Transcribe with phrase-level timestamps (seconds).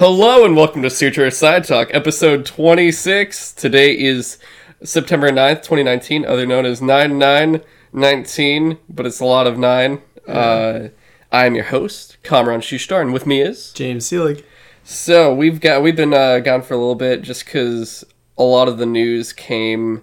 [0.00, 3.52] Hello and welcome to Sutro Sidetalk, episode 26.
[3.52, 4.38] Today is
[4.82, 10.00] September 9th, 2019, other known as 9919, but it's a lot of 9.
[10.26, 10.88] Uh,
[11.30, 13.74] I am your host, Kamron Shushtar, and with me is...
[13.74, 14.42] James Seelig.
[14.84, 18.02] So, we've got we've been uh, gone for a little bit just cuz
[18.38, 20.00] a lot of the news came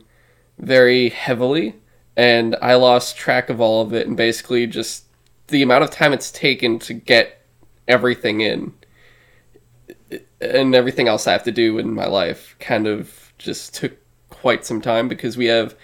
[0.59, 1.73] very heavily
[2.16, 5.05] and I lost track of all of it and basically just
[5.48, 7.41] the amount of time it's taken to get
[7.88, 8.73] everything in
[10.41, 13.93] and everything else I have to do in my life kind of just took
[14.30, 15.75] quite some time because we have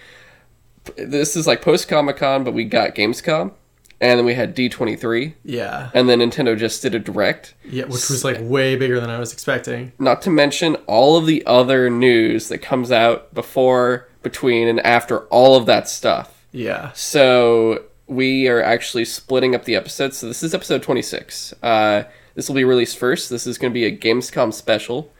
[0.96, 3.52] this is like post Comic Con, but we got Gamescom,
[4.00, 5.90] and then we had D twenty three, Yeah.
[5.94, 7.54] and then Nintendo just did a direct.
[7.64, 9.92] Yeah, which was like way bigger than I was expecting.
[9.98, 15.20] Not to mention all of the other news that comes out before, between, and after
[15.26, 16.44] all of that stuff.
[16.52, 16.92] Yeah.
[16.92, 20.18] So we are actually splitting up the episodes.
[20.18, 21.54] So this is episode 26.
[21.62, 22.02] Uh,
[22.34, 23.30] this will be released first.
[23.30, 25.12] This is going to be a Gamescom special.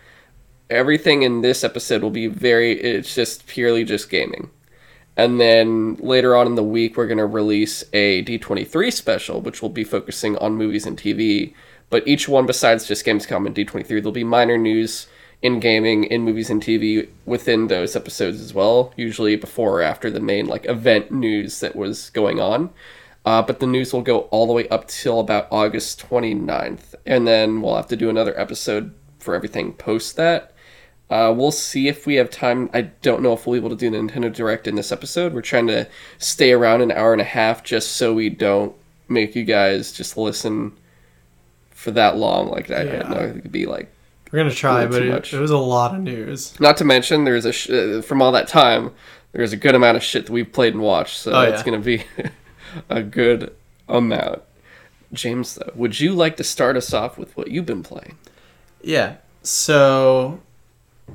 [0.70, 4.50] Everything in this episode will be very, it's just purely just gaming.
[5.16, 9.62] And then later on in the week, we're going to release a D23 special, which
[9.62, 11.54] will be focusing on movies and TV.
[11.88, 15.06] But each one, besides just Gamescom and D23, there'll be minor news
[15.40, 20.10] in gaming, in movies and TV within those episodes as well, usually before or after
[20.10, 22.70] the main like event news that was going on.
[23.24, 26.94] Uh, but the news will go all the way up till about August 29th.
[27.06, 30.52] And then we'll have to do another episode for everything post that.
[31.10, 32.68] Uh, we'll see if we have time.
[32.74, 35.32] I don't know if we'll be able to do the Nintendo Direct in this episode.
[35.32, 38.74] We're trying to stay around an hour and a half just so we don't
[39.08, 40.72] make you guys just listen
[41.70, 42.48] for that long.
[42.50, 43.08] Like, I, Yeah.
[43.08, 43.90] know it could be like
[44.32, 46.58] We're going to try, but it, it was a lot of news.
[46.60, 48.90] Not to mention, there's a sh- uh, from all that time,
[49.32, 51.64] there's a good amount of shit that we've played and watched, so Oh, it's yeah.
[51.64, 52.02] gonna be
[52.88, 53.54] a good
[53.88, 54.42] amount.
[55.12, 58.18] James, though, would you like to start us off with what you've been playing?
[58.82, 59.16] Yeah.
[59.42, 60.40] So,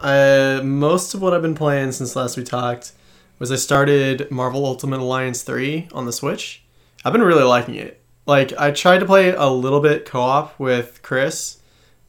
[0.01, 2.93] most of what I've been playing since last we talked
[3.39, 6.63] was I started Marvel Ultimate Alliance 3 on the Switch.
[7.03, 8.01] I've been really liking it.
[8.25, 11.57] Like, I tried to play a little bit co op with Chris,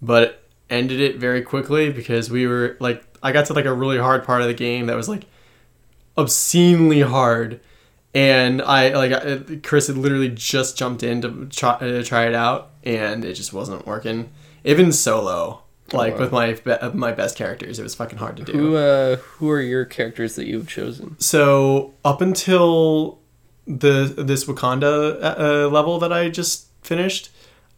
[0.02, 3.98] but ended it very quickly because we were, like, I got to, like, a really
[3.98, 5.24] hard part of the game that was, like,
[6.18, 7.60] obscenely hard.
[8.12, 12.34] And I, like, I, Chris had literally just jumped in to try, uh, try it
[12.34, 14.30] out, and it just wasn't working.
[14.64, 15.62] Even solo,
[15.92, 16.20] like, wow.
[16.20, 18.52] with my, be- my best characters, it was fucking hard to do.
[18.52, 21.18] Who uh, who are your characters that you've chosen?
[21.20, 23.20] So up until
[23.66, 27.30] the this Wakanda uh, level that I just finished,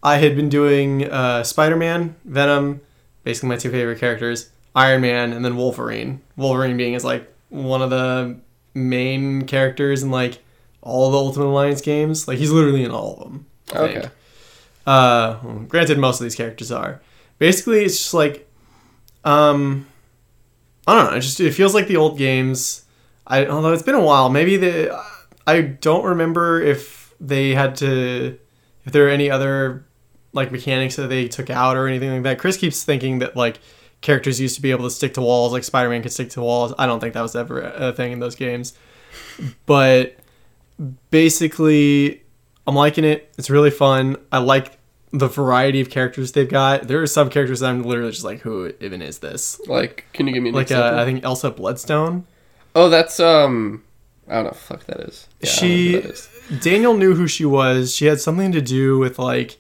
[0.03, 2.81] I had been doing uh, Spider Man, Venom,
[3.23, 6.23] basically my two favorite characters, Iron Man, and then Wolverine.
[6.37, 8.37] Wolverine being is like one of the
[8.75, 10.39] main characters in like
[10.81, 12.27] all the Ultimate Alliance games.
[12.29, 13.47] Like he's literally in all of them.
[13.73, 13.99] I think.
[13.99, 14.09] Okay,
[14.87, 17.01] Uh, well, granted, most of these characters are.
[17.39, 18.49] Basically, it's just like,
[19.25, 19.87] um,
[20.87, 21.17] I don't know.
[21.17, 22.85] It just it feels like the old games.
[23.27, 24.29] I although it's been a while.
[24.29, 25.01] Maybe the
[25.47, 28.39] I don't remember if they had to
[28.85, 29.87] if there are any other
[30.33, 32.39] like mechanics that they took out or anything like that.
[32.39, 33.61] Chris keeps thinking that like
[34.03, 36.43] characters used to be able to stick to walls, like Spider Man could stick to
[36.43, 36.75] walls.
[36.79, 38.75] I don't think that was ever a thing in those games.
[39.67, 40.17] But
[41.11, 42.23] basically,
[42.67, 43.33] I'm liking it.
[43.39, 44.17] It's really fun.
[44.31, 44.79] I like
[45.13, 46.89] the variety of characters they've got.
[46.89, 49.61] There are some characters that I'm literally just like, who even is this?
[49.69, 51.01] like, can you give me an Like, uh, example?
[51.01, 52.27] I think Elsa Bloodstone.
[52.75, 53.85] oh, that's um,
[54.29, 55.29] I don't know, fuck that is.
[55.41, 56.29] Yeah, I don't know who she that is.
[56.65, 57.95] Daniel knew who she was.
[57.95, 59.59] She had something to do with like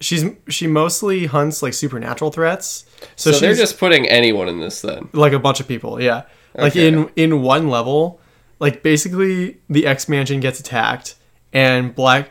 [0.00, 2.84] she's she mostly hunts like supernatural threats.
[3.16, 5.08] So, So, they're just putting anyone in this then.
[5.12, 6.22] like a bunch of people, yeah.
[6.54, 8.20] Like in in one level,
[8.58, 11.16] like basically the X Mansion gets attacked
[11.52, 12.30] and Black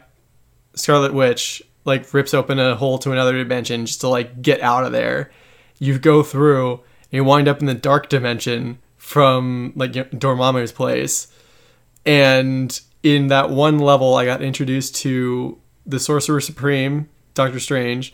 [0.75, 4.83] Scarlet Witch like rips open a hole to another dimension just to like get out
[4.83, 5.31] of there.
[5.77, 11.27] You go through and you wind up in the dark dimension from like Dormammu's place.
[12.05, 18.13] And in that one level, I got introduced to the Sorcerer Supreme, Doctor Strange,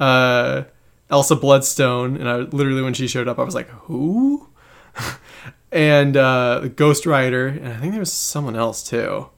[0.00, 0.64] uh,
[1.10, 4.48] Elsa Bloodstone, and I literally when she showed up, I was like, "Who?"
[5.72, 9.28] and uh, Ghost Rider, and I think there was someone else too.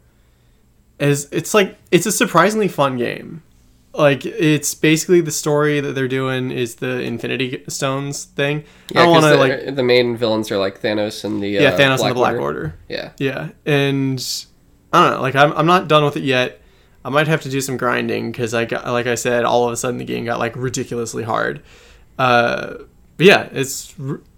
[0.99, 3.43] Is it's like it's a surprisingly fun game.
[3.93, 8.65] Like it's basically the story that they're doing is the Infinity Stones thing.
[8.91, 11.49] Yeah, I don't want to the, like the main villains are like Thanos and the
[11.49, 12.41] yeah uh, Thanos Black and the Black Order.
[12.41, 12.75] Order.
[12.89, 13.13] Yeah.
[13.19, 14.23] Yeah, and
[14.93, 15.23] I don't know.
[15.23, 16.61] Like I'm, I'm not done with it yet.
[17.07, 19.73] I might have to do some grinding because I got, like I said, all of
[19.73, 21.63] a sudden the game got like ridiculously hard.
[22.19, 22.79] Uh,
[23.17, 23.95] but yeah, it's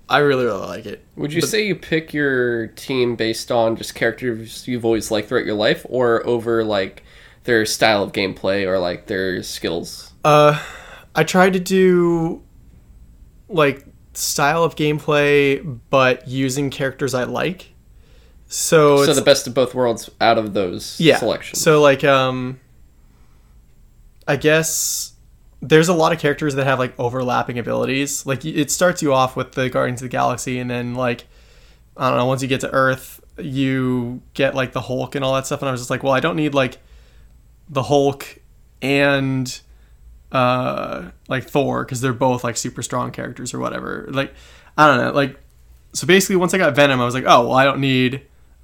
[0.06, 1.02] I really really like it.
[1.16, 5.46] Would you say you pick your team based on just characters you've always liked throughout
[5.46, 7.04] your life, or over like
[7.44, 10.12] their style of gameplay or like their skills?
[10.22, 10.62] Uh,
[11.14, 12.42] I tried to do
[13.48, 17.72] like style of gameplay, but using characters I like.
[18.48, 21.18] So, So the best of both worlds out of those yeah.
[21.18, 21.60] selections.
[21.60, 22.58] So like um,
[24.26, 25.12] I guess
[25.60, 28.24] there's a lot of characters that have like overlapping abilities.
[28.24, 31.26] Like it starts you off with the Guardians of the Galaxy, and then like
[31.96, 35.34] I don't know, once you get to Earth, you get like the Hulk and all
[35.34, 35.60] that stuff.
[35.60, 36.78] And I was just like, well, I don't need like
[37.68, 38.38] the Hulk
[38.80, 39.60] and
[40.30, 44.06] uh like Thor because they're both like super strong characters or whatever.
[44.08, 44.32] Like
[44.76, 45.38] I don't know, like
[45.92, 48.22] so basically once I got Venom, I was like, oh well, I don't need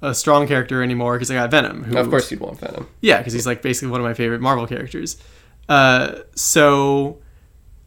[0.09, 1.83] a strong character anymore because I got Venom.
[1.83, 2.87] Who of course, you'd want Venom.
[3.01, 5.17] yeah, because he's like basically one of my favorite Marvel characters.
[5.67, 7.19] Uh, so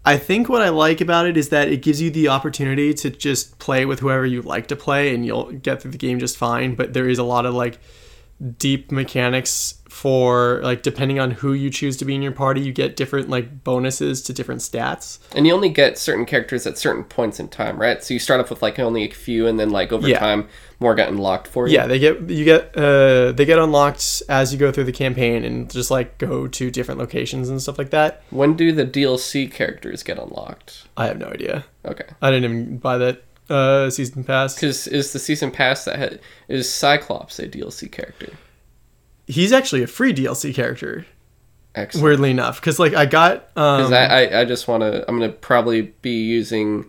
[0.05, 3.11] I think what I like about it is that it gives you the opportunity to
[3.11, 6.37] just play with whoever you like to play, and you'll get through the game just
[6.37, 6.75] fine.
[6.75, 7.79] But there is a lot of like
[8.59, 12.73] deep mechanics for like depending on who you choose to be in your party, you
[12.73, 15.19] get different like bonuses to different stats.
[15.35, 18.03] And you only get certain characters at certain points in time, right?
[18.05, 20.21] So you start off with like only a few, and then like over Yeah.
[20.21, 20.47] time,
[20.79, 21.75] more get unlocked for you.
[21.75, 25.43] Yeah, they get you get uh they get unlocked as you go through the campaign
[25.45, 28.23] and just like go to different locations and stuff like that.
[28.31, 30.87] When do the DLC characters get unlocked?
[30.97, 31.65] I have no idea.
[31.85, 32.05] Okay.
[32.23, 34.55] I didn't even buy that uh, season pass.
[34.55, 38.31] Because is the season pass that had, is Cyclops a DLC character?
[39.31, 41.05] He's actually a free DLC character,
[41.75, 42.03] Excellent.
[42.05, 42.61] weirdly enough.
[42.61, 45.05] Because like I got, um, Because I, I, I just want to.
[45.09, 46.87] I'm gonna probably be using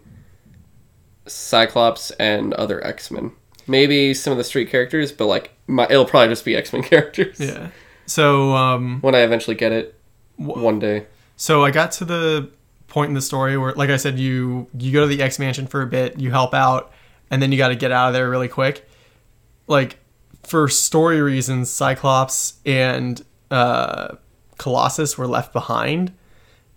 [1.27, 3.31] Cyclops and other X Men.
[3.67, 6.83] Maybe some of the street characters, but like my, it'll probably just be X Men
[6.83, 7.39] characters.
[7.39, 7.69] yeah.
[8.05, 9.95] So um, When I eventually get it,
[10.37, 11.05] one day.
[11.35, 12.49] so I got to the
[12.87, 15.67] point in the story where, like I said, you you go to the X Mansion
[15.67, 16.91] for a bit, you help out,
[17.29, 18.89] and then you got to get out of there really quick.
[19.67, 19.98] Like
[20.49, 24.15] for story reasons, Cyclops and uh,
[24.57, 26.11] Colossus were left behind,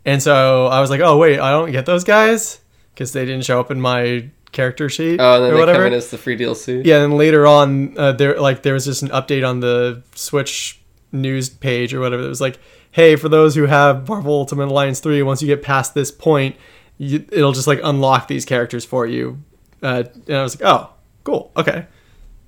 [0.05, 2.61] and so I was like, oh wait, I don't get those guys
[2.95, 5.79] because they didn't show up in my character sheet Oh, and then or they whatever.
[5.79, 6.85] come in as the free DLC.
[6.85, 10.81] Yeah, and later on, uh, there like there was just an update on the Switch
[11.11, 12.23] news page or whatever.
[12.23, 12.59] It was like,
[12.91, 16.57] hey, for those who have Marvel Ultimate Alliance three, once you get past this point,
[16.99, 19.43] you, it'll just like unlock these characters for you.
[19.83, 20.91] Uh, and I was like, oh,
[21.25, 21.87] cool, okay.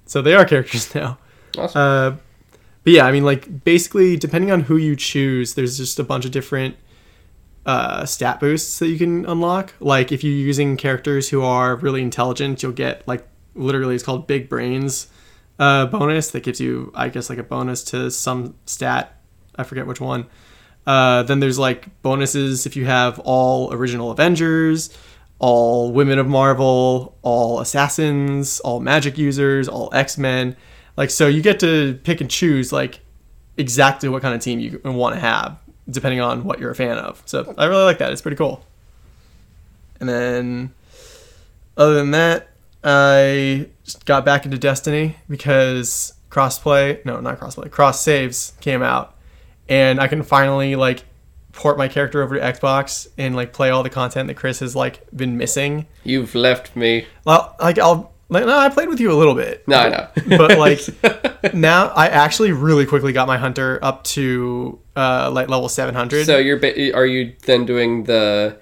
[0.07, 1.19] So they are characters now.
[1.57, 1.81] Awesome.
[1.81, 2.17] Uh,
[2.85, 6.25] but yeah, I mean, like basically, depending on who you choose, there's just a bunch
[6.25, 6.77] of different
[7.67, 9.75] uh, stat boosts that you can unlock.
[9.81, 14.27] Like if you're using characters who are really intelligent, you'll get like literally it's called
[14.27, 15.07] Big Brains
[15.59, 19.19] uh, bonus that gives you, I guess, like a bonus to some stat.
[19.57, 20.27] I forget which one.
[20.87, 24.95] Uh, then there's like bonuses if you have all original Avengers,
[25.39, 30.57] all Women of Marvel, all Assassins, all Magic users, all X Men.
[30.97, 33.01] Like so, you get to pick and choose like
[33.57, 35.59] exactly what kind of team you want to have,
[35.89, 37.23] depending on what you're a fan of.
[37.27, 38.13] So I really like that.
[38.13, 38.65] It's pretty cool.
[40.01, 40.75] And then,
[41.77, 42.49] other than that,
[42.83, 43.69] I
[44.05, 49.17] got back into Destiny because crossplay, no, not crossplay, cross saves came out,
[49.69, 51.05] and I can finally like
[51.55, 54.75] port my character over to Xbox and like play all the content that Chris has
[54.77, 55.87] like been missing.
[56.03, 57.07] You've left me.
[57.25, 59.67] Well, like I'll like no, I played with you a little bit.
[59.69, 60.09] No, I know.
[60.37, 60.59] but
[61.45, 66.25] like now I actually really quickly got my hunter up to uh like level 700.
[66.27, 68.59] so you're ba- are you then doing the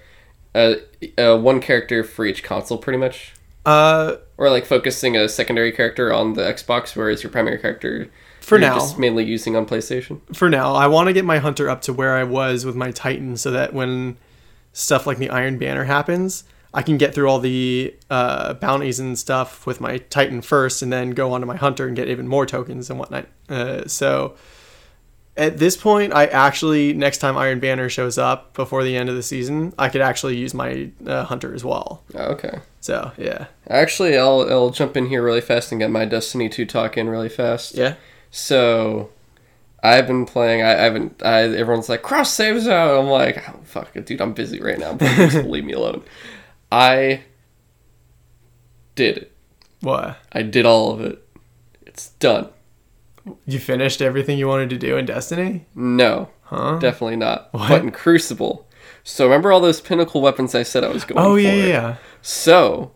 [0.54, 0.74] uh,
[1.16, 3.32] uh, one character for each console, pretty much,
[3.64, 8.10] uh or like focusing a secondary character on the Xbox, whereas your primary character
[8.42, 8.74] For you're now.
[8.74, 10.20] just mainly using on PlayStation.
[10.34, 12.90] for now, I want to get my hunter up to where I was with my
[12.90, 14.16] Titan so that when
[14.72, 16.44] stuff like the Iron Banner happens,
[16.74, 20.92] I can get through all the uh, bounties and stuff with my Titan first and
[20.92, 23.26] then go onto my hunter and get even more tokens and whatnot.
[23.48, 24.34] Uh, so
[25.36, 29.16] at this point, I actually, next time Iron Banner shows up before the end of
[29.16, 32.02] the season, I could actually use my uh, hunter as well.
[32.14, 32.58] Oh, okay.
[32.80, 33.46] So, yeah.
[33.68, 37.08] Actually, I'll I'll jump in here really fast and get my Destiny 2 talk in
[37.08, 37.74] really fast.
[37.74, 37.94] Yeah.
[38.32, 39.10] So,
[39.82, 40.62] I've been playing.
[40.62, 41.22] I, I haven't.
[41.22, 42.98] I, everyone's like cross saves out.
[42.98, 44.20] I'm like, oh, fuck it, dude.
[44.20, 44.96] I'm busy right now.
[44.96, 46.02] Please leave me alone.
[46.72, 47.22] I
[48.94, 49.32] did it.
[49.80, 50.16] What?
[50.32, 51.26] I did all of it.
[51.86, 52.48] It's done.
[53.46, 55.66] You finished everything you wanted to do in Destiny?
[55.74, 56.78] No, Huh?
[56.78, 57.52] definitely not.
[57.52, 57.68] What?
[57.68, 58.66] But in Crucible.
[59.04, 61.38] So remember all those pinnacle weapons I said I was going Oh, for?
[61.40, 61.96] yeah, yeah, yeah.
[62.22, 62.92] So,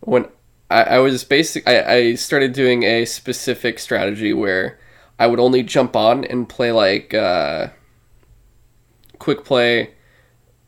[0.00, 0.26] when
[0.70, 4.78] I, I was basic, I, I started doing a specific strategy where
[5.18, 7.68] I would only jump on and play like uh,
[9.18, 9.90] quick play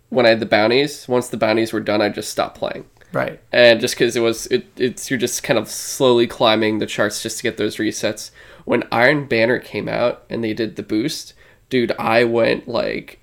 [0.09, 1.09] when I had the bounties.
[1.09, 2.85] Once the bounties were done, I just stopped playing.
[3.13, 3.41] Right.
[3.53, 7.23] And just because it was, it, it's you're just kind of slowly climbing the charts
[7.23, 8.31] just to get those resets.
[8.65, 11.35] When Iron Banner came out and they did the boost,
[11.69, 13.21] dude, I went like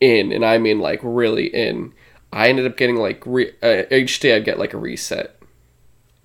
[0.00, 1.92] in, and I mean like really in.
[2.32, 5.33] I ended up getting like re- uh, each day I'd get like a reset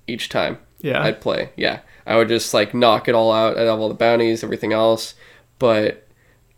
[0.09, 1.01] each time Yeah.
[1.03, 1.49] I'd play.
[1.55, 3.57] Yeah, I would just like knock it all out.
[3.57, 5.13] I'd have all the bounties, everything else,
[5.59, 6.07] but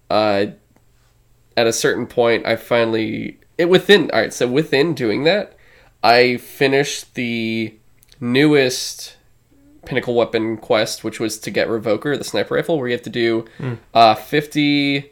[0.09, 0.47] uh,
[1.57, 4.09] at a certain point, I finally it within.
[4.11, 5.55] All right, so within doing that,
[6.03, 7.73] I finished the
[8.19, 9.15] newest
[9.85, 13.09] pinnacle weapon quest, which was to get Revoker, the sniper rifle, where you have to
[13.09, 13.45] do
[13.93, 15.11] uh, fifty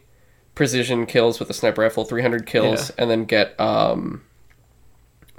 [0.56, 2.96] precision kills with a sniper rifle, three hundred kills, Yeah.
[3.00, 4.22] and then get um,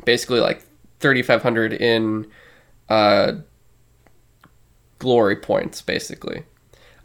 [0.04, 0.62] basically like
[0.98, 2.26] thirty five hundred in
[2.90, 3.34] uh,
[4.98, 6.44] glory points, basically.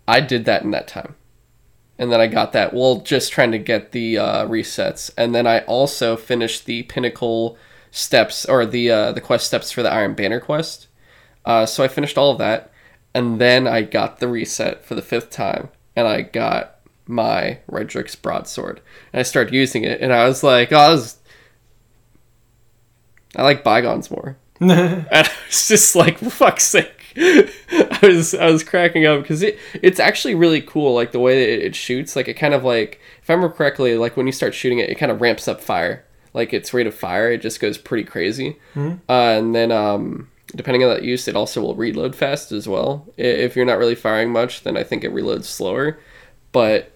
[0.07, 1.15] I did that in that time.
[1.97, 5.09] And then I got that, well, just trying to get the uh, resets.
[5.17, 7.57] And then I also finished the pinnacle
[7.89, 10.87] steps, or the uh, the quest steps for the Iron Banner quest.
[11.45, 12.71] Uh, so I finished all of that.
[13.13, 15.69] And then I got the reset for the fifth time.
[15.95, 18.81] And I got my Redrix broadsword.
[19.13, 20.01] And I started using it.
[20.01, 21.17] And I was like, oh, I was.
[23.37, 26.91] I like bygones more and I was just like, for fuck's sake.
[27.17, 31.39] I was I was cracking up because it it's actually really cool, like the way
[31.39, 32.15] that it, it shoots.
[32.15, 34.89] Like it kind of like, if I remember correctly, like when you start shooting it,
[34.89, 36.03] it kind of ramps up fire.
[36.33, 38.57] Like its rate of fire, it just goes pretty crazy.
[39.07, 43.07] Uh, and then um, depending on that use, it also will reload fast as well.
[43.15, 45.97] If you're not really firing much, then I think it reloads slower.
[46.51, 46.91] But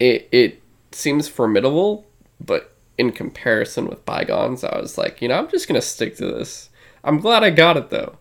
[0.00, 2.06] it it seems formidable,
[2.40, 6.26] but in comparison with bygones, I was like, you know, I'm just gonna stick to
[6.26, 6.70] this.
[7.02, 8.18] I'm glad I got it though.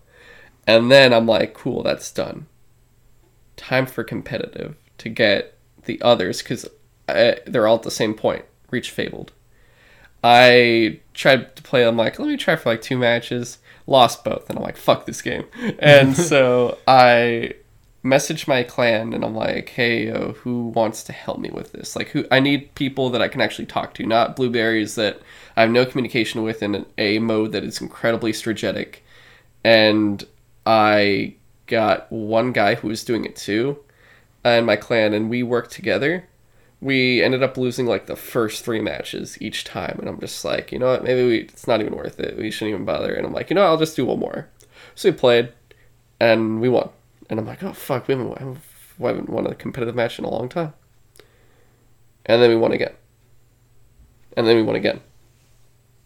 [0.65, 2.48] And then I'm like, cool, that's done.
[3.56, 6.68] Time for competitive to get the others because
[7.08, 8.46] they're all at the same point.
[8.72, 9.32] Reach fabled.
[10.24, 11.86] I tried to play.
[11.86, 13.60] I'm like, let me try for like two matches.
[13.86, 15.46] Lost both, and I'm like, fuck this game.
[15.80, 17.56] And so I
[18.04, 21.96] messaged my clan, and I'm like, hey, yo, who wants to help me with this?
[21.96, 22.26] Like, who?
[22.32, 25.22] I need people that I can actually talk to, not blueberries that
[25.56, 29.04] I have no communication with in a mode that is incredibly strategic.
[29.64, 30.24] And
[30.66, 31.36] I
[31.68, 33.80] got one guy who was doing it too,
[34.44, 36.26] in my clan, and we worked together
[36.84, 40.72] we ended up losing like the first three matches each time and i'm just like
[40.72, 43.26] you know what maybe we, it's not even worth it we shouldn't even bother and
[43.26, 44.50] i'm like you know i'll just do one more
[44.94, 45.52] so we played
[46.20, 46.90] and we won
[47.34, 48.60] and i'm like oh fuck we haven't,
[49.00, 50.74] we haven't won a competitive match in a long time.
[52.25, 52.94] And then we won again.
[54.38, 55.02] And then we won again.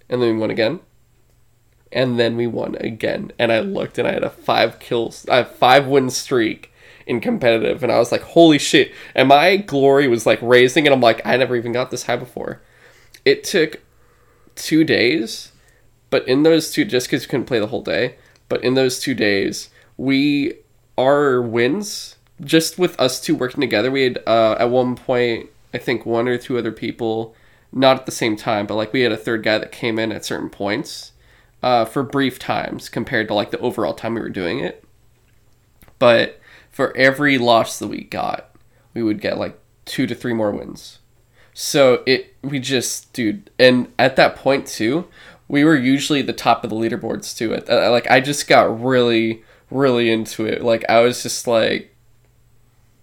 [0.09, 0.79] And then we won again.
[1.91, 3.31] And then we won again.
[3.37, 6.71] And i looked and i had a five kills have five win streak
[7.05, 7.83] in competitive.
[7.83, 8.91] And i was like holy shit.
[9.13, 10.85] And my glory was like raising.
[10.85, 12.61] And i'm like i never even got this high before.
[13.25, 13.81] It took
[14.55, 15.51] two days.
[16.09, 18.15] But in those two just because you couldn't play the whole day.
[18.49, 20.55] But in those two days we
[20.97, 25.77] our wins just with us two working together we had uh, at one point i
[25.77, 27.35] think one or two other people
[27.71, 30.11] not at the same time but like we had a third guy that came in
[30.11, 31.11] at certain points
[31.63, 34.83] uh, for brief times compared to like the overall time we were doing it
[35.99, 36.39] but
[36.77, 38.51] for every loss that we got,
[38.93, 40.99] we would get like two to three more wins.
[41.53, 45.07] So it we just dude, and at that point too,
[45.47, 47.55] we were usually the top of the leaderboards too.
[47.55, 50.61] Uh, like I just got really really into it.
[50.63, 51.95] Like I was just like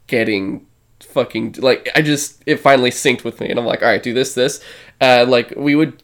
[0.06, 0.66] getting
[1.00, 4.14] fucking like I just it finally synced with me, and I'm like, all right, do
[4.14, 4.62] this this.
[5.00, 6.02] Uh, like we would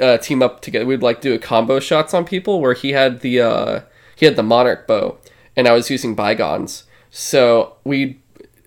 [0.00, 0.86] uh, team up together.
[0.86, 3.80] We'd like do a combo shots on people where he had the uh,
[4.16, 5.18] he had the monarch bow,
[5.56, 6.84] and I was using bygones.
[7.10, 8.20] So we,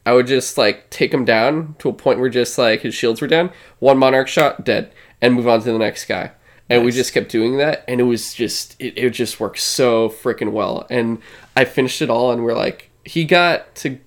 [0.05, 3.21] I would just like take him down to a point where just like his shields
[3.21, 6.31] were down, one monarch shot dead, and move on to the next guy.
[6.71, 10.09] And we just kept doing that, and it was just it, it just worked so
[10.09, 10.87] freaking well.
[10.89, 11.19] And
[11.55, 13.99] I finished it all, and we're like, he got to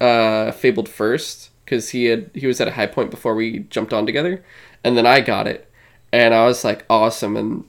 [0.00, 3.92] uh, fabled first because he had he was at a high point before we jumped
[3.92, 4.44] on together,
[4.84, 5.70] and then I got it,
[6.12, 7.64] and I was like awesome, and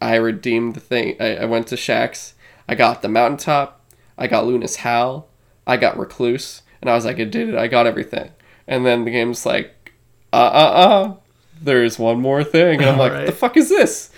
[0.00, 1.16] I redeemed the thing.
[1.20, 2.34] I, I went to Shaxx,
[2.68, 3.80] I got the mountaintop,
[4.18, 5.28] I got Luna's Howl,
[5.66, 8.30] I got Recluse, and I was like, I did it, I got everything,
[8.66, 9.92] and then the game's like,
[10.32, 11.14] uh uh uh,
[11.60, 13.26] there's one more thing, and I'm like, Alright.
[13.26, 14.10] the fuck is this?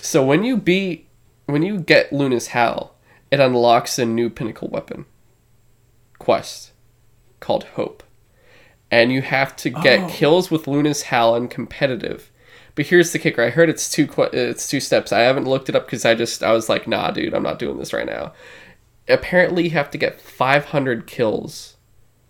[0.00, 1.08] So when you beat,
[1.46, 2.94] when you get Luna's Howl,
[3.30, 5.04] it unlocks a new pinnacle weapon
[6.18, 6.72] quest
[7.40, 8.02] called Hope.
[8.90, 10.08] And you have to get Oh.
[10.08, 12.30] kills with Luna's Howl in competitive.
[12.74, 13.42] But here's the kicker.
[13.42, 15.12] I heard it's two que- it's two steps.
[15.12, 17.58] I haven't looked it up cuz I just I was like, "Nah, dude, I'm not
[17.58, 18.32] doing this right now."
[19.08, 21.76] Apparently, you have to get 500 kills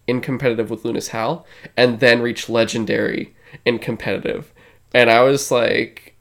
[0.06, 1.46] in competitive with Luna's Howl
[1.76, 4.52] and then reach legendary in competitive.
[4.94, 6.14] And I was like,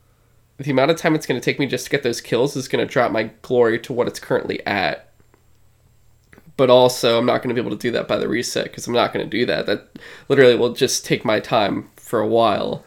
[0.57, 2.67] the amount of time it's going to take me just to get those kills is
[2.67, 5.12] going to drop my glory to what it's currently at.
[6.57, 8.88] But also, I'm not going to be able to do that by the reset because
[8.88, 9.67] I'm not going to do that.
[9.67, 12.84] That literally will just take my time for a while,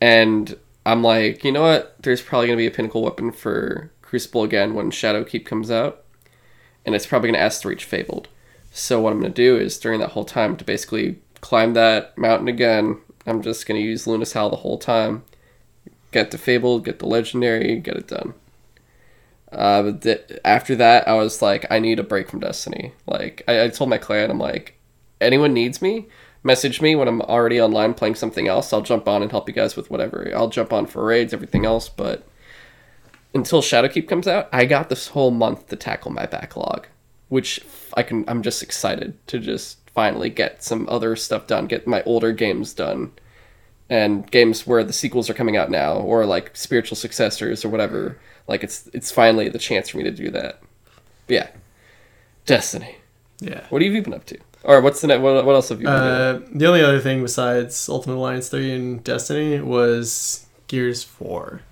[0.00, 1.96] and I'm like, you know what?
[2.00, 6.04] There's probably gonna be a pinnacle weapon for Crucible again when Shadowkeep comes out,
[6.84, 8.28] and it's probably gonna ask to reach Fabled.
[8.72, 12.48] So what I'm gonna do is during that whole time to basically climb that mountain
[12.48, 13.00] again.
[13.26, 15.24] I'm just gonna use Luna's Howl the whole time.
[16.10, 18.34] Get the Fable, get the Legendary, get it done.
[19.50, 22.92] Uh, but th- after that, I was like, I need a break from Destiny.
[23.06, 24.78] Like, I, I told my clan, I'm like,
[25.20, 26.06] anyone needs me,
[26.42, 28.72] message me when I'm already online playing something else.
[28.72, 30.30] I'll jump on and help you guys with whatever.
[30.34, 31.88] I'll jump on for raids, everything else.
[31.88, 32.26] But
[33.34, 36.86] until Shadowkeep comes out, I got this whole month to tackle my backlog,
[37.28, 37.60] which
[37.94, 38.24] I can.
[38.28, 42.72] I'm just excited to just finally get some other stuff done, get my older games
[42.74, 43.12] done,
[43.90, 48.18] and games where the sequels are coming out now, or like spiritual successors or whatever.
[48.48, 50.60] Like it's it's finally the chance for me to do that.
[51.26, 51.48] But yeah,
[52.46, 52.96] Destiny.
[53.40, 53.66] Yeah.
[53.70, 54.38] What have you been up to?
[54.64, 56.12] Or what's the ne- what, what else have you been doing?
[56.12, 61.62] Uh, the only other thing besides Ultimate Alliance 3 and Destiny was Gears 4.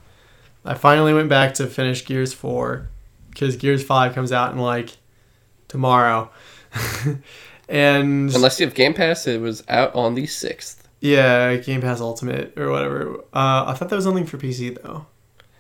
[0.65, 2.89] I finally went back to finish Gears 4
[3.31, 4.97] because Gears 5 comes out in like
[5.69, 6.31] tomorrow.
[7.71, 10.89] and Unless you have Game Pass, it was out on the sixth.
[11.01, 13.17] yeah, Game Pass Ultimate or whatever.
[13.33, 15.07] Uh, I thought that was only for PC though.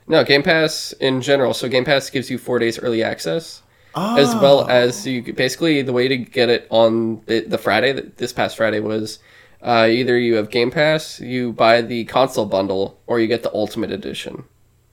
[0.09, 1.55] No, Game Pass in general.
[1.55, 3.63] So Game Pass gives you four days early access,
[3.95, 4.67] as well Oh.
[4.67, 7.93] as you basically the way to get it on the, the Friday.
[8.17, 9.21] This past Friday was
[9.63, 13.55] uh, either you have Game Pass, you buy the console bundle, or you get the
[13.55, 14.45] Ultimate Edition,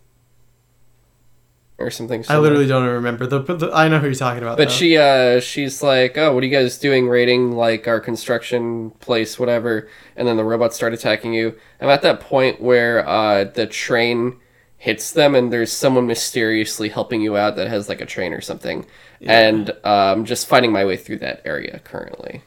[1.79, 2.25] Or something.
[2.29, 3.41] I literally don't remember the.
[3.41, 4.57] The I know who you're talking about.
[4.57, 4.75] But though.
[4.75, 9.37] she uh she's like, "Oh, what are you guys doing raiding like our construction place
[9.39, 11.57] whatever?" And then the robots start attacking you.
[11.81, 14.37] I'm at that point where uh the train
[14.81, 18.41] hits them and there's someone mysteriously helping you out that has like a train or
[18.41, 18.87] something.
[19.21, 22.43] And um just finding my way through that area currently.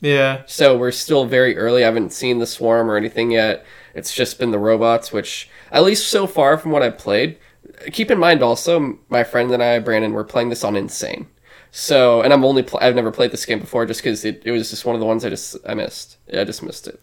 [0.00, 0.42] Yeah.
[0.46, 1.82] So we're still very early.
[1.82, 3.66] I haven't seen the swarm or anything yet.
[3.94, 7.36] It's just been the robots, which at least so far from what I've played.
[7.90, 11.26] Keep in mind also, my friend and I, Brandon, we're playing this on Insane.
[11.72, 14.52] So, and I'm only pl- I've never played this game before just because it, it
[14.52, 16.18] was just one of the ones I just I missed.
[16.32, 17.00] I just missed it.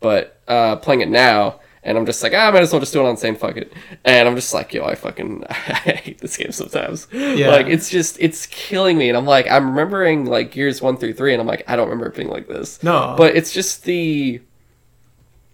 [0.00, 2.92] But uh, playing it now, and I'm just like, ah, I might as well just
[2.92, 3.36] do it on Insane.
[3.36, 3.72] Fuck it.
[4.04, 7.06] And I'm just like, yo, I fucking I hate this game sometimes.
[7.12, 7.50] Yeah.
[7.50, 11.14] Like it's just it's killing me, and I'm like, I'm remembering like Gears one through
[11.14, 12.82] three, and I'm like, I don't remember it being like this.
[12.82, 13.14] No.
[13.16, 14.42] But it's just the.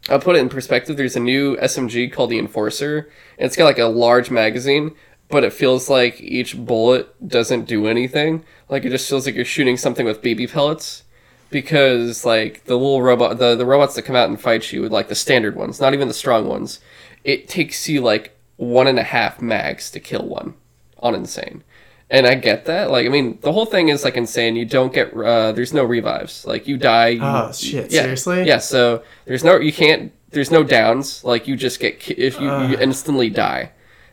[0.08, 0.96] I'll put it in perspective.
[0.96, 4.96] There's a new SMG called the Enforcer, and it's got like a large magazine,
[5.28, 8.42] but it feels like each bullet doesn't do anything.
[8.70, 11.04] Like it just feels like you're shooting something with baby pellets,
[11.52, 15.08] because like the little robot, the the robots that come out and fight you, like
[15.08, 16.80] the standard ones, not even the strong ones,
[17.22, 20.54] it takes you like one and a half mags to kill one
[20.98, 21.62] on insane.
[22.10, 22.90] And I get that.
[22.90, 24.54] Like, I mean, the whole thing is like insane.
[24.54, 26.44] You don't get, uh, there's no revives.
[26.46, 27.08] Like, you die.
[27.08, 28.42] You, Oh, shit, yeah, seriously?
[28.44, 28.58] Yeah.
[28.58, 30.12] So there's no, you can't.
[30.28, 31.24] There's no downs.
[31.24, 33.70] Like, you just get ki- if you, you instantly die.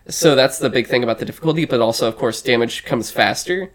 [0.08, 1.66] So that's the big thing about the difficulty.
[1.66, 3.70] But also, of course, damage comes faster.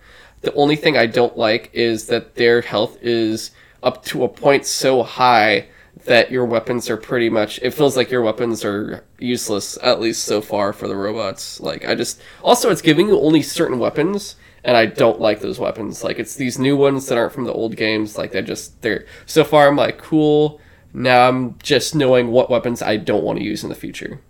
[0.44, 3.50] The only thing I don't like is that their health is
[3.82, 5.68] up to a point so high
[6.04, 10.24] that your weapons are pretty much it feels like your weapons are useless at least
[10.24, 11.60] so far for the robots.
[11.60, 15.58] Like i just also it's giving you only certain weapons and i don't like those
[15.58, 16.04] weapons.
[16.04, 19.06] Like it's these new ones that aren't from the old games like they just they're
[19.24, 20.60] so far i'm like cool.
[20.92, 24.20] Now i'm just knowing what weapons i don't want to use in the future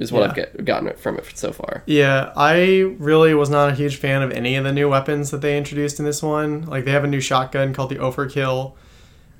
[0.00, 0.28] is what Yeah.
[0.28, 3.96] i've get, gotten it from it so far Yeah, I really was not a huge
[3.96, 6.62] fan of any of the new weapons that they introduced in this one.
[6.62, 8.72] Like they have a new shotgun called the Overkill,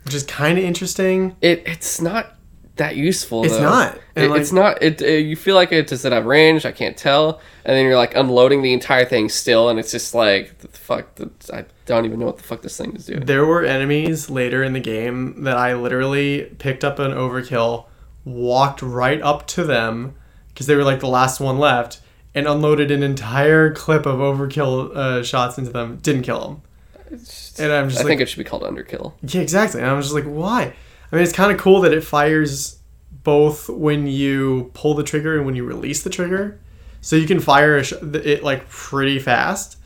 [0.05, 1.35] which is kind of interesting.
[1.41, 2.37] it it's not
[2.77, 3.63] that useful It's though.
[3.63, 3.99] not.
[4.17, 6.73] It- like- it's not it, uh you feel like it does it have range i
[6.73, 10.57] can't tell and then you're like unloading the entire thing still and it's just like
[10.59, 13.45] the fuck the, i don't even know what the fuck this thing is doing There
[13.45, 17.87] were enemies later in the game that I literally picked up an Overkill,
[18.25, 20.15] walked right up to them
[20.61, 22.03] because they were like the last one left,
[22.35, 25.97] and unloaded an entire clip of Overkill uh, shots into them.
[26.03, 26.61] Didn't kill
[27.09, 27.19] them.
[27.59, 29.81] And I'm i just like, think it should be called underkill Yeah, exactly.
[29.81, 30.75] And I was just like, why?
[31.11, 32.79] I mean, it's kind of cool that it fires
[33.23, 36.61] both when you pull the trigger and when you release the trigger,
[37.01, 39.79] so you can fire a sh- it like pretty fast.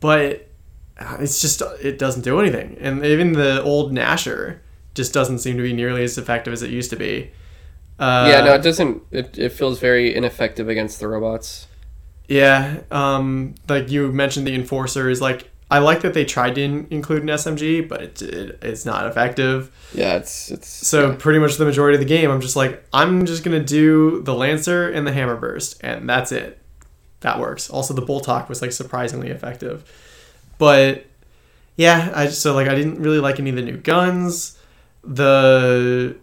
[0.00, 0.48] But
[0.98, 4.60] uh, it's just it doesn't do anything, and even the old Gnasher
[4.94, 7.30] just doesn't seem to be nearly as effective as it used to be.
[7.98, 11.66] Uh, yeah no it doesn't it, it feels very ineffective against the robots
[12.28, 16.62] Yeah, um, like you mentioned, the enforcer is like I like that they tried to
[16.62, 19.70] in- include an SMG, but it, it, it's not effective.
[19.92, 21.16] yeah it's it's So yeah.
[21.18, 24.34] pretty much the majority of the game, I'm just like, I'm just gonna do the
[24.34, 26.58] Lancer and the Hammer Burst, and that's it.
[27.20, 27.68] That works.
[27.70, 29.82] Also, the Boltok was like surprisingly effective,
[30.58, 31.04] but
[31.76, 34.56] yeah, I just, so like I didn't really like any of the new guns.
[35.02, 36.16] The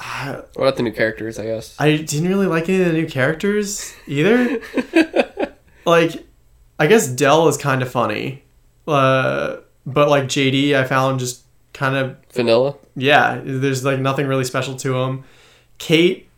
[0.54, 3.06] What about the new characters i guess I didn't really like any of the new
[3.06, 4.60] characters either.
[5.86, 6.24] like,
[6.78, 8.42] I guess Del is kind of funny,
[8.88, 14.44] uh, but like JD, I found just kind of vanilla yeah, there's like nothing really
[14.44, 15.24] special to him.
[15.78, 16.28] Kate,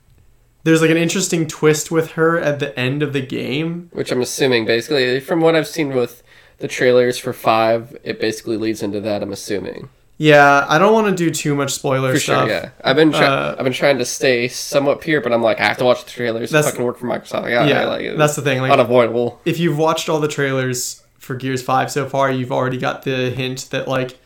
[0.65, 3.91] there's like an interesting twist with her at the end of the game.
[3.93, 6.23] which i'm assuming basically from what i've seen with
[6.59, 11.09] the trailers for five it basically leads into that i'm assuming Yeah, I don't want
[11.09, 12.49] to do too much spoiler For stuff.
[12.49, 12.69] sure, yeah.
[12.85, 15.65] I've been try- Uh, I've been trying to stay somewhat pure, but I'm like I
[15.65, 16.51] have to watch the trailers.
[16.51, 17.51] That's- fucking work for Microsoft.
[17.51, 18.61] Yeah, Yeah, like, that's the thing.
[18.61, 19.41] Like, unavoidable.
[19.45, 23.31] if you've watched all the trailers for Gears 5 so far, you've already got the
[23.31, 24.19] hint that like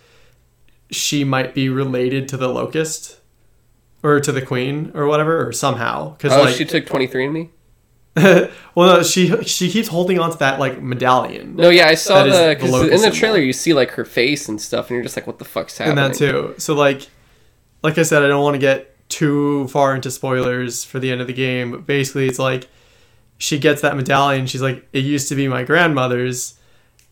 [0.90, 3.16] she might be related to the Locust
[4.02, 7.48] or to the Queen or whatever or somehow cuz Oh, like she took 23andMe.
[8.74, 11.54] well no, she she keeps holding on to that like medallion.
[11.56, 14.04] No, yeah, I saw the the 'cause locust in the trailer you see like her
[14.06, 16.02] face and stuff, and you're just like, what the fuck's happening?
[16.04, 16.54] and that too.
[16.58, 17.08] So like,
[17.82, 21.20] like I said, I don't want to get too far into spoilers for the end
[21.20, 21.70] of the game.
[21.72, 22.68] But basically, it's like
[23.38, 24.46] she gets that medallion.
[24.46, 26.54] She's like, it used to be my grandmother's,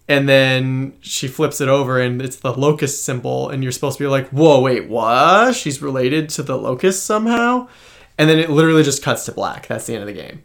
[0.09, 3.51] and then she flips it over, and it's the locust symbol.
[3.51, 5.55] And you're supposed to be like, whoa, wait, what?
[5.55, 7.69] She's related to the locust somehow,
[8.17, 9.67] and then it literally just cuts to black.
[9.67, 10.45] That's the end of the game.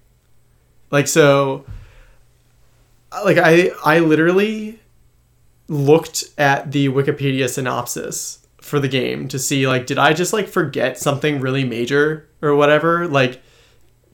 [0.91, 1.65] Like so.
[3.11, 4.79] Like I, I literally
[5.67, 10.47] looked at the Wikipedia synopsis for the game to see like did I just like
[10.47, 13.07] forget something really major or whatever?
[13.07, 13.41] Like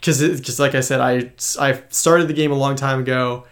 [0.02, 3.46] cuz cuz like I said I I started the game a long time ago.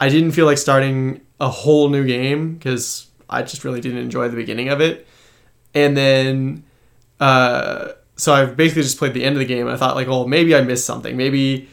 [0.00, 4.28] I didn't feel like starting a whole new game cuz I just really didn't enjoy
[4.28, 5.06] the beginning of it.
[5.74, 6.64] And then
[7.20, 10.08] uh so I've basically just played the end of the game and I thought like
[10.08, 11.16] well maybe I missed something.
[11.16, 11.68] Maybe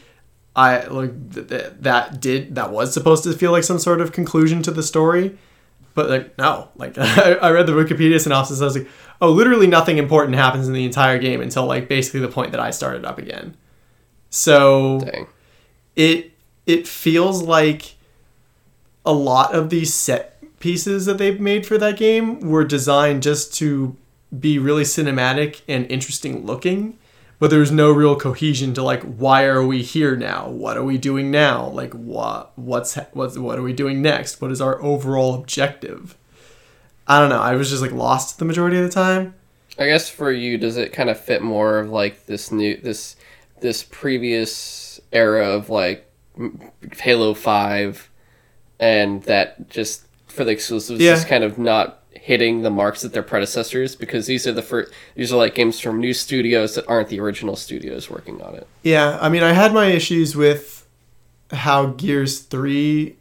[0.57, 4.11] I like th- th- that did that was supposed to feel like some sort of
[4.11, 5.37] conclusion to the story
[5.97, 8.61] but like no, like I, I read the Wikipedia synopsis.
[8.61, 8.87] I was like,
[9.19, 12.59] oh, literally nothing important happens in the entire game until like basically the point that
[12.59, 13.57] I started up again.
[14.29, 15.27] So Dang.
[15.95, 16.33] it
[16.67, 17.95] it feels like
[19.07, 23.55] a lot of these set pieces that they've made for that game were designed just
[23.55, 23.97] to
[24.39, 26.99] be really cinematic and interesting looking
[27.39, 30.49] but there's no real cohesion to like why are we here now?
[30.49, 31.67] What are we doing now?
[31.69, 34.41] Like what what's what's what are we doing next?
[34.41, 36.15] What is our overall objective?
[37.07, 37.39] I don't know.
[37.41, 39.33] I was just like lost the majority of the time.
[39.79, 43.15] I guess for you, does it kind of fit more of like this new this
[43.61, 46.09] this previous era of like
[46.99, 48.09] Halo Five,
[48.79, 51.13] and that just for the exclusives Yeah.
[51.13, 51.96] is kind of not
[52.27, 55.79] hitting the marks that their predecessors because these are the first these are like games
[55.79, 58.67] from new studios that aren't the original studios working on it.
[58.83, 60.85] Yeah, I mean, I had my issues with
[61.51, 63.15] how Gears Three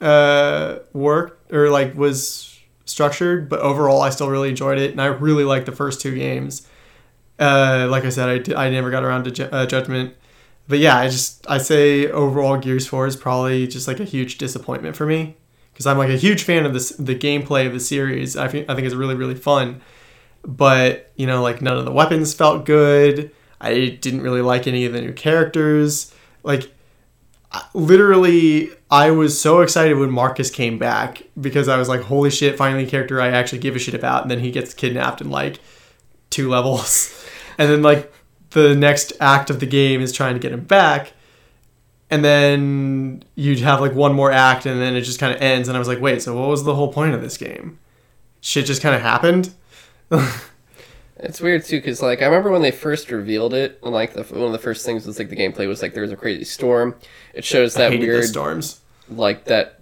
[0.00, 5.06] uh, worked or like was structured, but overall, I still really enjoyed it, and I
[5.06, 6.68] really liked the first two games.
[7.40, 10.14] Uh, like I said, I, d- I never got around to ju- uh, Judgment,
[10.68, 14.38] but yeah, I just I say overall Gears Four is probably just like a huge
[14.38, 15.34] disappointment for me
[15.72, 18.36] because I'm like a huge fan of this the gameplay of the series.
[18.36, 19.80] I think I think it's really really fun,
[20.42, 23.30] but you know like none of the weapons felt good.
[23.60, 26.12] I didn't really like any of the new characters.
[26.42, 26.72] Like
[27.74, 32.56] literally I was so excited when Marcus came back because I was like holy shit
[32.56, 35.30] finally a character I actually give a shit about and then he gets kidnapped in
[35.30, 35.58] like
[36.30, 37.18] two levels.
[37.58, 38.10] And then like
[38.50, 41.12] the next act of the game is trying to get him back.
[42.12, 45.66] And then you'd have like one more act and then it just kind of ends
[45.66, 47.78] and I was like, "Wait, so what was the whole point of this game?"
[48.40, 49.54] Shit just kind of happened.
[51.16, 54.24] It's weird too, because like I remember when they first revealed it, and like the
[54.24, 56.42] one of the first things was like the gameplay was like there was a crazy
[56.44, 56.96] storm.
[57.32, 58.80] It shows that weird storms.
[59.08, 59.76] like that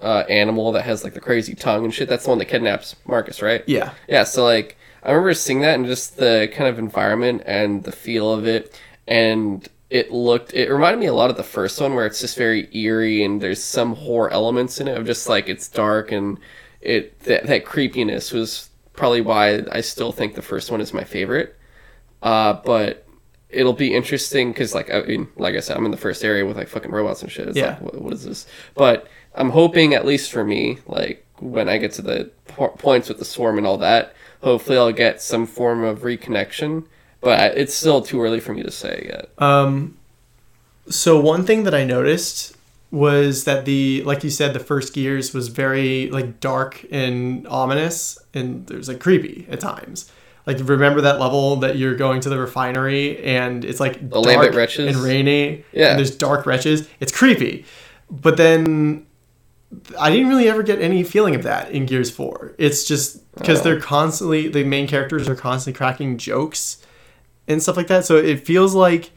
[0.00, 2.08] uh, animal that has like the crazy tongue and shit.
[2.08, 3.62] That's the one that kidnaps Marcus, right?
[3.66, 3.92] Yeah.
[4.08, 4.24] Yeah.
[4.24, 8.32] So like I remember seeing that and just the kind of environment and the feel
[8.32, 10.52] of it, and it looked.
[10.54, 13.40] It reminded me a lot of the first one where it's just very eerie and
[13.40, 16.38] there's some horror elements in it of just like it's dark and
[16.80, 21.04] it that, that creepiness was probably why I still think the first one is my
[21.04, 21.54] favorite.
[22.22, 23.06] Uh, but
[23.50, 26.44] it'll be interesting because, like, I mean, like I said, I'm in the first area
[26.44, 27.48] with like fucking robots and shit.
[27.48, 27.70] It's Yeah.
[27.70, 28.46] like, what, what is this?
[28.74, 33.08] But I'm hoping, at least for me, like when I get to the po- points
[33.08, 36.86] with the swarm and all that, hopefully I'll get some form of reconnection.
[37.20, 39.30] But it's still too early for me to say yet.
[39.38, 39.96] Um,
[40.88, 42.56] so one thing that I noticed
[42.92, 48.16] was that the like you said the first gears was very like dark and ominous
[48.32, 50.10] and there's like creepy at times
[50.46, 54.54] like remember that level that you're going to the refinery and it's like The dark
[54.54, 54.86] Wretches?
[54.94, 55.90] and rainy Yeah.
[55.90, 57.64] and there's dark wretches it's creepy
[58.08, 59.04] but then
[59.98, 63.60] I didn't really ever get any feeling of that in Gears 4 it's just because
[63.60, 63.64] Oh.
[63.64, 66.78] they're constantly the main characters are constantly cracking jokes
[67.48, 69.10] and stuff like that so it feels like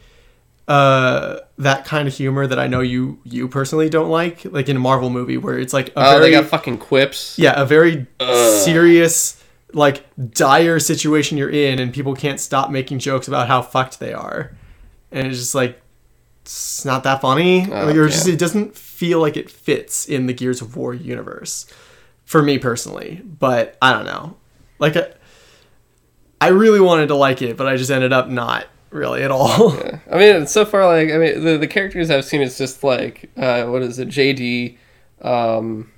[0.68, 4.76] uh that kind of humor that I know you you personally don't like, like in
[4.76, 7.38] a Marvel movie where it's like a Oh, very they got fucking quips.
[7.40, 8.64] yeah a very Ugh.
[8.64, 14.00] serious like dire situation you're in and people can't stop making jokes about how fucked
[14.00, 14.56] they are,
[15.12, 15.80] and it's just like
[16.42, 17.68] it's not that funny.
[17.72, 18.34] Oh, like, or just damn.
[18.36, 21.68] it doesn't feel like it fits in the Gears of War universe
[22.26, 23.22] for me personally.
[23.24, 24.38] But I don't know,
[24.80, 24.96] like.
[24.98, 25.14] I
[26.42, 29.76] I really wanted to like it, but I just ended up not really at all.
[29.76, 30.00] Yeah.
[30.12, 33.30] I mean, so far, like, I mean, the, the characters I've seen is just like,
[33.38, 34.78] uh, what is it, JD,
[35.22, 35.92] um,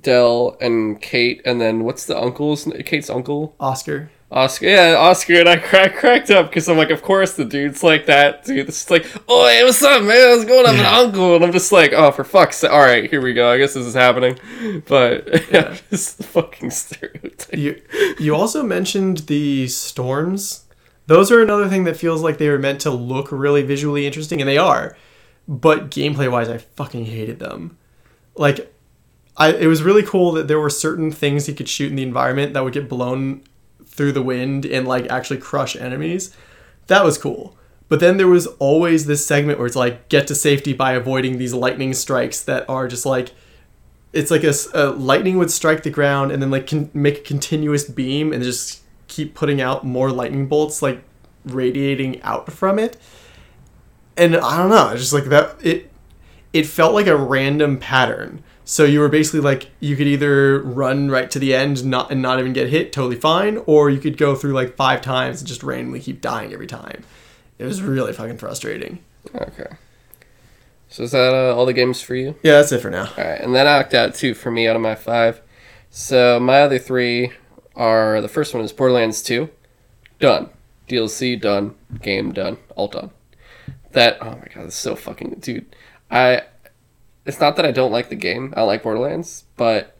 [0.00, 3.54] Del, and Kate, and then what's the uncle's, Kate's uncle?
[3.58, 4.10] Oscar.
[4.30, 7.82] Oscar, yeah, Oscar, and I crack, cracked up because I'm like, of course the dude's
[7.82, 8.68] like that, dude.
[8.68, 10.30] It's like, oh, hey, what's up, man?
[10.30, 11.36] What's going on, with uncle?
[11.36, 12.70] And I'm just like, oh, for fuck's sake.
[12.70, 13.50] All right, here we go.
[13.50, 14.38] I guess this is happening.
[14.86, 17.56] But, yeah, just fucking stereotype.
[17.56, 17.80] You
[18.18, 20.64] you also mentioned the storms.
[21.06, 24.42] Those are another thing that feels like they were meant to look really visually interesting,
[24.42, 24.94] and they are.
[25.48, 27.78] But gameplay wise, I fucking hated them.
[28.36, 28.70] Like,
[29.38, 32.02] I it was really cool that there were certain things you could shoot in the
[32.02, 33.42] environment that would get blown
[33.98, 36.34] through the wind and like actually crush enemies.
[36.86, 37.54] That was cool.
[37.88, 41.36] But then there was always this segment where it's like get to safety by avoiding
[41.36, 43.32] these lightning strikes that are just like
[44.14, 47.84] it's like a lightning would strike the ground and then like can make a continuous
[47.84, 51.02] beam and just keep putting out more lightning bolts like
[51.44, 52.96] radiating out from it
[54.16, 55.90] and i don't know just like that it
[56.52, 61.10] it felt like a random pattern so you were basically like you could either run
[61.10, 64.18] right to the end not and not even get hit totally fine or you could
[64.18, 67.02] go through like five times and just randomly keep dying every time
[67.58, 68.98] it was really fucking frustrating
[69.34, 69.66] Okay.
[70.90, 72.34] So is that uh, all the games for you?
[72.42, 74.76] yeah that's it for now All right, and that knocked out two for me out
[74.76, 75.40] of my five.
[75.90, 77.32] So my other three
[77.74, 79.48] are the first one is Borderlands 2.
[80.18, 80.50] Done.
[80.88, 81.74] DLC done.
[82.02, 82.58] Game done.
[82.76, 83.10] All done.
[83.92, 85.64] That oh my god, it's so fucking dude.
[86.10, 86.42] I
[87.28, 88.52] it's not that I don't like the game.
[88.56, 89.96] I like Borderlands, but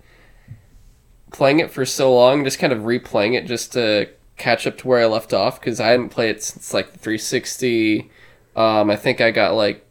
[1.31, 4.89] playing it for so long, just kind of replaying it just to catch up to
[4.89, 8.11] where I left off because I hadn't played it since like 360.
[8.57, 9.87] Um, I think I got like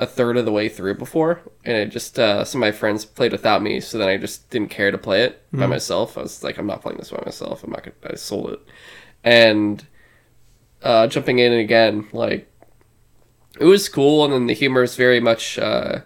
[0.00, 3.04] a third of the way through before, and it just uh, some of my friends
[3.04, 6.18] played without me, so then I just didn't care to play it by myself.
[6.18, 7.62] I was like, I'm not playing this by myself.
[7.62, 8.12] I'm not gonna.
[8.12, 8.60] I sold it,
[9.22, 9.86] and
[10.82, 12.50] uh, jumping in again, like
[13.60, 16.00] it was cool, and then the humor is very much, uh,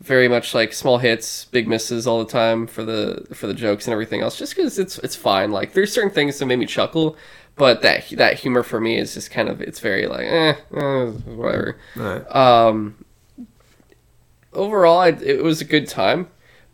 [0.00, 3.86] very much like small hits, big misses all the time for the for the jokes
[3.86, 4.38] and everything else.
[4.38, 5.50] Just because it's it's fine.
[5.50, 7.16] Like there's certain things that made me chuckle,
[7.56, 11.06] but that that humor for me is just kind of it's very like eh, eh
[11.34, 11.78] whatever
[12.30, 13.04] um
[14.52, 16.28] overall I, it was a good time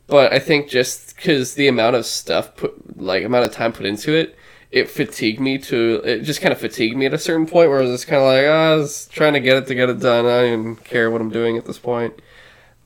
[0.06, 3.87] but i think just because the amount of stuff put like amount of time put
[3.87, 4.37] into it
[4.70, 7.78] it fatigued me to it just kind of fatigued me at a certain point where
[7.78, 9.88] i was just kind of like oh, i was trying to get it to get
[9.88, 12.20] it done i don't even care what i'm doing at this point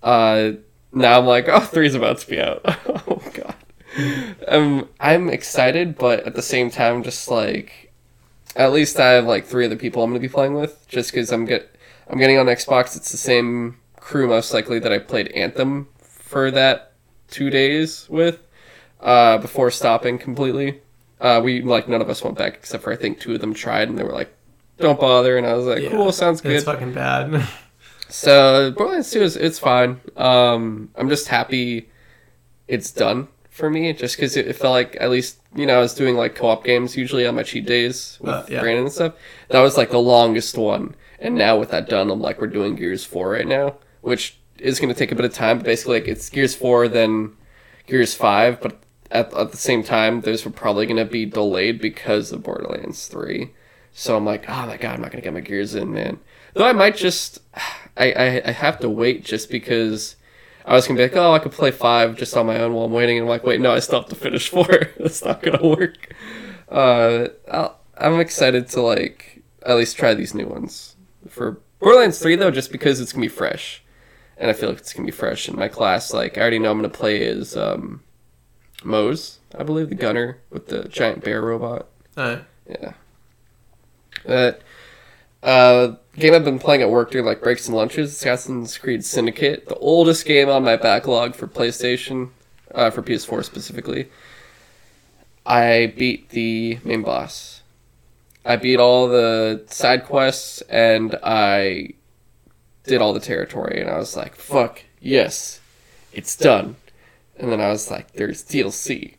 [0.02, 0.52] uh
[0.92, 2.62] now I'm like, oh, three's about to be out.
[2.64, 3.54] oh god.
[4.48, 7.92] Um, I'm excited, but at the same time, just like,
[8.54, 11.32] at least I have like three other people I'm gonna be playing with, just because
[11.32, 11.76] I'm get
[12.08, 12.96] I'm getting on Xbox.
[12.96, 16.92] It's the same crew most likely that I played Anthem for that
[17.28, 18.40] two days with,
[19.00, 20.80] uh, before stopping completely.
[21.20, 23.54] Uh, we like none of us went back except for I think two of them
[23.54, 24.32] tried and they were like,
[24.78, 27.46] "Don't bother," and I was like, Yeah, "Cool, sounds good." It's fucking bad.
[28.08, 30.00] So Borderlands 2 is it's fine.
[30.16, 31.88] Um, I'm just happy
[32.68, 35.80] it's done for me, just because it, it felt like at least you know I
[35.80, 38.60] was doing like co-op games usually on my cheat days with Uh, yeah.
[38.60, 39.14] Brandon and stuff.
[39.48, 42.76] That was like the longest one, and now with that done, I'm like we're doing
[42.76, 45.58] Gears 4 right now, which is going to take a bit of time.
[45.58, 47.32] But basically, like it's Gears 4 then
[47.86, 48.78] Gears 5, but
[49.10, 53.06] at, at the same time, those were probably going to be delayed because of Borderlands
[53.06, 53.52] 3.
[53.92, 56.18] So I'm like, oh my god, I'm not going to get my Gears in, man.
[56.56, 57.38] Though I might just,
[57.96, 60.16] I, I, I have to wait just because
[60.64, 62.72] I was going to be like, oh, I could play 5 just on my own
[62.72, 63.18] while I'm waiting.
[63.18, 64.64] And I'm like, wait, no, I still have to finish 4.
[64.98, 66.14] That's not going to work.
[66.68, 70.96] Uh, I'll, I'm excited to, like, at least try these new ones.
[71.28, 73.82] For Borderlands 3, though, just because it's going to be fresh
[74.36, 76.12] and I feel like it's gonna be fresh in my class.
[76.12, 78.02] Like I already know I'm gonna play as um,
[78.84, 81.88] Moze, I believe, the gunner with the giant bear robot.
[82.16, 82.38] Uh,
[82.68, 82.92] Yeah.
[84.24, 84.60] That
[85.42, 88.12] uh, game I've been playing at work during like breaks and lunches.
[88.12, 92.30] Assassin's Creed Syndicate, the oldest game on my backlog for PlayStation,
[92.74, 94.08] uh, for PS4 specifically.
[95.44, 97.62] I beat the main boss.
[98.44, 101.90] I beat all the side quests and I
[102.84, 105.60] did all the territory and I was like, fuck, yes,
[106.12, 106.76] it's done.
[107.36, 109.14] And then I was like, there's DLC.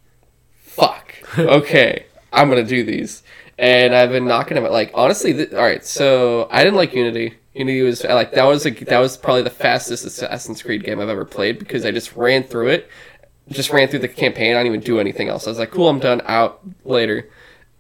[0.62, 1.14] Fuck.
[1.38, 3.22] Okay, I'm gonna do these.
[3.58, 4.72] And I've been knocking him out.
[4.72, 5.84] Like honestly, th- all right.
[5.84, 7.36] So I didn't like Unity.
[7.54, 11.10] Unity was like that was like that was probably the fastest Assassin's Creed game I've
[11.10, 12.90] ever played because I just ran through it,
[13.50, 14.56] just ran through the campaign.
[14.56, 15.48] I didn't even do anything else.
[15.48, 16.22] I was like, cool, I'm done.
[16.26, 17.30] Out later.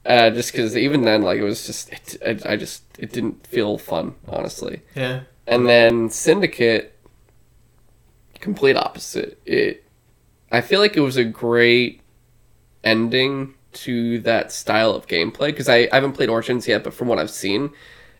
[0.03, 3.45] Uh, just because even then, like it was just, it, I, I just it didn't
[3.45, 4.81] feel fun, honestly.
[4.95, 5.21] yeah.
[5.45, 6.97] And then Syndicate,
[8.39, 9.39] complete opposite.
[9.45, 9.83] It,
[10.51, 12.01] I feel like it was a great
[12.83, 17.07] ending to that style of gameplay because I, I haven't played Origins yet, but from
[17.07, 17.71] what I've seen,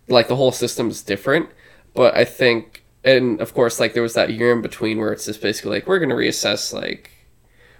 [0.07, 1.49] like the whole system's different.
[1.93, 5.25] But I think, and of course, like there was that year in between where it's
[5.25, 7.11] just basically like we're gonna reassess, like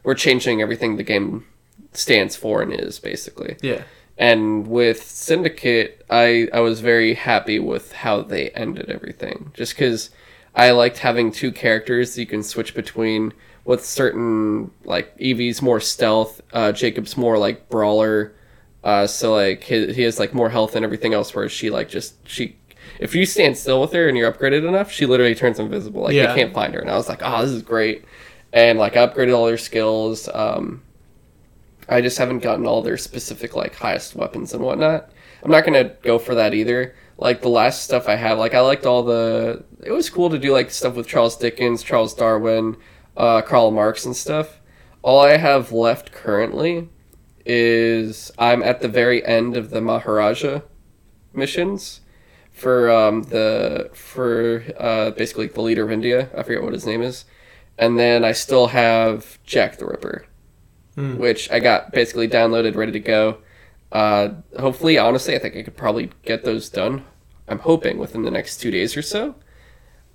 [0.04, 1.46] we're changing everything the game
[1.94, 3.58] stands for and is basically.
[3.62, 3.84] Yeah.
[4.18, 9.52] And with Syndicate, I I was very happy with how they ended everything.
[9.54, 10.10] Just because
[10.56, 13.34] I liked having two characters that you can switch between.
[13.68, 18.34] With certain like Evie's more stealth, uh, Jacob's more like brawler.
[18.84, 21.90] Uh, so like he, he has like more health and everything else, whereas she like
[21.90, 22.56] just she.
[23.02, 26.02] If you stand still with her and you're upgraded enough, she literally turns invisible.
[26.04, 26.28] Like Yeah.
[26.34, 26.80] they can't find her.
[26.80, 28.06] And I was like, oh, this is great.
[28.54, 30.30] And like I upgraded all their skills.
[30.34, 30.82] Um,
[31.90, 35.12] I just haven't gotten all their specific like highest weapons and whatnot.
[35.44, 36.96] I'm not gonna go for that either.
[37.18, 39.64] Like the last stuff I had, like I liked all the.
[39.84, 42.78] It was cool to do like stuff with Charles Dickens, Charles Darwin,
[43.18, 44.62] uh, Karl Marx and stuff.
[45.02, 46.90] All I have left currently
[47.46, 50.62] is I'm at the very end of the Maharaja
[51.34, 52.02] missions
[52.52, 56.30] for um, the for uh, basically the leader of India.
[56.38, 57.26] I forget what his name is,
[57.78, 60.26] and then I still have Jack the Ripper
[60.96, 61.18] Hmm.
[61.18, 63.38] which I got basically downloaded, ready to go.
[63.92, 67.06] Uh, hopefully, honestly, I think I could probably get those done.
[67.48, 69.36] I'm hoping within the next two days or so.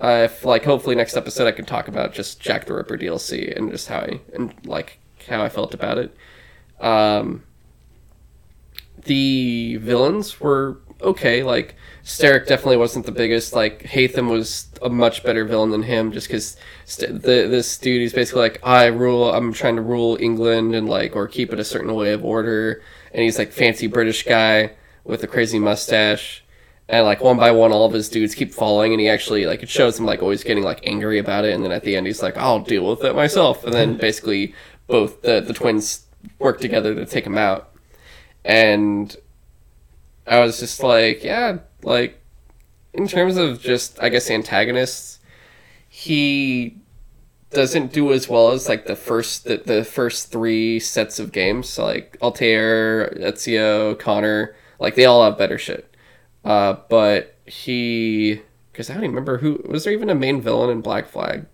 [0.03, 3.57] Uh, if like hopefully next episode I can talk about just Jack the Ripper DLC
[3.57, 6.17] and just how I and like how I felt about it.
[6.81, 7.45] Um,
[9.05, 11.45] the villains were okay.
[11.45, 13.53] Like Starrick definitely wasn't the biggest.
[13.53, 18.03] Like Haytham was a much better villain than him, just because st- the this dude
[18.03, 19.33] is basically like I rule.
[19.33, 22.83] I'm trying to rule England and like or keep it a certain way of order.
[23.13, 24.73] And he's like fancy British guy
[25.05, 26.42] with a crazy mustache.
[26.93, 29.63] And like one by one, all of his dudes keep falling, and he actually like
[29.63, 31.55] it shows him like always getting like angry about it.
[31.55, 34.55] And then at the end, he's like, "I'll deal with it myself." And then basically,
[34.88, 36.05] both the the twins
[36.38, 37.71] work together to take him out.
[38.45, 39.17] And
[40.27, 42.21] I was just like, yeah, like
[42.93, 45.19] in terms of just I guess antagonists,
[45.88, 46.77] he
[47.51, 51.71] doesn't do as well as like the first the, the first three sets of games.
[51.71, 55.92] So like Altair, Ezio, Connor, like they all have better shit.
[56.45, 60.71] Uh, but he because I don't even remember who was there even a main villain
[60.71, 61.47] in Black Flag.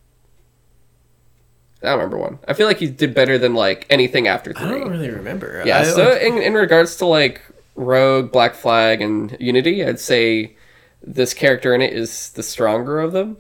[1.83, 2.39] I don't remember one.
[2.49, 4.67] I feel like he did better than like anything after three.
[4.67, 5.63] I don't really remember.
[5.65, 7.43] Yeah, I, so like, in, in regards to like
[7.77, 10.57] Rogue, Black Flag, and Unity, I'd say
[11.03, 13.37] this character in it is the stronger of them.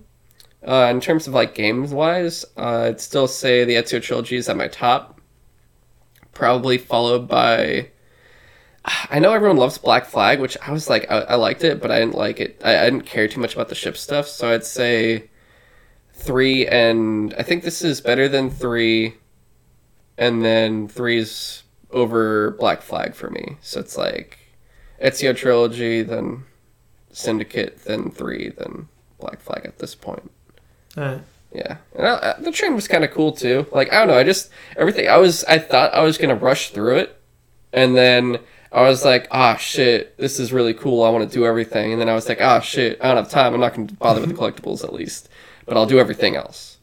[0.66, 4.48] Uh, in terms of like games wise, uh, I'd still say the Ezio trilogy is
[4.48, 5.20] at my top.
[6.32, 7.90] Probably followed by.
[9.10, 11.90] I know everyone loves Black Flag, which I was like, I, I liked it, but
[11.90, 12.60] I didn't like it.
[12.64, 15.30] I, I didn't care too much about the ship stuff, so I'd say
[16.14, 19.14] three, and I think this is better than three,
[20.16, 23.56] and then three's over Black Flag for me.
[23.60, 24.38] So it's like
[25.02, 26.44] Ezio trilogy, then
[27.12, 28.88] Syndicate, then three, then
[29.20, 30.30] Black Flag at this point.
[30.96, 31.18] Uh,
[31.54, 33.66] Yeah, and I, I- the train was kind of cool too.
[33.72, 35.08] Like I don't know, I just everything.
[35.08, 37.18] I was I thought I was gonna rush through it,
[37.72, 38.38] and then
[38.70, 41.02] I was like, ah shit, this is really cool.
[41.02, 43.30] I want to do everything, and then I was like, ah shit, I don't have
[43.30, 43.54] time.
[43.54, 45.28] I'm not gonna bother with the collectibles at least,
[45.66, 46.78] but I'll do everything else.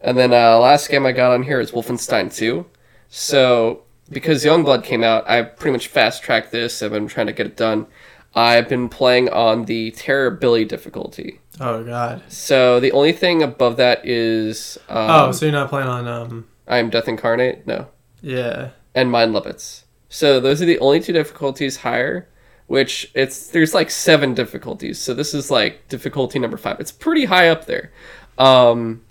[0.00, 2.66] And then uh, last game I got on here is Wolfenstein 2.
[3.08, 6.82] So because Youngblood came out, I pretty much fast tracked this.
[6.82, 7.86] I've been trying to get it done.
[8.34, 11.40] I've been playing on the Terror Billy difficulty.
[11.60, 12.22] oh god.
[12.28, 16.48] So the only thing above that is um, oh, so you're not playing on um.
[16.66, 17.88] I'm Death Incarnate, no,
[18.22, 18.70] Yeah.
[18.94, 19.81] and Mind Libbets.
[20.12, 22.28] So those are the only two difficulties higher.
[22.68, 26.80] Which it's there's like seven difficulties, so this is like difficulty number five.
[26.80, 27.92] It's pretty high up there.
[28.38, 29.02] Um,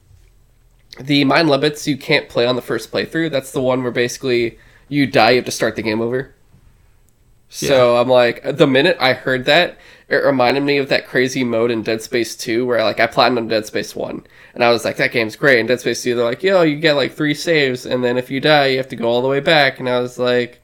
[1.00, 3.30] the Mind Libbets you can't play on the first playthrough.
[3.30, 4.58] That's the one where basically
[4.90, 6.34] you die, you have to start the game over.
[7.50, 9.78] So I'm like, the minute I heard that,
[10.08, 13.50] it reminded me of that crazy mode in Dead Space 2 where like I platinumed
[13.50, 14.26] Dead Space 1
[14.56, 15.60] and I was like, that game's great.
[15.60, 18.32] And Dead Space 2, they're like, yo, you get like three saves and then if
[18.32, 19.80] you die, you have to go all the way back.
[19.80, 20.61] And I was like,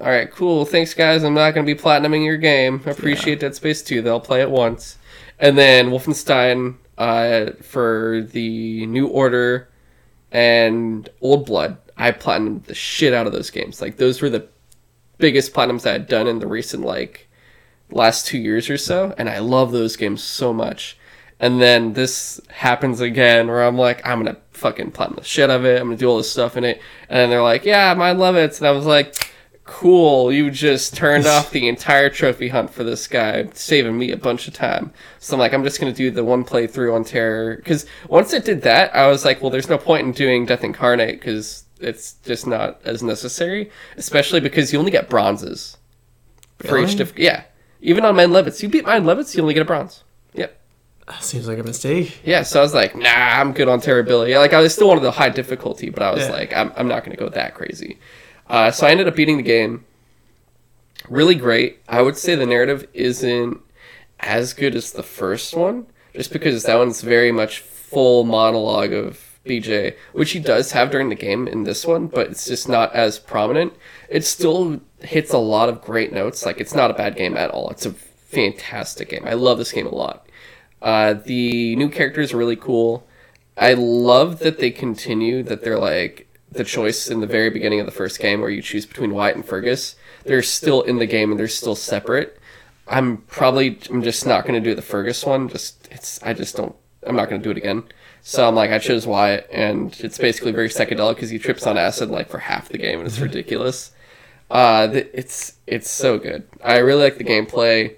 [0.00, 0.64] all right, cool.
[0.64, 1.24] Thanks, guys.
[1.24, 2.82] I'm not going to be platinuming your game.
[2.86, 4.00] I appreciate Dead Space 2.
[4.00, 4.96] They'll play it once.
[5.38, 9.68] And then Wolfenstein uh, for the New Order
[10.32, 11.76] and Old Blood.
[11.98, 13.82] I platinumed the shit out of those games.
[13.82, 14.48] Like, those were the
[15.18, 17.28] biggest platinums I had done in the recent, like,
[17.90, 19.14] last two years or so.
[19.18, 20.96] And I love those games so much.
[21.38, 25.50] And then this happens again where I'm like, I'm going to fucking platinum the shit
[25.50, 25.78] out of it.
[25.78, 26.80] I'm going to do all this stuff in it.
[27.10, 28.56] And then they're like, yeah, I love it.
[28.58, 29.30] And I was like,
[29.70, 34.16] cool you just turned off the entire trophy hunt for this guy saving me a
[34.16, 37.04] bunch of time so i'm like i'm just going to do the one playthrough on
[37.04, 40.44] terror because once it did that i was like well there's no point in doing
[40.44, 45.76] death incarnate because it's just not as necessary especially because you only get bronzes
[46.58, 47.44] for each diff- yeah
[47.80, 50.02] even on mind levits you beat mind levits you only get a bronze
[50.34, 50.58] yep
[51.06, 52.20] ah, Seems like a mistake.
[52.24, 54.36] yeah, so I was like, nah, I'm good on Terrorbilly.
[54.38, 56.30] Like, I was still wanted the high difficulty, but I was Yeah.
[56.32, 57.98] like, I'm, I'm not going to go that crazy.
[58.50, 59.84] Uh, so I ended up beating the game.
[61.08, 61.78] Really great.
[61.88, 63.60] I would say the narrative isn't
[64.18, 69.38] as good as the first one, just because that one's very much full monologue of
[69.46, 72.92] BJ, which he does have during the game in this one, but it's just not
[72.92, 73.72] as prominent.
[74.08, 76.44] It still hits a lot of great notes.
[76.44, 77.70] Like, it's not a bad game at all.
[77.70, 79.22] It's a fantastic game.
[79.26, 80.26] I love this game a lot.
[80.82, 83.06] Uh, the new characters are really cool.
[83.56, 87.86] I love that they continue that they're like the choice in the very beginning of
[87.86, 89.96] the first game where you choose between Wyatt and Fergus.
[90.24, 92.38] They're still in the game and they're still separate.
[92.88, 95.48] I'm probably I'm just not to do the Fergus one.
[95.48, 96.74] Just it's I just don't
[97.06, 97.84] I'm not to do it again.
[98.22, 101.78] So I'm like I chose Wyatt and it's basically very psychedelic because he trips on
[101.78, 103.92] acid like for half the game and it's ridiculous.
[104.50, 106.46] Uh, the, it's it's so good.
[106.64, 107.96] I really like the gameplay.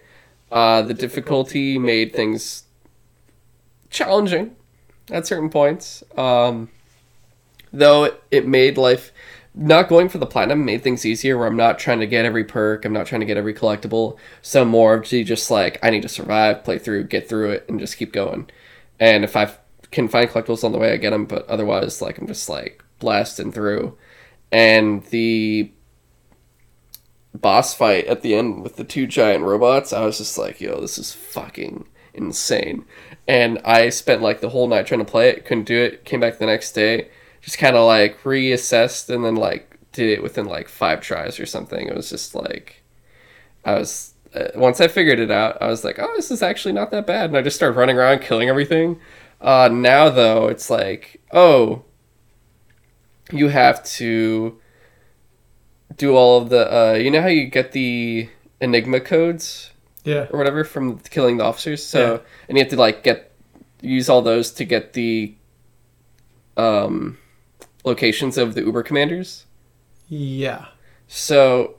[0.50, 2.64] Uh, the difficulty made things
[3.88, 4.55] challenging
[5.11, 6.05] at certain points.
[6.18, 6.68] Um,
[7.72, 9.12] though it, made life
[9.54, 12.44] not going for the platinum made things easier where I'm not trying to get every
[12.44, 14.16] perk, I'm not trying to get every collectible.
[14.40, 17.78] So more the just like I need to survive, play through, get through it, and
[17.78, 18.50] just keep going.
[18.98, 19.52] And if I
[19.90, 21.26] can find collectibles on the way, I get them.
[21.26, 23.96] But otherwise, like I'm just like blasting through.
[24.50, 25.72] And the
[27.34, 30.80] boss fight at the end with the two giant robots, I was just like, yo,
[30.80, 32.84] this is fucking insane.
[33.26, 36.20] And I spent like the whole night trying to play it, couldn't do it, came
[36.20, 37.10] back the next day,
[37.43, 41.45] just kind of like reassessed and then like did it within like five tries or
[41.47, 41.86] something.
[41.88, 42.82] It was just like,
[43.64, 46.72] I was, uh, once I figured it out, I was like, oh, this is actually
[46.72, 47.26] not that bad.
[47.30, 48.99] And I just started running around killing everything.
[49.40, 51.84] Uh, now though, it's like, oh,
[53.30, 54.59] you have to
[55.97, 58.28] do all of the uh you know how you get the
[58.62, 59.70] enigma codes
[60.05, 60.26] Yeah.
[60.30, 62.18] or whatever from killing the officers so Yeah.
[62.49, 63.30] and you have to like get
[63.82, 65.34] use all those to get the
[66.57, 67.18] um
[67.85, 69.47] locations of the uber commanders
[70.09, 70.66] Yeah.
[71.07, 71.76] so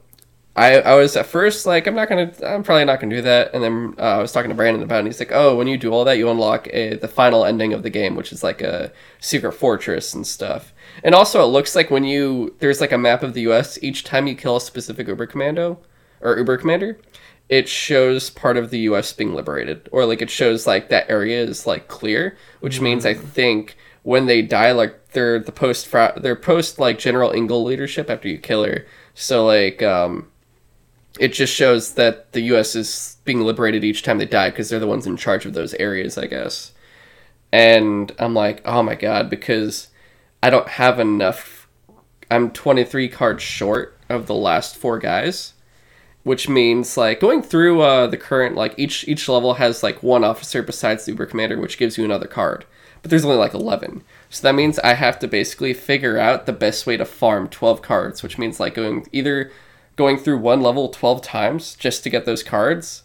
[0.56, 3.52] I, I was at first like I'm not gonna I'm probably not gonna do that
[3.54, 5.66] and then uh, I was talking to Brandon about it and he's like oh when
[5.66, 8.44] you do all that you unlock a, the final ending of the game which is
[8.44, 12.92] like a secret fortress and stuff and also it looks like when you there's like
[12.92, 13.78] a map of the U.S.
[13.82, 15.78] each time you kill a specific Uber commando
[16.20, 16.98] or Uber commander
[17.48, 19.12] it shows part of the U.S.
[19.12, 23.12] being liberated, or like it shows like that area is like clear, which means I
[23.12, 28.28] think when they die, like they're the post they're post like General Engel leadership after
[28.28, 28.86] you kill her.
[29.14, 30.30] So like um,
[31.18, 32.76] it just shows that the U.S.
[32.76, 35.74] is being liberated each time they die because they're the ones in charge of those
[35.74, 36.72] areas, I guess.
[37.50, 39.88] And I'm like, oh my god, because
[40.42, 41.66] I don't have enough.
[42.30, 45.54] I'm 23 cards short of the last four guys
[46.24, 50.24] which means like going through uh, the current like each each level has like one
[50.24, 52.64] officer besides the uber commander which gives you another card
[53.04, 56.54] but there's only like 11 so that means i have to basically figure out the
[56.54, 59.52] best way to farm 12 cards which means like going either
[59.96, 63.02] going through one level 12 times just to get those cards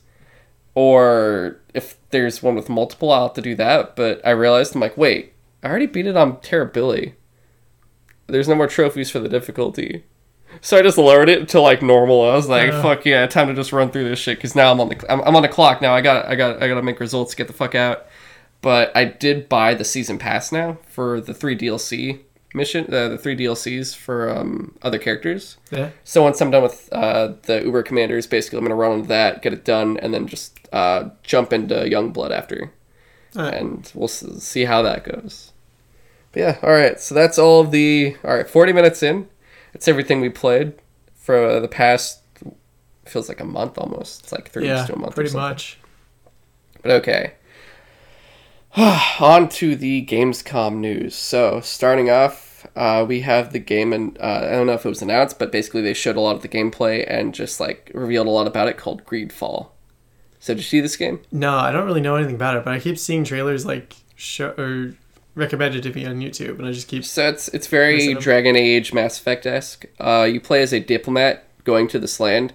[0.74, 4.80] or if there's one with multiple i'll have to do that but i realized i'm
[4.80, 5.34] like wait
[5.64, 7.16] i already beat it on Terrorbilly.
[8.28, 10.06] there's no more trophies for the difficulty
[10.62, 12.28] so I just lowered it to like normal.
[12.28, 12.82] I was like, Uh.
[12.82, 15.22] "Fuck yeah, time to just run through this shit." Because now I'm on the I'm,
[15.22, 15.93] I'm on the clock now.
[15.93, 17.36] I got I got I got to make results.
[17.36, 18.08] Get the fuck out.
[18.62, 22.20] But I did buy the season pass now for the three DLC
[22.53, 25.57] mission, uh, the three DLCs for um, other characters.
[25.72, 25.91] Yeah.
[26.03, 29.41] So once I'm done with uh, the Uber commanders, basically I'm gonna run on that,
[29.41, 32.72] get it done, and then just uh, jump into Youngblood after,
[33.36, 33.53] Alright.
[33.53, 35.53] and we'll see how that goes.
[36.34, 36.99] But yeah, all right.
[36.99, 38.47] So that's all of the all right.
[38.49, 39.30] Forty minutes in,
[39.74, 40.74] it's everything we played
[41.16, 42.22] for the past.
[43.05, 44.24] Feels like a month almost.
[44.24, 44.76] It's like three Yeah.
[44.82, 45.16] weeks to a month.
[45.16, 45.80] Pretty much.
[46.84, 47.34] But okay.
[49.20, 51.15] On to the Gamescom news.
[51.15, 54.89] So, starting off, uh, we have the game, and uh, I don't know if it
[54.89, 58.28] was announced, but basically they showed a lot of the gameplay and just like revealed
[58.28, 59.70] a lot about it called Greedfall.
[60.39, 61.20] So, did you see this game?
[61.32, 64.49] No, I don't really know anything about it, but I keep seeing trailers like show
[64.57, 64.93] or
[65.36, 67.03] recommended to me on YouTube, and I just keep.
[67.05, 69.86] So it's it's very Dragon Age Mass Effect esque.
[69.99, 72.53] Uh, you play as a diplomat going to this land,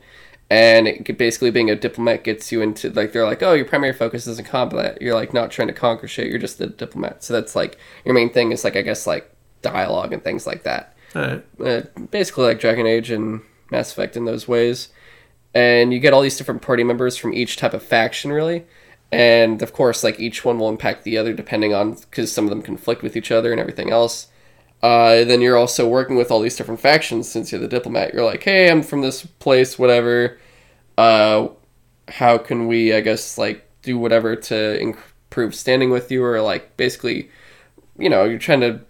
[0.54, 3.92] and it, basically being a diplomat gets you into like they're like, oh, your primary
[3.92, 5.02] focus isn't combat.
[5.02, 6.28] You're like not trying to conquer shit.
[6.28, 7.24] You're just a diplomat.
[7.24, 9.28] So that's like your main thing is like I guess like
[9.62, 10.94] dialogue and things like that.
[11.16, 11.44] Alright.
[11.58, 11.82] Uh,
[12.12, 13.40] basically like Dragon Age and
[13.72, 14.90] Mass Effect in those ways.
[15.54, 18.64] And you get all these different party members from each type of faction, really.
[19.10, 22.50] And of course, like each one will impact the other depending on because some of
[22.50, 24.28] them conflict with each other and everything else.
[24.84, 28.14] Uh, then you're also working with all these different factions since you're the diplomat.
[28.14, 30.38] You're like, hey, I'm from this place, whatever.
[30.96, 31.48] Uh,
[32.08, 36.76] how can we, I guess, like do whatever to improve standing with you, or like
[36.76, 37.30] basically,
[37.98, 38.80] you know, you're trying to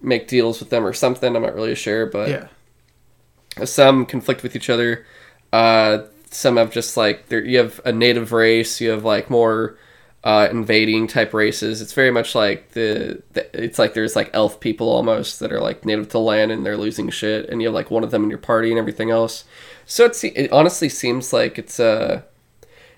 [0.00, 1.34] make deals with them or something.
[1.34, 3.64] I'm not really sure, but Yeah.
[3.64, 5.06] some conflict with each other.
[5.52, 7.24] Uh, some have just like.
[7.30, 8.80] You have a native race.
[8.80, 9.78] You have like more
[10.24, 11.80] uh, invading type races.
[11.80, 13.64] It's very much like the, the.
[13.64, 16.76] It's like there's like elf people almost that are like native to land and they're
[16.76, 19.44] losing shit, and you have like one of them in your party and everything else.
[19.86, 22.24] So it's it honestly seems like it's a.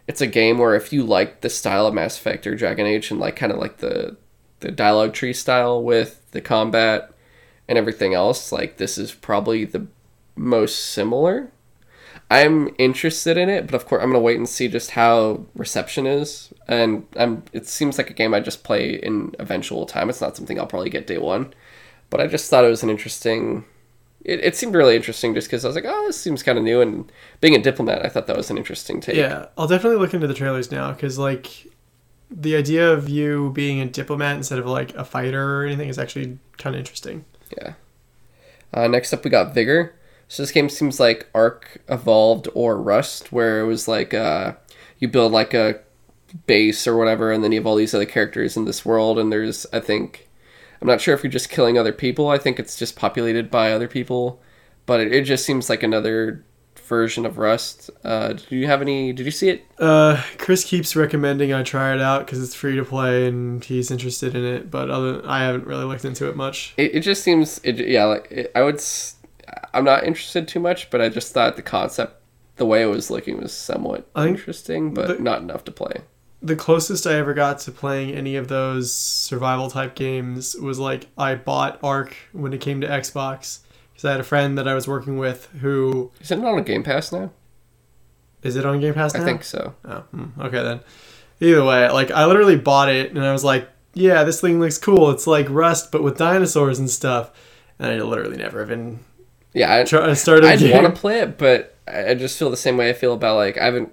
[0.09, 3.12] It's a game where if you like the style of Mass Effect or Dragon Age
[3.12, 4.16] and like kind of like the
[4.59, 7.12] the dialogue tree style with the combat
[7.68, 9.87] and everything else, like this is probably the
[10.35, 11.53] most similar.
[12.31, 16.07] I'm interested in it, but of course I'm gonna wait and see just how reception
[16.07, 16.53] is.
[16.68, 20.09] And I'm it seems like a game I just play in eventual time.
[20.09, 21.53] It's not something I'll probably get day one.
[22.09, 23.64] But I just thought it was an interesting
[24.24, 26.64] it, it seemed really interesting just because I was like, oh, this seems kind of
[26.64, 26.81] new.
[26.81, 27.11] And
[27.41, 29.16] being a diplomat, I thought that was an interesting take.
[29.16, 31.66] Yeah, I'll definitely look into the trailers now because like
[32.31, 35.99] the idea of you being a diplomat instead of like a fighter or anything is
[35.99, 37.24] actually kind of interesting.
[37.59, 37.72] Yeah.
[38.72, 39.95] Uh, next up, we got Vigor.
[40.31, 44.53] So this game seems like Ark Evolved or Rust, where it was like uh,
[45.01, 45.81] you build like a
[46.47, 49.33] base or whatever, and then you have all these other characters in this world, and
[49.33, 50.28] there's I think
[50.81, 52.28] I'm not sure if you're just killing other people.
[52.28, 54.41] I think it's just populated by other people,
[54.87, 56.45] but it, it just seems like another
[56.87, 57.91] version of Rust.
[58.05, 59.12] Uh, did you have any?
[59.12, 59.64] Did you see it?
[59.81, 63.91] Uh, Chris keeps recommending I try it out because it's free to play and he's
[63.91, 66.72] interested in it, but other I haven't really looked into it much.
[66.76, 69.16] It, it just seems it yeah like it, I would s-
[69.73, 72.23] I'm not interested too much, but I just thought the concept,
[72.57, 76.03] the way it was looking, was somewhat I interesting, but the- not enough to play.
[76.43, 81.07] The closest I ever got to playing any of those survival type games was like
[81.18, 83.59] I bought Ark when it came to Xbox
[83.93, 86.83] because I had a friend that I was working with who Is it on Game
[86.83, 87.31] Pass now?
[88.43, 89.21] is it on Game Pass now?
[89.21, 89.75] I think so.
[89.85, 90.81] Oh, hmm, okay then.
[91.41, 94.79] Either way, like I literally bought it and I was like, yeah, this thing looks
[94.79, 95.11] cool.
[95.11, 97.31] It's like Rust but with dinosaurs and stuff.
[97.79, 99.01] And I literally never even
[99.53, 100.45] Yeah, I, try, started.
[100.45, 100.73] a I'd game.
[100.83, 103.37] want to play it, but I I just feel the same way I feel about
[103.37, 103.93] like I haven't.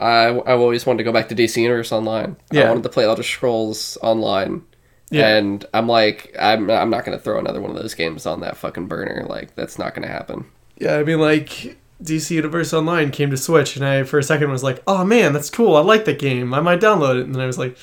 [0.00, 2.36] I I've always wanted to go back to DC Universe Online.
[2.50, 2.62] Yeah.
[2.62, 4.62] I wanted to play Elder Scrolls Online.
[5.10, 5.36] Yeah.
[5.36, 8.56] And I'm like, I'm, I'm not gonna throw another one of those games on that
[8.56, 9.26] fucking burner.
[9.28, 10.46] Like, that's not gonna happen.
[10.78, 14.50] Yeah, I mean, like DC Universe Online came to Switch, and I for a second
[14.50, 15.76] was like, "Oh man, that's cool.
[15.76, 16.52] I like that game.
[16.54, 17.76] I might download it." And then I was like,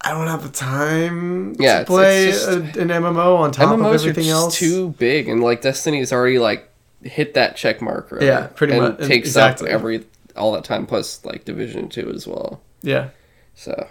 [0.00, 3.72] "I don't have the time Yeah, to play it's just- a, an MMO on top
[3.72, 6.68] of MMOs are everything just else." too big, and like Destiny's already like
[7.02, 8.10] hit that check mark.
[8.12, 9.68] Already, Yeah, pretty and much- Takes exactly.
[9.68, 10.04] up every
[10.36, 12.60] all that time plus like Division Two as well.
[12.82, 13.08] yeah,
[13.56, 13.88] So,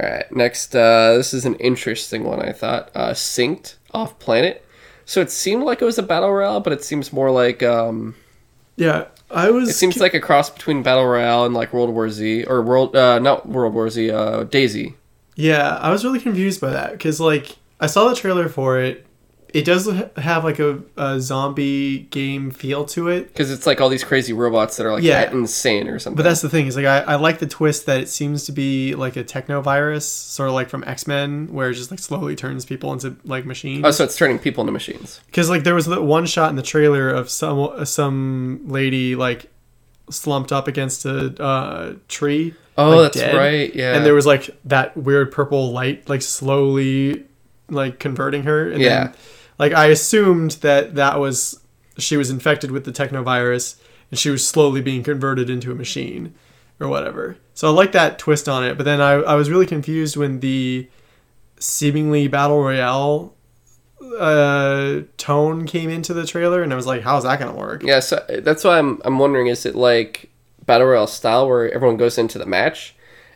[0.00, 0.24] all right.
[0.34, 2.40] Next, uh, this is an interesting one.
[2.40, 4.64] I thought uh, synced off planet.
[5.04, 8.14] So it seemed like it was a battle royale, but it seems more like um,
[8.76, 9.06] yeah.
[9.30, 9.68] I was.
[9.68, 12.94] it seems like a cross between battle royale and like World War Z or World
[12.94, 14.94] uh, not World War Z, uh, DayZ.
[15.36, 19.06] Yeah, I was really confused by that because like I saw the trailer for it.
[19.54, 23.88] It does have like a, a zombie game feel to it, Because it's like all
[23.88, 25.30] these crazy robots that are like Yeah.
[25.30, 26.16] insane or something.
[26.16, 28.52] but that's the thing is like I, I like the twist that it seems to
[28.52, 32.00] be like a techno virus, sort of like from X Men, where it just like
[32.00, 33.82] slowly turns people into like machines.
[33.84, 35.20] oh, so it's turning people into machines.
[35.26, 39.46] Because like there was the one shot in the trailer of some some lady like
[40.10, 42.54] slumped up against a uh, tree.
[42.76, 43.36] Oh, like, that's dead.
[43.36, 43.72] right.
[43.72, 43.94] Yeah.
[43.94, 47.24] and there was like that weird purple light like slowly
[47.70, 49.04] like converting her and Yeah.
[49.04, 49.14] then,
[49.58, 51.60] like i assumed that that was
[51.98, 53.76] she was infected with the technovirus
[54.10, 56.34] and she was slowly being converted into a machine
[56.80, 59.66] or whatever so i like that twist on it but then i, I was really
[59.66, 60.88] confused when the
[61.58, 63.34] seemingly battle royale
[64.18, 68.00] uh tone came into the trailer and i was like how's that gonna work Yeah,
[68.00, 70.30] so that's why I'm I'm wondering is it like
[70.66, 72.94] battle royale style where everyone goes into the match,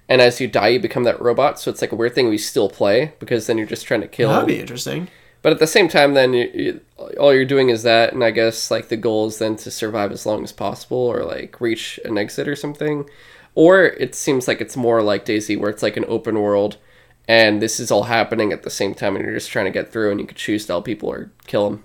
[0.08, 1.58] and as you die you become that robot.
[1.58, 4.08] So it's like a weird thing we still play because then you're just trying to
[4.08, 4.30] kill.
[4.30, 5.08] that'd be interesting
[5.42, 6.80] But at the same time, then you, you,
[7.18, 10.10] all you're doing is that, and I guess like the goal is then to survive
[10.10, 13.08] as long as possible or like reach an exit or something.
[13.54, 16.76] Or it seems like it's more like DayZ where it's like an open world.
[17.26, 19.92] And this is all happening at the same time, and you're just trying to get
[19.92, 21.84] through, and you could choose to help people or kill them.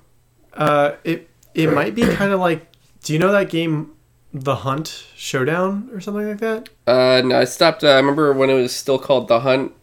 [0.53, 2.67] Uh, it it might be kind of like.
[3.03, 3.91] Do you know that game,
[4.33, 6.69] The Hunt Showdown, or something like that?
[6.87, 7.83] Uh, no, I stopped.
[7.83, 9.73] Uh, I remember when it was still called The Hunt,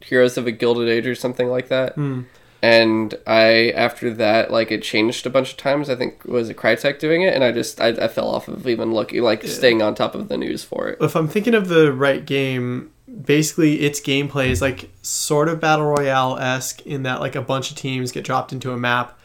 [0.00, 1.94] Heroes of a Gilded Age or something like that.
[1.94, 2.22] Hmm.
[2.62, 5.90] And I, after that, like it changed a bunch of times.
[5.90, 8.68] I think was it Crytek doing it, and I just I, I fell off of
[8.68, 10.98] even looking like staying on top of the news for it.
[11.00, 12.92] If I'm thinking of the right game,
[13.24, 17.72] basically its gameplay is like sort of battle royale esque in that like a bunch
[17.72, 19.18] of teams get dropped into a map,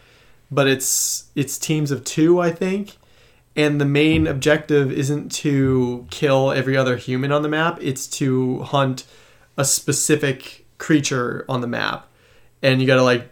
[0.50, 2.98] but it's it's teams of two, I think.
[3.56, 8.60] And the main objective isn't to kill every other human on the map, it's to
[8.60, 9.06] hunt
[9.58, 12.08] a specific creature on the map.
[12.62, 13.30] And you gotta like,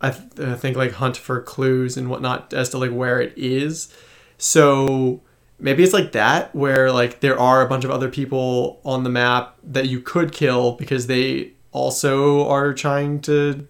[0.00, 3.32] I, th- I think like hunt for clues and whatnot as to like where it
[3.36, 3.92] is.
[4.38, 5.20] So
[5.58, 9.10] maybe it's like that where like there are a bunch of other people on the
[9.10, 13.66] map that you could kill because they also are trying to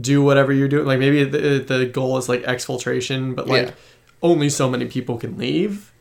[0.00, 0.86] do whatever you're doing.
[0.86, 3.74] Like maybe the the goal is like exfiltration, but like Yeah.
[4.22, 5.92] only so many people can leave.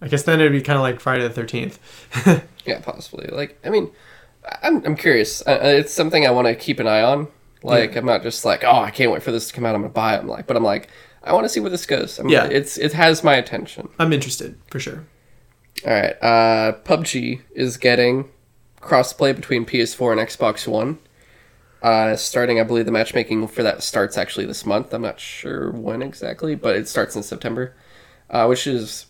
[0.00, 1.78] I guess then it'd be kind of like Friday the Thirteenth.
[2.64, 3.26] Yeah, possibly.
[3.26, 3.90] Like, I mean,
[4.62, 5.44] I'm I'm curious.
[5.44, 7.26] Uh, it's something I want to keep an eye on.
[7.62, 9.74] Like, I'm not just like, oh, I can't wait for this to come out.
[9.74, 10.20] I'm gonna buy it.
[10.20, 10.88] I'm like, but I'm like,
[11.22, 12.18] I want to see where this goes.
[12.18, 12.44] I'm, Yeah.
[12.46, 13.88] it's it has my attention.
[13.98, 15.04] I'm interested for sure.
[15.86, 16.16] All right.
[16.22, 18.28] Uh, PUBG is getting
[18.80, 20.98] crossplay between PS4 and Xbox One.
[21.82, 24.92] Uh, starting, I believe the matchmaking for that starts actually this month.
[24.94, 27.74] I'm not sure when exactly, but it starts in September.
[28.30, 29.06] Uh, which is,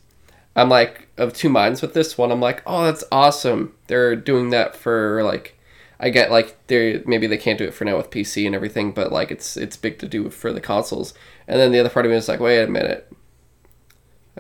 [0.56, 2.32] I'm like of two minds with this one.
[2.32, 3.74] I'm like, oh, that's awesome.
[3.88, 5.58] They're doing that for like,
[6.02, 8.92] I get like they maybe they can't do it for now with PC and everything,
[8.92, 11.14] but like it's it's big to do for the consoles.
[11.48, 13.10] And then the other part of me is like, wait a minute.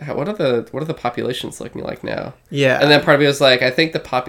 [0.00, 2.34] How- What are the what are the populations looking like now?
[2.50, 2.80] Yeah.
[2.80, 4.28] And then part of me was like, I think the pop,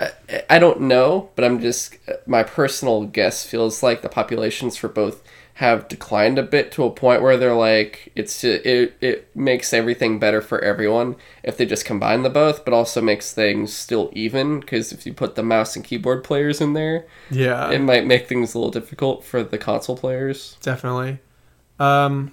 [0.00, 0.10] I,
[0.48, 5.22] I don't know, but I'm just my personal guess feels like the populations for both
[5.54, 10.18] have declined a bit to a point where they're like it's it it makes everything
[10.18, 14.60] better for everyone if they just combine the both, but also makes things still even
[14.60, 17.70] because if you put the mouse and keyboard players in there, yeah.
[17.70, 20.56] it might make things a little difficult for the console players.
[20.62, 21.18] definitely.
[21.78, 22.32] Um,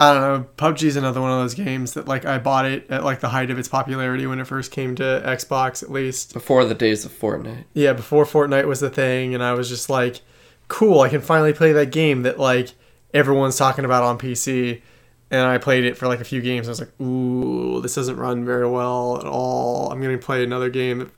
[0.00, 0.46] I don't know.
[0.56, 3.28] PUBG is another one of those games that like I bought it at like the
[3.30, 6.32] height of its popularity when it first came to Xbox, at least.
[6.32, 7.64] Before the days of Fortnite.
[7.74, 10.20] Yeah, before Fortnite was the thing, and I was just like,
[10.68, 12.70] cool, I can finally play that game that like
[13.12, 14.82] everyone's talking about on PC.
[15.30, 16.68] And I played it for like a few games.
[16.68, 19.92] I was like, ooh, this doesn't run very well at all.
[19.92, 21.10] I'm gonna play another game that,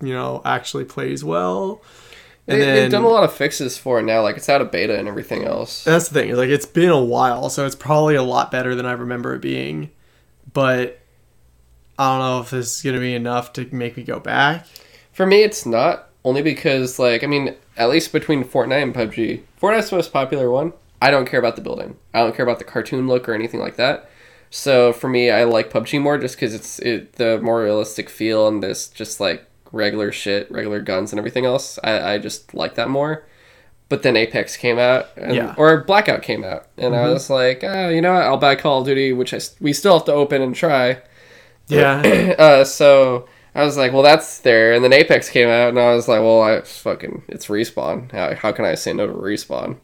[0.00, 1.82] you know, actually plays well.
[2.46, 4.60] And They, then they've done a lot of fixes for it now, like it's out
[4.60, 5.82] of beta and everything else.
[5.82, 6.36] That's the thing.
[6.36, 9.40] Like it's been a while, so it's probably a lot better than I remember it
[9.40, 9.90] being.
[10.52, 11.00] But
[11.98, 14.66] I don't know if this is gonna be enough to make me go back.
[15.12, 19.40] For me, it's not only because, like, I mean, at least between Fortnite and PUBG,
[19.62, 20.74] Fortnite's the most popular one.
[21.00, 21.96] I don't care about the building.
[22.12, 24.10] I don't care about the cartoon look or anything like that.
[24.50, 28.48] So for me, I like PUBG more just because it's it the more realistic feel
[28.48, 31.78] and this just like regular shit, regular guns and everything else.
[31.84, 33.24] I, I just like that more.
[33.88, 35.54] But then Apex came out, and, Yeah.
[35.56, 38.22] or Blackout came out, and I was like, oh, you know what?
[38.24, 40.98] I'll buy Call of Duty, which I, we still have to open and try.
[41.68, 42.02] Yeah.
[42.38, 44.72] Uh, so I was like, well, that's there.
[44.74, 48.12] And then Apex came out, and I was like, well, I fucking it's respawn.
[48.12, 49.78] How, how can I say no to respawn?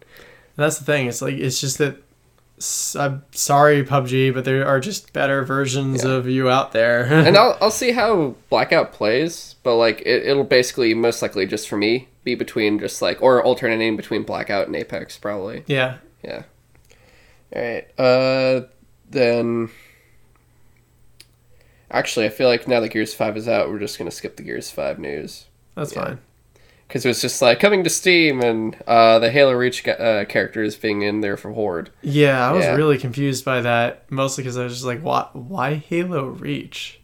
[0.57, 1.07] That's the thing.
[1.07, 1.97] It's like it's just that.
[2.97, 6.11] I'm sorry, PUBG, but there are just better versions Yeah.
[6.13, 7.03] of you out there.
[7.11, 11.69] and I'll, I'll see how Blackout plays, but like it, it'll basically most likely just
[11.69, 15.65] for me be between just like or alternating between Blackout and Apex probably.
[15.67, 15.97] yeah.
[16.23, 16.43] Yeah.
[17.57, 17.99] All right.
[17.99, 18.67] Uh,
[19.11, 19.71] then.
[21.93, 24.43] Actually, I feel like now that Gears Five is out, we're just gonna skip the
[24.43, 26.05] Gears Five news That's Yeah.
[26.05, 26.19] fine.
[26.89, 30.77] because it was just like coming to Steam and uh, the Halo Reach uh, characters
[30.77, 31.91] being in there for Horde.
[32.03, 32.75] Yeah, I was Yeah.
[32.75, 36.99] really confused by that, mostly because I was just like, why, why Halo Reach?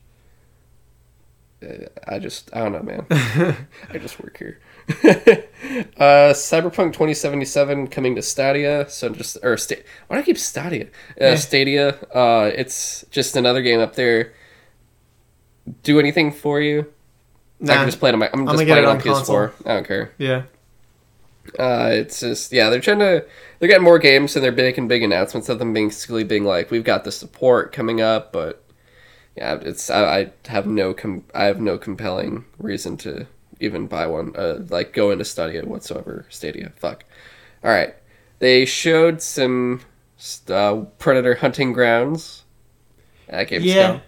[2.07, 3.07] I just I don't know, man.
[3.91, 4.61] I just work here.
[4.89, 8.89] uh, Cyberpunk 2077 coming to Stadia.
[8.89, 10.84] So just or sta- why do I keep Stadia?
[11.20, 11.36] Uh, Eh.
[11.36, 11.89] Stadia.
[12.14, 14.32] Uh, it's just another game up there.
[15.82, 16.92] Do anything for you?
[17.62, 18.30] I can just play it on my.
[18.32, 19.12] I'm just gonna playing it on PS4.
[19.14, 19.50] console.
[19.66, 20.12] I don't care.
[20.18, 20.42] yeah.
[21.58, 23.24] Uh, it's just yeah, they're trying to
[23.58, 26.84] they're getting more games and they're making big announcements of them basically being like we've
[26.84, 28.62] got the support coming up, but
[29.36, 33.26] yeah, it's I, I have no com- I have no compelling reason to
[33.60, 34.34] even buy one.
[34.36, 36.26] Uh, like go into Stadia whatsoever.
[36.28, 37.04] Stadia, fuck.
[37.64, 37.94] All right,
[38.40, 39.80] they showed some
[40.50, 42.44] uh, Predator hunting grounds
[43.28, 43.64] at Gamescom.
[43.64, 44.00] Yeah.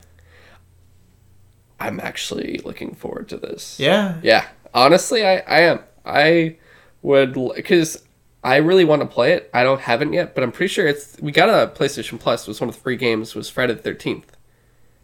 [1.81, 3.81] I'm actually looking forward to this.
[3.81, 4.21] Yeah.
[4.23, 5.81] Yeah, honestly, I, I am.
[6.05, 6.57] I
[7.03, 8.05] would because
[8.45, 9.51] I really want to play it.
[9.53, 12.47] I don't haven't yet, but I'm pretty sure it's we got a PlayStation Plus.
[12.47, 14.37] Was one of the free games was Friday the Thirteenth.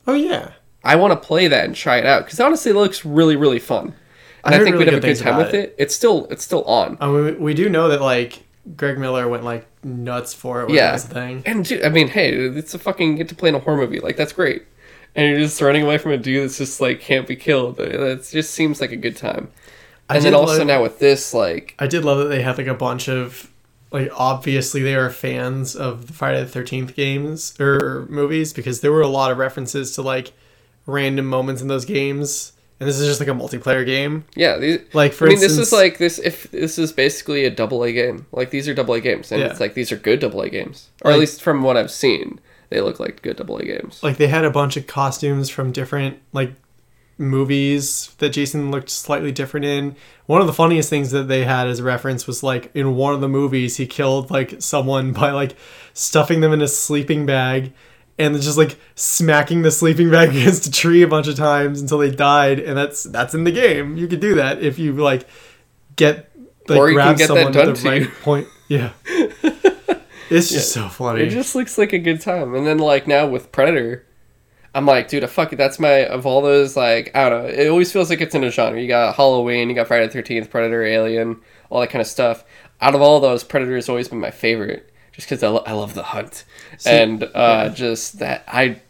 [0.06, 0.52] Oh, yeah.
[0.84, 3.58] I want to play that and try it out because honestly, it looks really really
[3.58, 3.94] fun.
[4.44, 5.70] And I, heard think really we'd have a good time with it.
[5.70, 5.74] it.
[5.78, 6.96] It's still it's still on.
[7.00, 8.44] I mean, we, we do know that, like,
[8.76, 10.94] Greg Miller went, like, nuts for it Yeah.
[10.94, 11.42] it thing.
[11.44, 13.98] And dude, I mean, hey, it's a fucking get to play in a horror movie.
[13.98, 14.64] Like that's great.
[15.16, 17.80] And you're just running away from a dude that's just like can't be killed.
[17.80, 19.48] It just seems like a good time.
[20.08, 22.68] And then also love- now with this, like I did love that they had, like,
[22.68, 23.50] a bunch of,
[23.90, 28.92] like, obviously they are fans of the Friday the 13th games or movies because there
[28.92, 30.32] were a lot of references to, like,
[30.86, 32.52] random moments in those games.
[32.78, 34.26] And this is just, like, a multiplayer game.
[34.36, 36.18] Yeah, these, Like, for I mean, instance, this is like this.
[36.18, 39.40] If this is basically a double A game, like these are double A games, and
[39.40, 39.48] Yeah.
[39.48, 42.38] it's like these are good double A games, or at least from what I've seen,
[42.70, 44.02] they look like good double A games.
[44.02, 46.52] like they had a bunch of costumes from different like
[47.18, 49.96] movies that Jason looked slightly different in.
[50.26, 53.14] One of the funniest things that they had as a reference was like in one
[53.14, 55.56] of the movies he killed like someone by like
[55.94, 57.72] stuffing them in a sleeping bag
[58.18, 61.98] and just like smacking the sleeping bag against a tree a bunch of times until
[61.98, 63.96] they died and that's that's in the game.
[63.96, 65.26] You could do that if you like
[65.96, 66.30] get
[66.68, 68.08] like Or you can grab get that someone done at the to right you.
[68.22, 68.48] point.
[68.68, 68.92] Yeah.
[70.30, 71.22] It's just so funny.
[71.22, 72.54] It just looks like a good time.
[72.54, 74.06] And then like now with Predator,
[74.74, 75.56] I'm like, dude, fuck it.
[75.56, 77.48] That's my of all those like I don't know.
[77.48, 78.80] It always feels like it's in a genre.
[78.80, 82.44] You got Halloween, you got Friday the Thirteenth, Predator, Alien, all that kind of stuff.
[82.80, 85.72] Out of all those, Predator has always been my favorite, just because I, lo- I
[85.72, 86.44] love the hunt
[86.84, 88.80] and uh, just that I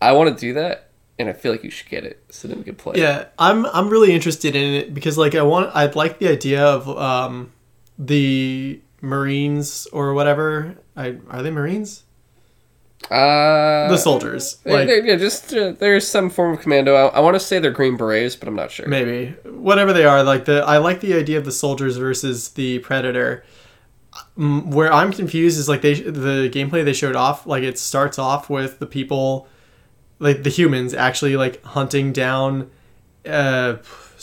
[0.00, 2.58] I want to do that, and I feel like you should get it so then
[2.58, 2.94] we can play.
[3.00, 6.64] Yeah, I'm I'm really interested in it because like I want I like the idea
[6.64, 7.52] of um
[7.98, 10.76] the Marines or whatever.
[10.96, 12.02] I are they Marines?
[13.10, 14.56] Uh, The soldiers.
[14.64, 16.94] they're- Like they're- yeah, just uh, there's some form of commando.
[16.94, 18.88] I, I want to say they're Green Berets, but I'm not sure.
[18.88, 20.22] maybe whatever they are.
[20.24, 23.44] Like the I like the idea of the soldiers versus the predator.
[24.36, 27.46] Where I'm confused is like they the gameplay they showed off.
[27.46, 29.46] Like it starts off with the people,
[30.18, 32.70] like the humans actually like hunting down,
[33.28, 33.76] uh,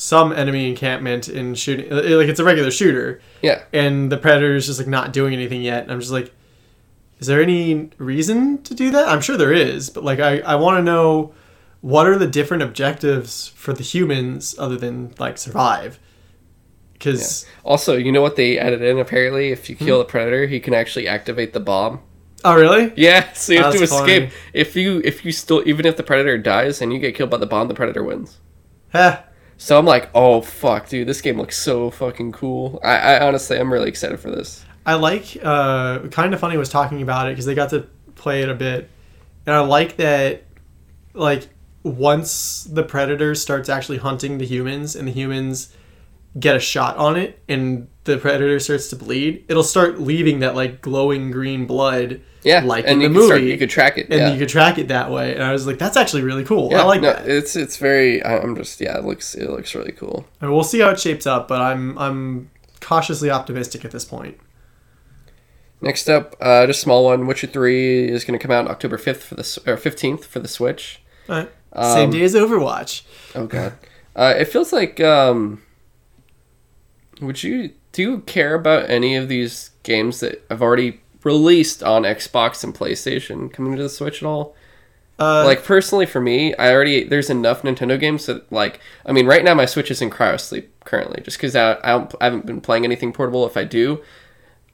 [0.03, 1.89] some enemy encampment and shooting.
[1.89, 3.21] Like it's a regular shooter.
[3.41, 3.63] Yeah.
[3.71, 5.83] and the predator's is just like not doing anything yet.
[5.83, 6.33] And I'm just like,
[7.19, 9.07] is there any reason to do that?
[9.07, 11.33] I'm sure there is, but like I, I want to know
[11.81, 15.99] what are the different objectives for the humans other than like survive?
[16.93, 18.97] Because Also, you know what they added in?
[18.99, 19.85] Apparently, if you Hmm?
[19.85, 21.99] kill the predator, he can actually activate the bomb.
[22.45, 22.91] oh really?
[22.95, 24.29] Yeah, so you have to escape.
[24.29, 24.41] funny.
[24.53, 27.37] If you if you still even if the predator dies and you get killed by
[27.37, 28.37] the bomb, the predator wins.
[28.89, 29.17] Heh.
[29.63, 32.81] So I'm like, oh fuck, dude, this game looks so fucking cool.
[32.83, 34.65] I, I honestly, I'm really excited for this.
[34.85, 38.41] I like uh, kind of funny was talking about it because they got to play
[38.41, 38.89] it a bit,
[39.45, 40.43] and I like that
[41.13, 41.47] like
[41.81, 45.73] once the predator starts actually hunting the humans and the humans
[46.37, 50.55] get a shot on it and the predator starts to bleed, it'll start leaving that
[50.55, 53.97] like glowing green blood Yeah, like and in the could start- movie, you could track
[53.97, 54.07] it.
[54.09, 54.31] and yeah.
[54.33, 55.33] you could track it that way.
[55.33, 56.69] And I was like, that's actually really cool.
[56.71, 57.27] yeah, I like no, that.
[57.27, 58.23] It's it's very.
[58.23, 58.97] I'm just yeah.
[58.97, 60.25] It looks it looks really cool.
[60.41, 62.49] And we'll see how it shapes up, but I'm I'm
[62.81, 64.37] cautiously optimistic at this point.
[65.81, 67.27] Next up, uh, just a small one.
[67.27, 70.47] Witcher Three is going to come out October fifth for the or fifteenth for the
[70.47, 71.01] Switch.
[71.29, 71.49] All right.
[71.75, 73.01] Same Um, day as Overwatch.
[73.35, 73.73] Oh god.
[74.15, 75.61] Uh, it feels like um
[77.21, 82.03] would you do you care about any of these games that have already released on
[82.03, 84.55] Xbox and PlayStation coming to the Switch at all?
[85.19, 89.27] Uh, like personally for me, I already there's enough Nintendo games that like I mean
[89.27, 92.25] right now my Switch is in cryo sleep currently just because I, I, don't, I
[92.25, 93.45] haven't been playing anything portable.
[93.45, 94.03] If I do,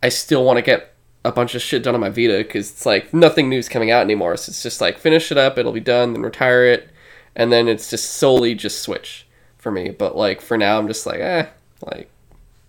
[0.02, 0.94] I still want to get
[1.26, 4.02] a bunch of shit done on my Vita because it's like nothing new's coming out
[4.02, 4.38] anymore.
[4.38, 6.90] So it's just like finish it up, it'll be done, then retire it,
[7.36, 9.28] and then it's just solely just Switch
[9.58, 9.90] for me.
[9.90, 11.48] But like for now, I'm just like eh,
[11.82, 12.10] like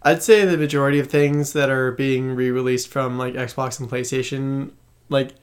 [0.03, 4.70] I'd say the majority of things that are being re-released from like Xbox and PlayStation,
[5.09, 5.34] like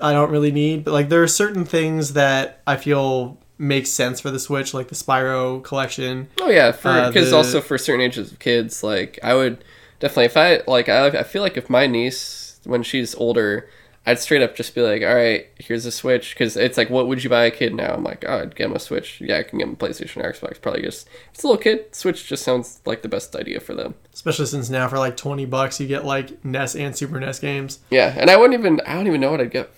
[0.00, 4.20] I don't really need, but like there are certain things that I feel make sense
[4.20, 6.28] for the Switch, like the Spyro collection.
[6.40, 9.64] oh yeah, for Uh, because the- also for certain ages of kids, like I would
[10.00, 13.68] definitely if I like I I feel like if my niece when she's older.
[14.04, 16.34] I'd straight up just be like, all right, here's a Switch.
[16.34, 17.94] Because it's like, what would you buy a kid now?
[17.94, 19.20] I'm like, oh, I'd get him a Switch.
[19.20, 20.60] Yeah, I can get him a PlayStation or Xbox.
[20.60, 23.74] Probably just, if it's a little kid, Switch just sounds like the best idea for
[23.74, 23.94] them.
[24.12, 27.78] Especially since now for like twenty bucks you get like NES and Super NES games.
[27.90, 29.70] Yeah, and I wouldn't even, I don't even know what I'd get.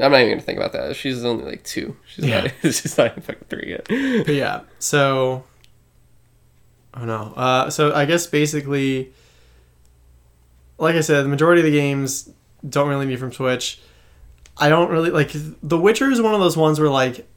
[0.00, 0.94] I'm not even gonna think about that.
[0.94, 1.96] She's only like two.
[2.06, 2.42] She's Yeah.
[2.42, 3.86] not, she's not even fucking three yet.
[4.26, 5.42] But yeah, so
[6.94, 7.32] oh no.
[7.34, 9.12] Uh, so I guess basically,
[10.78, 12.30] like I said, the majority of the games
[12.66, 13.80] don't really need from Switch.
[14.56, 17.28] I don't really like The Witcher is one of those ones where like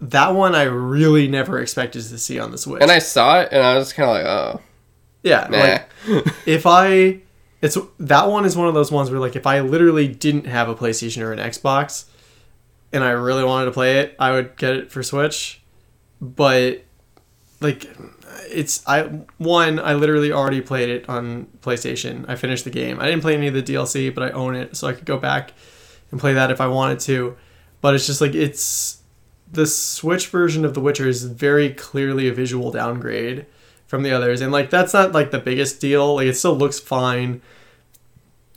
[0.00, 2.82] that one I really never expected to see on the Switch.
[2.82, 4.60] And I saw it, and I was kind of like, oh,
[5.22, 5.58] yeah, nah.
[5.58, 7.20] like if I
[7.62, 10.68] it's that one is one of those ones where like if I literally didn't have
[10.68, 12.04] a PlayStation or an Xbox
[12.92, 15.62] and I really wanted to play it, I would get it for Switch.
[16.20, 16.84] But
[17.60, 17.88] like
[18.48, 19.02] it's I
[19.38, 22.24] one I literally already played it on PlayStation.
[22.28, 23.00] I finished the game.
[23.00, 25.18] I didn't play any of the DLC, but I own it so I could go
[25.18, 25.52] back
[26.10, 27.36] and play that if I wanted to.
[27.80, 29.02] But it's just like it's
[29.50, 33.46] the Switch version of The Witcher is very clearly a visual downgrade
[33.86, 36.16] from the others, and like that's not like the biggest deal.
[36.16, 37.42] Like it still looks fine.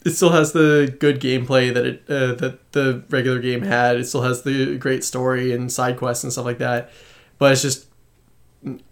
[0.06, 3.98] It still has the good gameplay that it uh, that the regular game had.
[3.98, 6.92] It still has the great story and side quests and stuff like that.
[7.38, 7.87] But it's just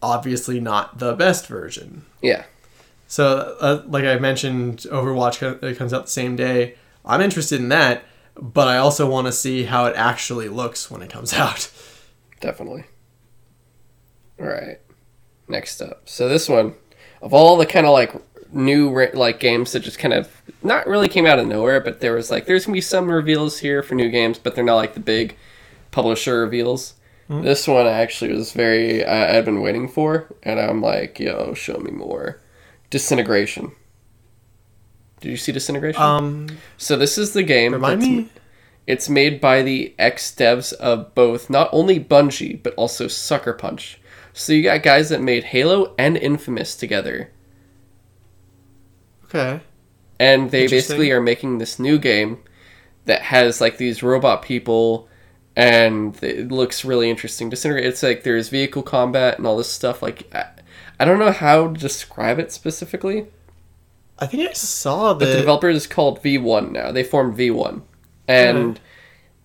[0.01, 2.05] obviously not the best version.
[2.21, 2.43] yeah,
[3.07, 6.76] So, uh, like I mentioned, Overwatch it comes out the same day.
[7.05, 8.03] I'm interested in that,
[8.36, 11.69] but I also want to see how it actually looks when it comes out.
[12.41, 12.86] definitely.
[14.39, 14.80] All right,
[15.47, 16.09] next up.
[16.09, 16.73] So this one,
[17.21, 18.13] of all the kind of like
[18.51, 20.30] new like games that just kind of
[20.63, 23.59] not really came out of nowhere, but there was like there's gonna be some reveals
[23.59, 25.36] here for new games, but they're not like the big
[25.91, 26.95] publisher reveals.
[27.28, 31.53] This one I actually was very I I've been waiting for, and I'm like, yo,
[31.53, 32.39] show me more.
[32.91, 33.71] Disintegration.
[35.21, 36.01] Did you see Disintegration?
[36.01, 36.47] Um,
[36.78, 37.73] so this is the game.
[37.73, 38.30] remind me.
[38.86, 43.99] It's made by the ex devs of both not only Bungie but also Sucker Punch.
[44.34, 47.32] So you got guys that made Halo and Infamous together,
[49.26, 49.61] Okay.
[50.19, 52.39] and they basically are making this new game
[53.05, 55.07] that has like these robot people,
[55.56, 57.49] and it looks really interesting.
[57.49, 57.86] Disintegrate.
[57.86, 60.01] It's like there's vehicle combat and all this stuff.
[60.01, 60.47] Like I,
[60.99, 63.28] I don't know how to describe it specifically.
[64.20, 65.38] I think I saw But the the.
[65.38, 66.91] developer is called V1 now.
[66.91, 67.82] They formed V1.
[68.28, 68.84] And hmm.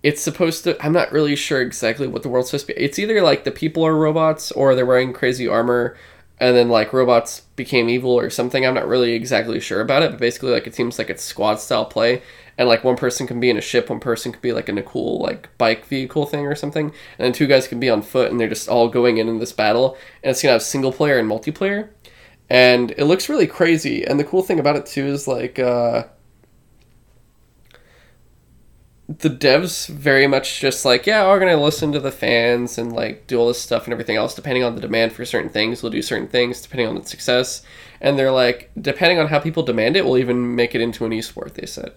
[0.03, 2.81] it's supposed to I'm not really sure exactly what the world's supposed to be.
[2.81, 5.97] It's either like the people are robots or they're wearing crazy armor
[6.39, 8.67] and then like robots became evil or something.
[8.67, 11.57] I'm not really exactly sure about it, but basically like it seems like it's squad
[11.57, 12.23] style play
[12.61, 14.77] and like one person can be in a ship, one person could be like in
[14.77, 18.03] a cool like bike vehicle thing or something, and then two guys can be on
[18.03, 20.93] foot and they're just all going in in this battle and it's to have single
[20.93, 21.89] player and multiplayer
[22.51, 24.05] and it looks really crazy.
[24.05, 26.05] And the cool thing about it too is like uh,
[29.09, 33.27] the devs very much just like yeah, we're gonna listen to the fans and like
[33.27, 34.35] do all this stuff and everything else.
[34.35, 37.63] Depending on the demand for certain things, we'll do certain things depending on the success.
[38.03, 41.13] And they're like, depending on how people demand it, we'll even make it into an
[41.13, 41.55] esport.
[41.55, 41.95] They said,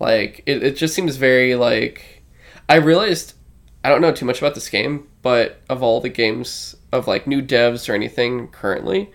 [0.00, 2.22] like it, it just seems very like.
[2.68, 3.34] I realized
[3.82, 7.26] I don't know too much about this game, but of all the games of like
[7.26, 9.10] new devs or anything currently,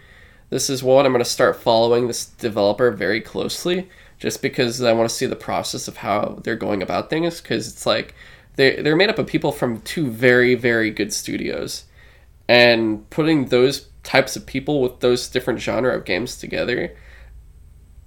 [0.50, 4.94] this is one I'm going to start following this developer very closely just because I
[4.94, 8.16] want to see the process of how they're going about things because it's like
[8.56, 11.86] they they're made up of people from two very very good studios
[12.48, 16.96] and putting those types of people with those different genre of games together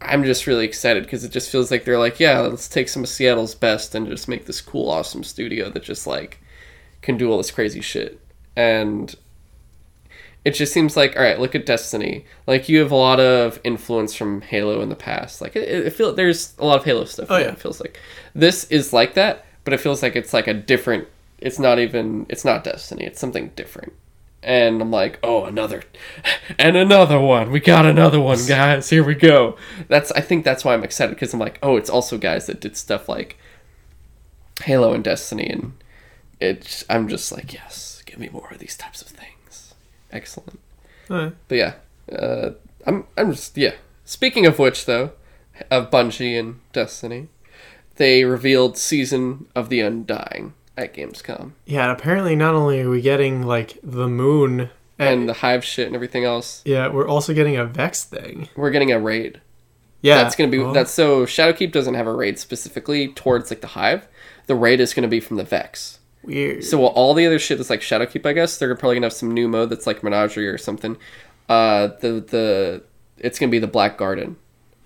[0.00, 3.02] I'm just really excited because it just feels like they're like, yeah, let's take some
[3.02, 6.40] of Seattle's best and just make this cool, awesome studio that just like
[7.02, 8.20] can do all this crazy shit.
[8.54, 9.14] And
[10.44, 12.24] it just seems like, all right, look at Destiny.
[12.46, 15.40] Like you have a lot of influence from Halo in the past.
[15.40, 17.28] Like it, it feel there's a lot of Halo stuff.
[17.30, 17.48] Oh, yeah.
[17.48, 17.98] It feels like
[18.34, 21.08] this is like that, but it feels like it's like a different.
[21.38, 22.26] It's not even.
[22.28, 23.04] It's not Destiny.
[23.04, 23.92] It's something different.
[24.42, 25.82] And I'm like, oh, another,
[26.58, 27.50] and another one.
[27.50, 28.90] We got another one, guys.
[28.90, 29.56] Here we go.
[29.88, 30.12] That's.
[30.12, 32.76] I think that's why I'm excited because I'm like, oh, it's also guys that did
[32.76, 33.36] stuff like
[34.62, 35.72] Halo and Destiny, and
[36.38, 36.84] it's.
[36.88, 39.74] I'm just like, yes, give me more of these types of things.
[40.12, 40.60] Excellent.
[41.10, 41.34] Alright.
[41.48, 41.74] But yeah,
[42.12, 42.50] uh,
[42.86, 43.74] I'm I'm just yeah.
[44.04, 45.10] Speaking of which, though,
[45.70, 47.28] of Bungie and Destiny,
[47.96, 53.00] they revealed Season of the Undying at Gamescom, Yeah, and apparently not only are we
[53.00, 56.62] getting like the moon and the Hive shit and everything else.
[56.64, 58.48] yeah, we're also getting a Vex thing.
[58.56, 59.40] We're getting a raid.
[60.02, 63.60] Yeah, That's gonna be well, that's so Shadowkeep doesn't have a raid specifically towards like
[63.62, 64.06] the Hive.
[64.46, 65.98] The raid is gonna be from the Vex.
[66.22, 66.62] weird.
[66.64, 69.32] So all the other shit is like Shadowkeep, I guess they're probably gonna have some
[69.32, 70.96] new mode that's like Menagerie or something.
[71.48, 72.82] Uh, the the
[73.18, 74.36] it's gonna be the Black Garden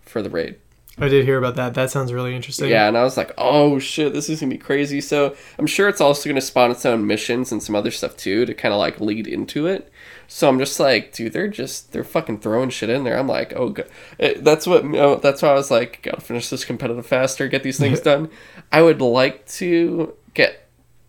[0.03, 0.57] for the raid.
[1.01, 1.75] I did hear about that.
[1.75, 2.69] That sounds really interesting.
[2.69, 5.01] Yeah, and I was like, oh shit, this is gonna be crazy.
[5.01, 8.45] So I'm sure it's also gonna spawn its own missions and some other stuff too
[8.47, 9.91] to kind of like lead into it.
[10.29, 13.19] So I'm just like, dude, they're just they're fucking throwing shit in there.
[13.19, 13.87] I'm like, oh, go-
[14.19, 17.63] it, that's what oh, that's why I was like, gotta finish this competitive faster, get
[17.63, 18.31] these things done.
[18.71, 20.69] I would like to get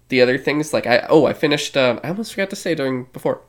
[0.09, 3.05] the other things like I oh I finished um, I almost forgot to say during
[3.13, 3.41] before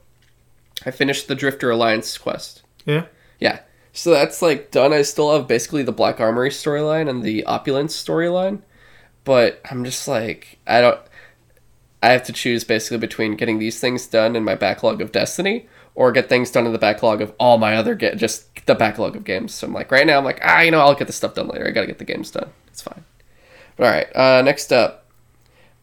[0.84, 2.62] I finished the Drifter Alliance quest.
[2.84, 3.06] Yeah.
[3.38, 3.60] Yeah.
[3.92, 4.92] So that's like done.
[4.92, 8.62] I still have basically the Black Armory storyline and the Opulence storyline,
[9.24, 11.00] but I'm just like I don't.
[12.02, 15.68] I have to choose basically between getting these things done in my backlog of Destiny
[15.94, 19.14] or get things done in the backlog of all my other get just the backlog
[19.14, 19.54] of games.
[19.54, 21.48] So I'm like right now I'm like ah you know I'll get the stuff done
[21.48, 21.66] later.
[21.66, 22.50] I gotta get the games done.
[22.68, 23.04] It's fine.
[23.76, 24.16] But all right.
[24.16, 25.06] Uh, next up,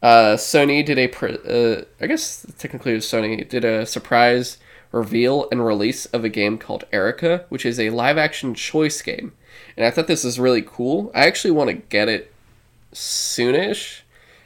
[0.01, 4.57] uh, Sony did a uh, I guess technically it was Sony did a surprise
[4.91, 9.33] reveal and release of a game called Erica, which is a live action choice game.
[9.77, 11.11] And I thought this was really cool.
[11.13, 12.33] I actually want to get it
[12.93, 14.01] soonish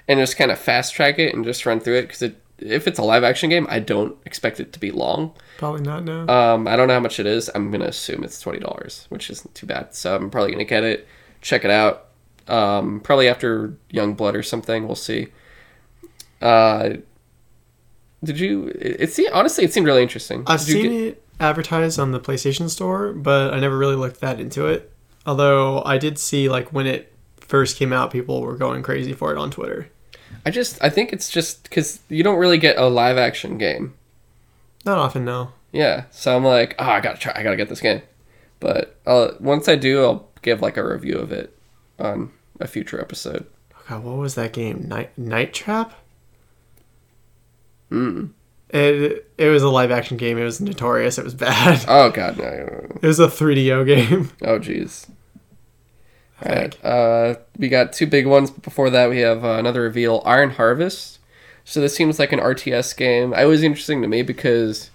[0.08, 2.88] and just kind of fast track it and just run through it because it, if
[2.88, 5.34] it's a live action game, I don't expect it to be long.
[5.58, 6.28] Probably not now.
[6.28, 7.50] Um, I don't know how much it is.
[7.54, 9.96] I'm gonna assume it's twenty dollars, which isn't too bad.
[9.96, 11.08] So I'm probably gonna get it,
[11.42, 12.08] check it out.
[12.48, 14.86] Um, probably after Youngblood or something.
[14.86, 15.28] We'll see.
[16.42, 16.96] Uh,
[18.24, 18.68] did you?
[18.70, 20.44] It, it seemed honestly, it seemed really interesting.
[20.48, 24.22] I've Did seen get- it advertised on the PlayStation Store, but I never really looked
[24.22, 24.92] that into it.
[25.26, 29.32] Although I did see like when it first came out, people were going crazy for
[29.32, 29.90] it on Twitter.
[30.46, 33.94] I just, I think it's just because you don't really get a live action game.
[34.86, 35.52] Not often, no.
[35.72, 38.02] Yeah, so I'm like, oh, I gotta try, I gotta get this game.
[38.60, 41.58] But uh, once I do, I'll give like a review of it
[42.00, 43.46] on a future episode.
[43.74, 44.88] Oh God, what was that game?
[44.88, 45.94] Night Night Trap.
[47.90, 48.28] Hmm.
[48.70, 50.38] It it was a live action game.
[50.38, 51.18] It was notorious.
[51.18, 51.86] It was bad.
[51.88, 52.90] Oh god, no.
[53.02, 54.32] It was a 3DO game.
[54.42, 55.08] Oh jeez.
[56.44, 56.84] All right.
[56.86, 60.50] Uh, we got two big ones, but before that, we have uh, another reveal: Iron
[60.52, 61.20] Harvest.
[61.64, 63.34] So this seems like an RTS game.
[63.34, 64.90] It was interesting to me because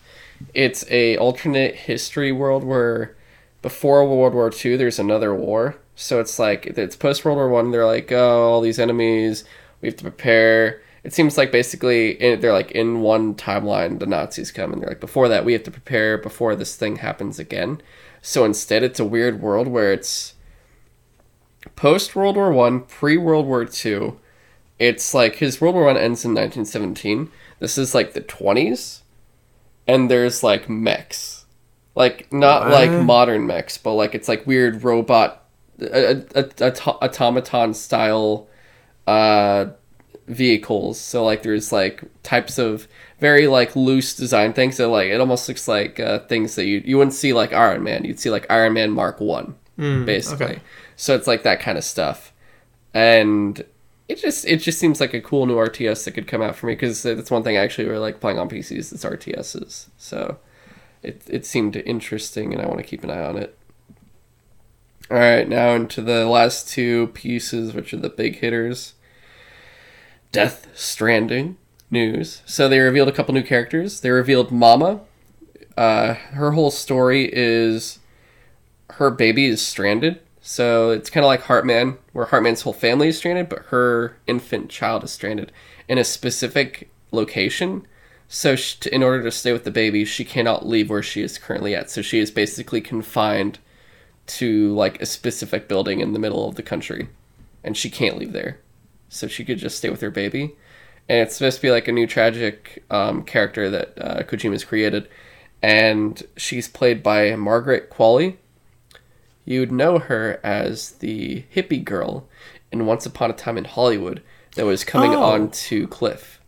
[0.53, 3.17] it's a alternate history world where
[3.63, 5.77] before World War II, there's another war.
[5.95, 7.71] So it's like it's post World War One.
[7.71, 9.45] They're like, oh, all these enemies.
[9.81, 10.83] We have to prepare.
[11.05, 13.99] It seems like basically in, they're like in one timeline.
[13.99, 16.97] The Nazis come and they're like, before that, we have to prepare before this thing
[16.97, 17.81] happens again.
[18.21, 20.35] So instead, it's a weird world where it's
[21.77, 24.19] post World War One, pre World War Two.
[24.79, 27.31] It's like his World War One ends in 1917.
[27.59, 29.01] This is like the 20s,
[29.87, 31.47] and there's like mechs,
[31.95, 32.71] like not What?
[32.71, 35.45] like modern mechs, but like it's like weird robot,
[35.81, 36.73] a, a, a,
[37.03, 38.49] automaton style,
[39.07, 39.67] uh,
[40.29, 41.01] vehicles.
[41.01, 42.87] So like there's like types of
[43.21, 46.83] very like loose design things that like it almost looks like uh, things that you
[46.85, 48.05] you wouldn't see like Iron Man.
[48.05, 49.57] You'd see like Iron Man Mark One
[50.05, 50.47] basically.
[50.47, 50.61] okay.
[50.97, 52.33] So it's like that kind of stuff,
[52.93, 53.65] and
[54.09, 56.67] it just it just seems like a cool new RTS that could come out for
[56.67, 58.93] me because that's one thing I actually really like playing on PCs.
[58.93, 60.39] It's RTSs, so
[61.03, 63.57] it it seemed interesting, and I want to keep an eye on it.
[65.11, 68.95] All right, now into the last two pieces, which are the big hitters.
[70.33, 71.57] Death Stranding
[71.91, 72.43] news.
[72.45, 74.01] So they revealed a couple new characters.
[74.01, 75.01] They revealed Mama.
[75.77, 77.99] Uh, her whole story is
[78.93, 80.21] her baby is stranded.
[80.41, 84.71] So it's kind of like Heartman, where Heartman's whole family is stranded, but her infant
[84.71, 85.53] child is stranded
[85.89, 87.87] in a specific location.
[88.29, 91.23] So sh to, in order to stay with the baby, she cannot leave where she
[91.23, 91.91] is currently at.
[91.91, 93.59] So she is basically confined
[94.27, 97.09] to like a specific building in the middle of the country,
[97.63, 98.59] and she can't leave there,
[99.09, 100.57] so she could just stay with her baby.
[101.09, 105.09] And it's supposed to be like a new tragic um, character that uh, Kojima's created,
[105.63, 108.37] and she's played by Margaret Qualley.
[109.45, 112.29] You'd know her as the hippie girl
[112.71, 114.23] in Once Upon a Time in Hollywood
[114.57, 115.23] that was coming Oh.
[115.23, 116.41] on to Cliff.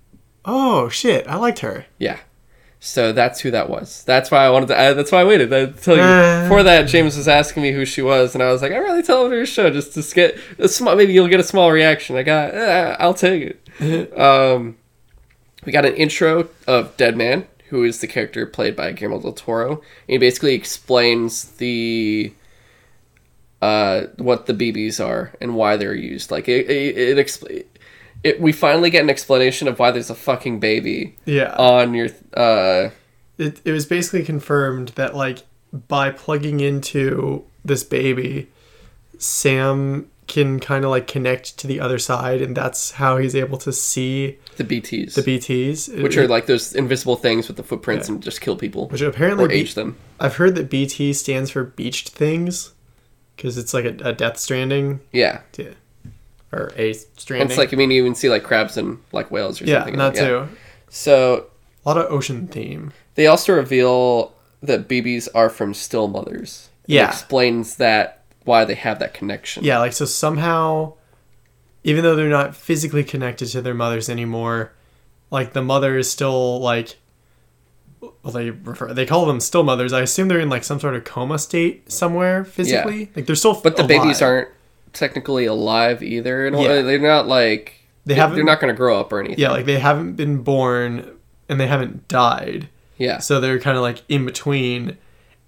[0.44, 1.86] Oh shit, I liked her.
[1.98, 2.18] Yeah.
[2.83, 4.03] So that's who that was.
[4.05, 4.81] That's why I wanted to.
[4.81, 5.53] I, that's why I waited.
[5.53, 6.03] I tell you.
[6.03, 6.45] Uh.
[6.45, 9.03] Before that, James was asking me who she was, and I was like, I really
[9.03, 10.97] tell her to show just to get a small.
[10.97, 12.16] Maybe you'll get a small reaction.
[12.16, 12.55] I got.
[12.55, 14.18] Eh, I'll take it.
[14.18, 14.78] um,
[15.66, 19.35] we got an intro of Dead Man, who is the character played by Guillermo del
[19.35, 19.72] Toro.
[19.72, 22.33] And he basically explains the
[23.61, 26.31] uh, what the BBs are and why they're used.
[26.31, 27.80] Like it, it, it,
[28.24, 31.54] it we finally get an explanation of why there's a fucking baby Yeah.
[31.56, 32.90] on your uh
[33.38, 35.38] it, it was basically confirmed that like
[35.88, 38.48] by plugging into this baby
[39.18, 43.58] sam can kind of like connect to the other side and that's how he's able
[43.58, 48.08] to see the BTs, the bts which are like those invisible things with the footprints
[48.08, 48.14] Yeah.
[48.14, 49.96] and just kill people which apparently or age them.
[50.20, 52.72] i've heard that bt stands for beached things
[53.36, 55.74] because it's like a, a death stranding Yeah, to,
[56.53, 59.30] or a and stranding it's like I mean you even see like crabs and like
[59.30, 59.96] whales or yeah something.
[59.98, 60.20] that Yeah.
[60.26, 60.48] too
[60.88, 61.46] So
[61.84, 64.32] a lot of ocean theme they also reveal
[64.62, 66.68] that BBs are from still mothers.
[66.86, 67.09] Yeah, It Yeah.
[67.09, 69.64] explains that why they have that connection.
[69.64, 70.94] Yeah, like so somehow,
[71.84, 74.72] even though they're not physically connected to their mothers anymore,
[75.30, 76.96] like the mother is still like,
[78.01, 79.92] well, they refer they call them still mothers.
[79.92, 83.01] I assume they're in like some sort of coma state somewhere physically.
[83.01, 83.07] Yeah.
[83.16, 84.48] Like they're still, But the babies aren't
[84.93, 86.47] technically alive either.
[86.47, 86.82] In a Yeah.
[86.82, 87.74] They're not like
[88.07, 89.38] They haven't- They're not going to grow up or anything.
[89.38, 91.16] Yeah, like they haven't been born
[91.49, 93.18] and they haven't died, yeah.
[93.18, 94.97] so they're kind of like in between.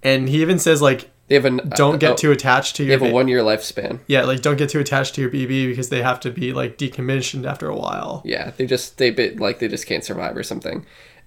[0.03, 2.93] And he even says like, They have an don't get uh, too attached to They
[2.93, 4.01] have a one year lifespan.
[4.07, 6.77] yeah, like don't get too attached to your BB because they have to be like
[6.77, 8.21] decommissioned after a while.
[8.25, 10.85] Yeah, they just they bit like they just can't survive or something.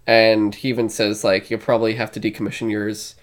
[0.08, 3.16] And he even says like you'll probably have to decommission yours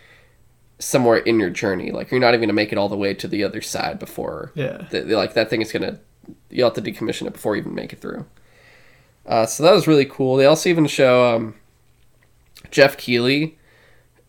[0.83, 1.91] somewhere in your journey.
[1.91, 4.53] Like you're not even gonna make it all the way to the other side before.
[4.55, 4.87] Yeah.
[4.91, 5.99] The, like that thing is gonna
[6.51, 8.25] you'll have to decommission it before you even make it through.
[9.27, 10.37] Uh, so that was really cool.
[10.37, 11.55] They also even show um,
[12.71, 13.59] Geoff Keighley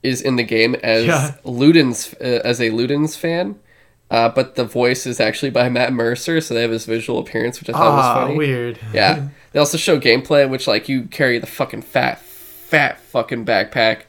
[0.03, 1.35] is in the game as Yeah.
[1.45, 3.59] Ludens uh, as a Ludens fan.
[4.11, 7.59] Uh, but the voice is actually by Matt Mercer, so they have his visual appearance,
[7.59, 8.37] which I thought was Ah, funny.
[8.37, 8.79] weird.
[8.93, 9.29] Yeah.
[9.53, 14.01] They also show gameplay, which like you carry the fucking fat, fat fucking backpack,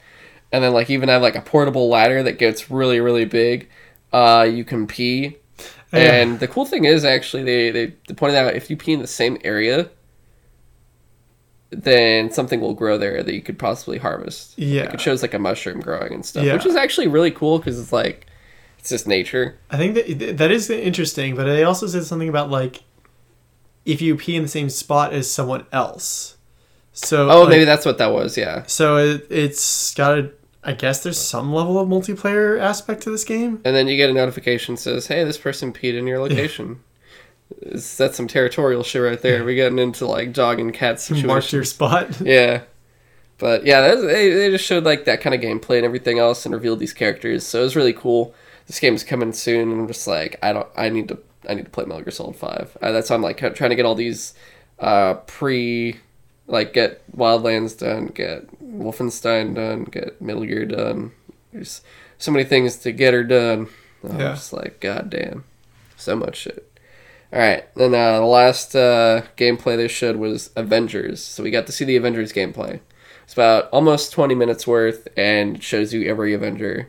[0.55, 3.69] and then like even have like a portable ladder that gets really, really big.
[4.13, 5.37] Uh, you can pee,
[5.93, 6.13] Yeah.
[6.23, 9.01] and the cool thing is actually they they they pointed out if you pee in
[9.01, 9.91] the same area,
[11.71, 14.57] then something will grow there that you could possibly harvest.
[14.59, 14.85] Yeah.
[14.85, 16.53] Like it shows like a mushroom growing and stuff, Yeah.
[16.55, 18.27] which is actually really cool because it's like
[18.79, 19.59] it's just nature.
[19.71, 22.85] I think that that is interesting, but they also said something about like
[23.85, 26.37] if you pee in the same spot as someone else.
[26.93, 28.37] So Oh, like, maybe that's what that was.
[28.39, 28.63] Yeah.
[28.67, 30.31] so it, it's got a.
[30.65, 33.61] I guess there's some level of multiplayer aspect to this game.
[33.65, 36.81] And then you get a notification says, "Hey, this person peed in your location."
[37.61, 39.45] That's some territorial shit right there.
[39.45, 42.21] We're getting into like dog and cat Mark your spot.
[42.25, 42.63] Yeah,
[43.39, 46.47] but yeah, that they they just showed like that kind of gameplay and everything else,
[46.47, 47.47] and revealed these characters.
[47.47, 48.35] So it was really cool.
[48.67, 51.53] This game is coming soon, and I'm just like, I don't, I need to, I
[51.53, 52.77] need to play Metal Gear Solid Five.
[52.81, 54.33] Uh, that's why I'm like trying to get all these
[54.79, 56.01] uh, pre,
[56.47, 61.13] like get Wildlands done, get Wolfenstein done, get Metal Gear done.
[61.53, 61.83] There's
[62.19, 63.69] so many things to get her done.
[64.03, 64.35] I'm Yeah.
[64.35, 65.45] just like, god damn,
[65.97, 66.71] so much shit.
[67.33, 71.23] All right, then uh, the last uh, gameplay they showed was Avengers.
[71.23, 72.81] So we got to see the Avengers gameplay.
[73.25, 76.89] It's about almost 20 minutes worth and shows you every Avenger.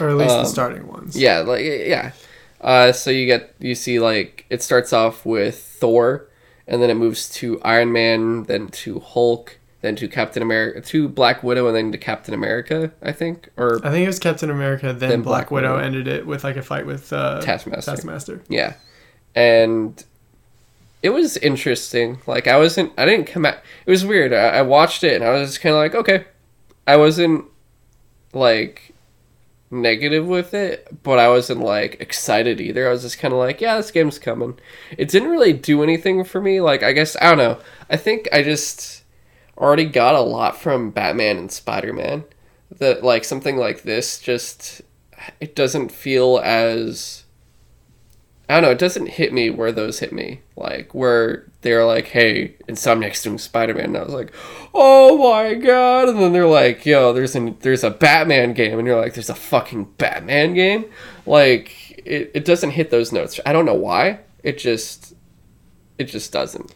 [0.00, 1.16] or at least Um, the starting ones.
[1.16, 2.12] Yeah, like yeah.
[2.60, 6.28] Uh, so you get you see like it starts off with Thor,
[6.66, 11.08] and then it moves to Iron Man, then to Hulk, then to Captain America, to
[11.08, 12.92] Black Widow, and then to Captain America.
[13.02, 15.84] I think or I think it was Captain America, then, Then Black, Black Widow, Widow.
[15.86, 17.90] ended it with like a fight with uh, Taskmaster.
[17.92, 18.42] Taskmaster.
[18.48, 18.74] Yeah.
[19.34, 20.02] And
[21.02, 22.18] it was interesting.
[22.26, 24.32] Like I wasn't I didn't come out it was weird.
[24.32, 26.24] I, I watched it and I was just kinda like, okay.
[26.86, 27.44] I wasn't
[28.32, 28.92] like
[29.70, 32.88] negative with it, but I wasn't like excited either.
[32.88, 34.58] I was just kinda like, yeah, this game's coming.
[34.96, 36.60] It didn't really do anything for me.
[36.60, 37.60] Like I guess I don't know.
[37.88, 38.97] I think I just
[39.58, 42.24] already got a lot from Batman and Spider Man.
[42.78, 44.82] That like something like this just
[45.40, 47.24] it doesn't feel as
[48.48, 48.70] I don't know.
[48.70, 50.40] It doesn't hit me where those hit me.
[50.56, 54.32] Like where they're like, "Hey, Insomniac's doing Spider Man," and I was like,
[54.72, 58.86] "Oh my god!" And then they're like, "Yo, there's a there's a Batman game," and
[58.86, 60.86] you're like, "There's a fucking Batman game."
[61.26, 63.38] Like it, it doesn't hit those notes.
[63.44, 64.20] I don't know why.
[64.42, 65.14] It just
[65.98, 66.74] it just doesn't.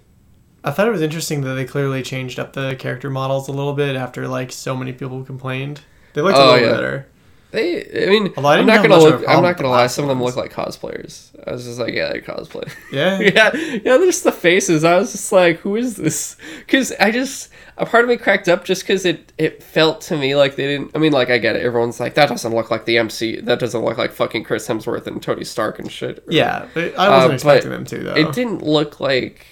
[0.65, 3.73] I thought it was interesting that they clearly changed up the character models a little
[3.75, 5.81] bit after like so many people complained.
[6.15, 6.73] They looked a Oh, little yeah.
[6.75, 7.07] better.
[7.51, 9.25] They, I mean, I I'm didn't gonna a look.
[9.29, 9.87] I'm not gonna lie.
[9.87, 11.29] Some of them look like cosplayers.
[11.47, 12.73] I was just like, yeah, they're cosplay.
[12.93, 13.19] Yeah.
[13.21, 13.97] yeah, yeah.
[13.99, 14.85] There's the faces.
[14.85, 16.37] I was just like, who is this?
[16.61, 20.17] Because I just a part of me cracked up just because it it felt to
[20.17, 20.93] me like they didn't.
[20.95, 21.63] I mean, like I get it.
[21.63, 23.41] Everyone's like, that doesn't look like the MC.
[23.43, 26.25] That doesn't look like fucking Chris Hemsworth and Tony Stark and shit.
[26.31, 28.15] Yeah, I wasn't Uh, expecting them to though.
[28.15, 29.45] It didn't look like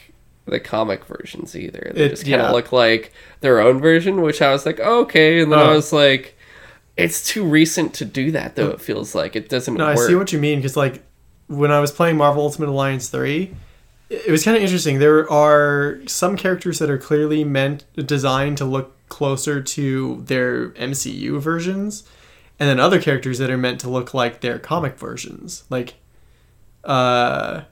[0.50, 1.92] the comic versions either.
[1.94, 2.52] They It- just kind of yeah.
[2.52, 5.40] look like their own version, which I was like, oh, okay.
[5.40, 5.76] And then I Oh.
[5.76, 6.36] was like,
[6.96, 8.68] it's too recent to do that, though.
[8.70, 11.02] It feels like it doesn't No, I see what you mean because like
[11.46, 13.54] when I was playing Marvel Ultimate Alliance three,
[14.10, 14.98] it was kind of interesting.
[14.98, 21.40] There are some characters that are clearly meant designed to look closer to their MCU
[21.40, 22.04] versions,
[22.58, 25.64] and then other characters that are meant to look like their comic versions.
[25.70, 25.94] Like,
[26.84, 27.62] uh,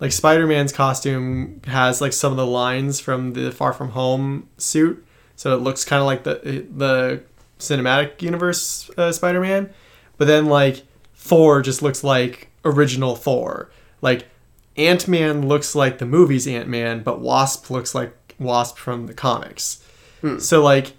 [0.00, 4.48] like Spider Man's costume has like some of the lines from the Far From Home
[4.56, 5.04] suit,
[5.36, 7.22] so it looks kind of like the the
[7.58, 9.70] cinematic universe uh, Spider Man.
[10.16, 10.84] But then like
[11.14, 13.70] Thor just looks like original Thor.
[14.00, 14.26] Like
[14.76, 19.14] Ant Man looks like the movies Ant Man, but Wasp looks like Wasp from the
[19.14, 19.82] comics.
[20.40, 20.92] So like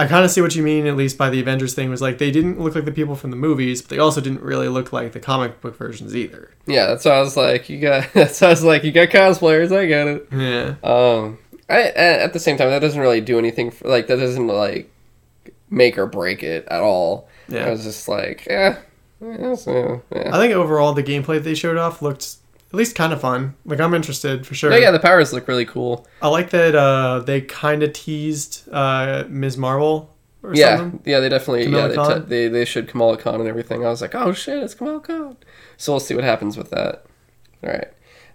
[0.00, 2.16] I kind of see what you mean at least by the Avengers thing was like
[2.16, 4.94] they didn't look like the people from the movies, but they also didn't really look
[4.94, 6.50] like the comic book versions either.
[6.66, 8.10] Yeah, that's why I was like, you got.
[8.14, 9.76] That's why I was like, you got cosplayers.
[9.76, 10.28] I get it.
[10.32, 10.76] Yeah.
[10.82, 13.70] Um, I at the same time that doesn't really do anything.
[13.70, 14.90] For, like that doesn't like
[15.68, 17.28] make or break it at all.
[17.48, 17.66] Yeah.
[17.66, 18.78] I was just like, yeah,
[19.20, 20.30] yeah, so, yeah.
[20.34, 22.36] I think overall the gameplay they showed off looked
[22.72, 23.54] at least kind of fun.
[23.64, 24.70] Like I'm interested for sure.
[24.72, 26.06] Yeah, yeah, the powers look really cool.
[26.22, 29.56] I like that uh, they kind of teased uh, Ms.
[29.56, 31.02] Marvel or Yeah, something.
[31.04, 33.84] yeah, they definitely Kamala yeah they, t- they they showed Kamala Khan and everything.
[33.84, 35.36] I was like, oh shit, it's Kamala Khan.
[35.76, 37.04] So we'll see what happens with that.
[37.64, 37.88] All right,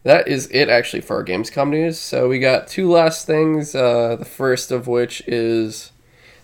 [0.03, 1.97] that is it actually for our Gamescom news.
[1.97, 3.73] So we got two last things.
[3.73, 5.91] Uh, the first of which is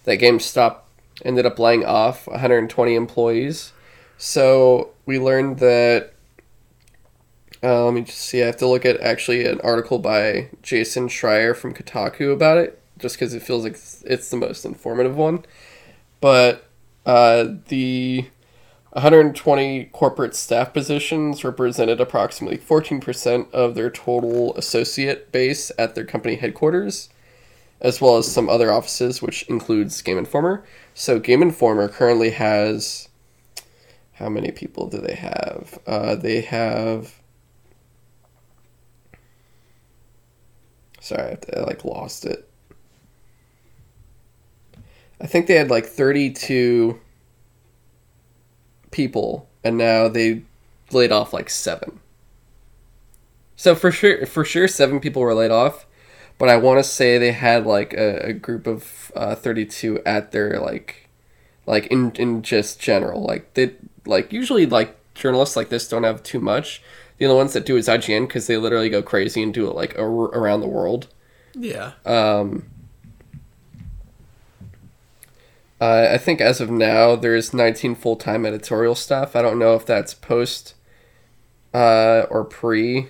[0.06, 0.78] that GameStop
[1.24, 3.74] ended up laying off 120 employees.
[4.18, 6.14] So we learned that.
[7.64, 8.42] Uh, let me just see.
[8.42, 12.82] I have to look at actually an article by Jason Schreier from Kotaku about it,
[12.98, 15.46] just because it feels like it's, the most informative one.
[16.22, 16.68] But
[17.06, 18.26] uh, the
[18.94, 26.36] 120 corporate staff positions represented approximately 14% of their total associate base at their company
[26.36, 27.10] headquarters,
[27.80, 30.64] as well as some other offices, which includes Game Informer.
[30.96, 33.08] So Game Informer currently has.
[34.14, 35.80] How many people do they have?
[35.86, 37.21] Uh, they have.
[41.02, 42.48] Sorry, I, I like lost it.
[45.20, 47.00] I think they had like 32
[48.92, 50.44] people, and now they
[50.92, 52.00] laid off like seven.
[53.56, 55.86] So for sure, for sure, seven people were laid off,
[56.38, 60.32] but I want to say they had like a, a group of uh, 32 at
[60.32, 61.10] their like,
[61.66, 63.76] like in in just general, like they
[64.06, 66.82] like usually like journalists like this don't have too much.
[67.22, 69.76] The only ones that do is IGN because they literally go crazy and do it
[69.76, 71.08] like ar- around the world.
[71.54, 71.92] Yeah.
[72.04, 72.66] Um,
[75.80, 79.36] uh, I think as of now, there's 19 full time editorial staff.
[79.36, 80.74] I don't know if that's post
[81.76, 83.10] uh, or pre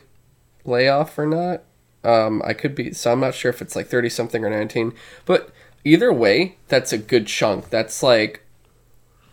[0.65, 1.63] layoff or not.
[2.03, 4.91] Um, I could be, so I'm not sure if it's like 30 something or 19.
[5.25, 5.51] But
[5.85, 7.69] either way, that's a good chunk.
[7.69, 8.43] That's like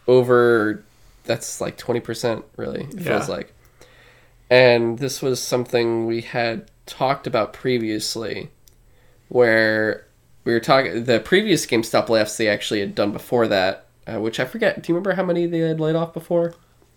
[0.07, 0.85] over,
[1.25, 3.03] that's like 20%, really, it Yeah.
[3.19, 3.53] feels like.
[4.51, 8.51] And this was something we had talked about previously
[9.29, 10.07] where
[10.45, 14.41] we were talking the previous GameStop layoffs they actually had done before that, uh, which
[14.41, 14.83] I forget.
[14.83, 16.55] Do you remember how many they had laid off before?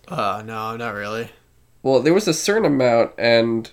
[0.08, 1.30] Uh, no, not really.
[1.84, 3.70] Well, there was a certain amount, and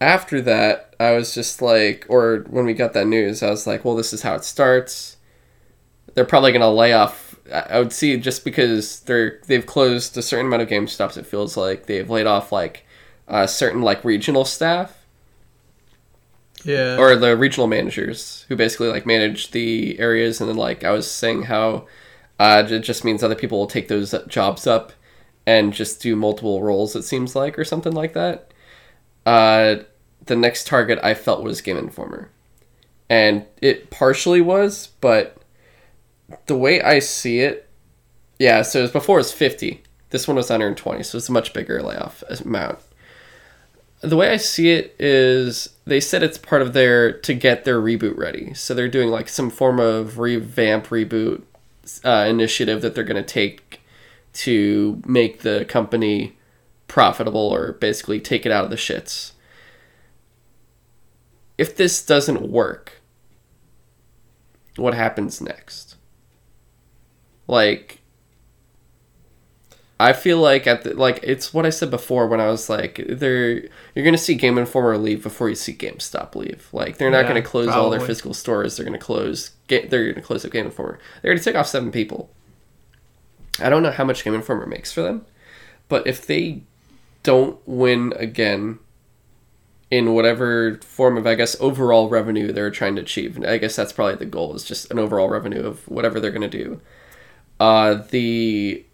[0.00, 3.84] after that, I was just like, or when we got that news, I was like,
[3.84, 5.16] well, this is how it starts.
[6.14, 7.21] They're probably gonna lay off.
[7.52, 11.16] I would see just because they're they've closed a certain amount of GameStops.
[11.16, 12.84] It feels like they've laid off like
[13.28, 14.98] uh, certain like regional staff
[16.64, 16.96] Yeah.
[16.96, 21.10] or the regional managers who basically like manage the areas and then like i was
[21.10, 21.86] saying how
[22.38, 24.92] uh, it just means other people will take those jobs up
[25.44, 28.52] and just do multiple roles it seems like or something like that
[29.26, 29.76] uh,
[30.26, 32.30] the next target i felt was game informer
[33.10, 35.36] and it partially was but
[36.46, 37.68] the way i see it
[38.38, 41.32] yeah so it was before it was 50 this one was 120 so it's a
[41.32, 42.78] much bigger layoff amount
[44.02, 47.80] the way I see it is they said it's part of their to get their
[47.80, 48.52] reboot ready.
[48.52, 51.42] So they're doing like some form of revamp reboot
[52.04, 53.80] uh, initiative that they're going to take
[54.34, 56.36] to make the company
[56.88, 59.32] profitable or basically take it out of the shits.
[61.56, 63.00] If this doesn't work,
[64.76, 65.91] what happens next?
[67.46, 68.00] Like
[70.00, 73.00] I feel like at the, like it's what I said before when I was like
[73.08, 73.62] they're
[73.94, 76.68] you're gonna see Game Informer leave before you see GameStop leave.
[76.72, 78.76] Like they're not Yeah, gonna close all their physical stores.
[78.76, 79.50] They're gonna close.
[79.68, 80.98] Get they're gonna close up Game Informer.
[81.22, 82.30] They're gonna take off seven people.
[83.60, 85.24] I don't know how much Game Informer makes for them,
[85.88, 86.62] but if they
[87.24, 88.80] don't win again
[89.90, 93.76] in whatever form of I guess overall revenue they're trying to achieve, and I guess
[93.76, 96.80] that's probably the goal is just an overall revenue of whatever they're gonna do.
[97.62, 98.84] Uh, the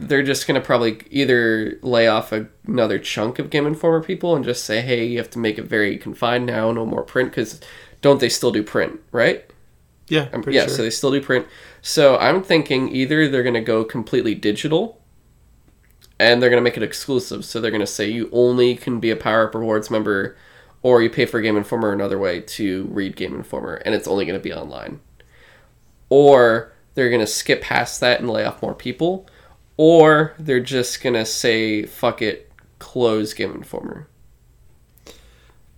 [0.00, 4.44] they're just gonna probably either lay off a, another chunk of Game Informer people and
[4.44, 7.60] just say, "Hey, you have to make it very confined now, no more print." Because
[8.00, 9.48] don't they still do print, right?
[10.08, 10.74] Yeah, pretty yeah, sure.
[10.74, 11.46] so they still do print.
[11.82, 15.00] So I'm thinking either they're gonna go completely digital,
[16.18, 17.44] and they're gonna make it exclusive.
[17.44, 20.36] So they're gonna say you only can be a Power Up Rewards member,
[20.82, 24.24] or you pay for Game Informer another way to read Game Informer, and it's only
[24.26, 24.98] gonna be online.
[26.08, 29.24] Or they're gonna skip past that and lay off more people,
[29.76, 32.50] or they're just gonna say fuck it,
[32.80, 34.08] close Game Informer.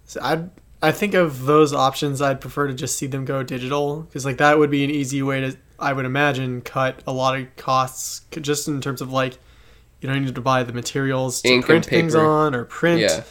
[0.06, 0.44] So I
[0.82, 4.38] I think of those options, I'd prefer to just see them go digital because like
[4.38, 8.22] that would be an easy way to I would imagine cut a lot of costs
[8.40, 9.38] just in terms of like
[10.00, 13.24] you don't need to buy the materials to Ink print things on or print Yeah.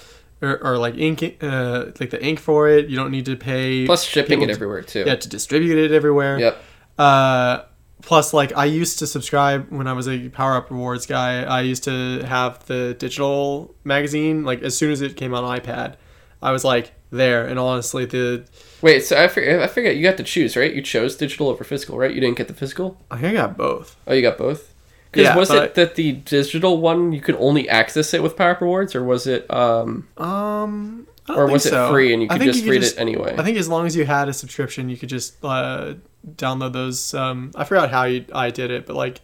[0.44, 2.88] or, or like ink uh, like the ink for it.
[2.88, 5.06] You don't need to pay Plus shipping it everywhere too.
[5.08, 6.38] yeah to distribute it everywhere.
[6.40, 6.64] Yep.
[7.00, 7.64] Uh,
[8.02, 11.44] plus, like I used to subscribe when I was a Power Up Rewards guy.
[11.44, 14.44] I used to have the digital magazine.
[14.44, 15.96] Like as soon as it came on iPad,
[16.42, 17.46] I was like there.
[17.48, 18.46] And honestly, the
[18.82, 20.74] Wait, so I forget, I forget you got to choose, right?
[20.74, 22.14] You chose digital over physical, right?
[22.14, 22.98] You didn't get the physical?
[23.12, 23.98] I think I got both.
[24.08, 24.74] Oh, you got both?
[25.12, 28.52] Because Yeah, was it that the digital one you could only access it with Power
[28.52, 31.92] Up Rewards, or was it, um, Um, I or was it so.
[31.92, 33.36] free and you could just could read just- it anyway?
[33.38, 35.96] I think as long as you had a subscription, you could just uh,
[36.28, 37.14] download those.
[37.14, 39.22] Um, I forgot how you, I did it, but like,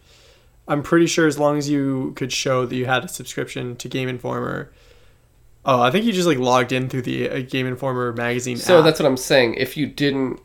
[0.68, 3.88] I'm pretty sure as long as you could show that you had a subscription to
[3.88, 4.72] Game Informer.
[5.64, 8.56] Oh, I think you just like logged in through the uh, Game Informer magazine.
[8.56, 8.84] so app.
[8.84, 9.54] that's what I'm saying.
[9.54, 10.40] If you didn't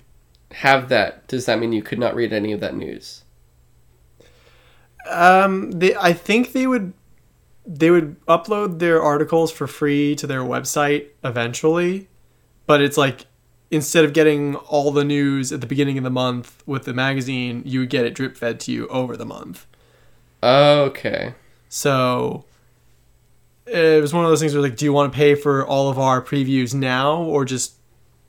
[0.52, 3.23] have that, does that mean you could not read any of that news?
[5.10, 6.94] Um, they, I think they would,
[7.65, 12.10] they would upload their articles for free to their website eventually,
[12.68, 13.26] but it's like
[13.72, 17.64] instead of getting all the news at the beginning of the month with the magazine,
[17.65, 19.65] you would get it drip fed to you over the month.
[20.43, 21.34] Okay.
[21.69, 22.43] So
[23.65, 25.89] it was one of those things where like, do you want to pay for all
[25.89, 27.76] of our previews now or just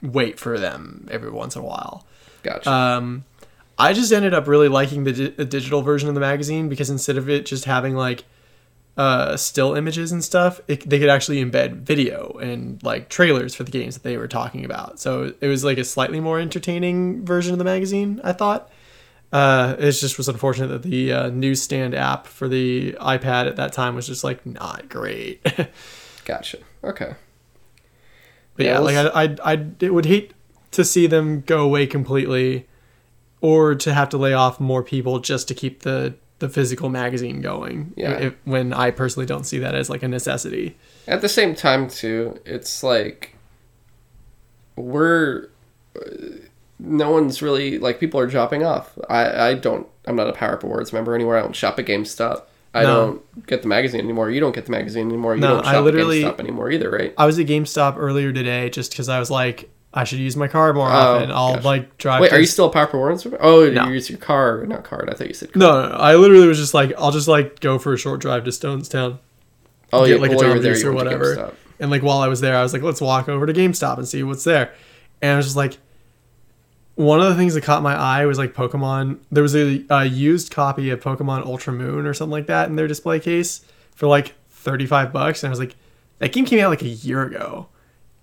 [0.01, 2.07] wait for them every once in a while?
[2.45, 2.71] Gotcha.
[2.71, 3.25] Um,
[3.79, 6.89] I just ended up really liking the, di- the digital version of the magazine because
[6.89, 8.25] instead of it just having like
[8.97, 13.65] uh, still images and stuff, it, they could actually embed video and like trailers for
[13.65, 15.01] the games that they were talking about.
[15.01, 18.71] So it was like a slightly more entertaining version of the magazine, I thought.
[19.33, 23.73] Uh, it just was unfortunate that the uh, newsstand app for the iPad at that
[23.73, 25.43] time was just like not great.
[26.27, 26.59] gotcha.
[26.85, 27.15] Okay.
[28.59, 30.35] yeah, Yeah, like I, I, I it would hate
[30.73, 32.67] to see them go away completely,
[33.41, 37.41] or to have to lay off more people just to keep the the physical magazine
[37.41, 37.95] going.
[37.97, 38.19] Yeah.
[38.19, 40.77] If, when I personally don't see that as like a necessity.
[41.07, 43.35] At the same time, too, it's like
[44.77, 45.49] we're
[45.97, 46.01] uh,
[46.79, 48.99] no one's really like people are dropping off.
[49.09, 49.87] I I don't.
[50.07, 51.37] I'm not a Power Up Awards member anymore.
[51.39, 52.43] I don't shop at GameStop.
[52.75, 52.89] I No.
[53.35, 54.31] don't get the magazine anymore.
[54.31, 55.35] You don't get the magazine anymore.
[55.37, 57.15] You No, don't I shop literally- at GameStop anymore either, right?
[57.17, 60.49] I was at GameStop earlier today just because I was like, I should use my
[60.49, 61.31] car more Oh, often.
[61.31, 61.67] I'll gotcha.
[61.67, 62.21] like drive.
[62.23, 63.27] Wait, to are you still a Power Awards?
[63.41, 63.87] Oh, No.
[63.87, 65.11] you use your car, not card.
[65.11, 65.53] I thought you said.
[65.53, 65.61] Card.
[65.61, 68.21] No, no, no, I literally was just like, I'll just like go for a short
[68.21, 69.19] drive to Stonestown.
[69.93, 71.53] Oh, get, yeah, like, a John there, or whatever.
[71.79, 74.09] And like while I was there, I was like, let's walk over to GameStop and
[74.09, 74.73] see what's there.
[75.21, 75.77] And I was just like,
[76.95, 79.19] one of the things that caught my eye was like Pokemon.
[79.31, 82.77] There was a, a used copy of Pokemon Ultra Moon or something like that in
[82.77, 83.63] their display case
[83.95, 85.43] for like 35 bucks.
[85.43, 85.75] And I was like,
[86.19, 87.67] that game came out like a year ago.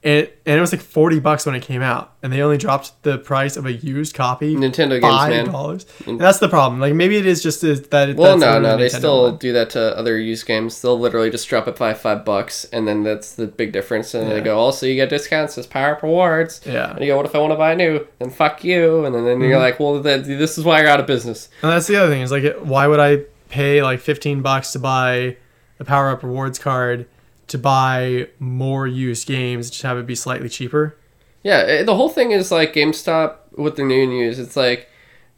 [0.02, 2.14] And it, and it was like 40 bucks when it came out.
[2.24, 4.56] And they only dropped the price of a used copy.
[4.56, 5.46] Nintendo games, five man.
[5.48, 5.86] dollars.
[6.04, 6.08] Mm.
[6.08, 6.80] And that's the problem.
[6.80, 8.10] Like maybe it is just uh, that.
[8.10, 9.38] it- Well, no, no, they Nintendo still one.
[9.38, 10.82] do that to other used games.
[10.82, 14.14] They'll literally just drop it by five bucks, and then that's the big difference.
[14.14, 16.62] And they go, oh, also you get discounts as Power Up Rewards.
[16.66, 16.92] Yeah.
[16.92, 18.08] And you go, what if I want to buy new?
[18.20, 19.04] Then fuck you.
[19.06, 19.60] And then, then you're mm-hmm.
[19.60, 21.50] like, well, then this is why you're out of business.
[21.62, 24.80] And that's the other thing is like, why would I pay like 15 bucks to
[24.80, 25.36] buy
[25.80, 27.08] a Power Up Rewards card
[27.50, 30.98] to buy more used games, just have it be slightly cheaper.
[31.44, 34.40] Yeah, the whole thing is like GameStop with the new news.
[34.40, 34.90] It's like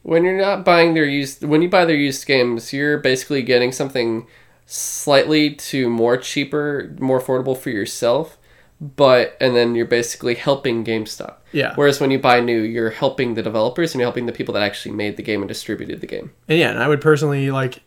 [0.04, 3.72] when you're not buying their used, when you buy their used games, you're basically getting
[3.72, 4.28] something
[4.66, 8.38] slightly to more cheaper, more affordable for yourself.
[8.80, 11.36] But and then you're basically helping GameStop.
[11.52, 11.74] Yeah.
[11.76, 14.64] Whereas when you buy new, you're helping the developers and you're helping the people that
[14.64, 16.32] actually made the game and distributed the game.
[16.48, 17.84] And yeah, and I would personally like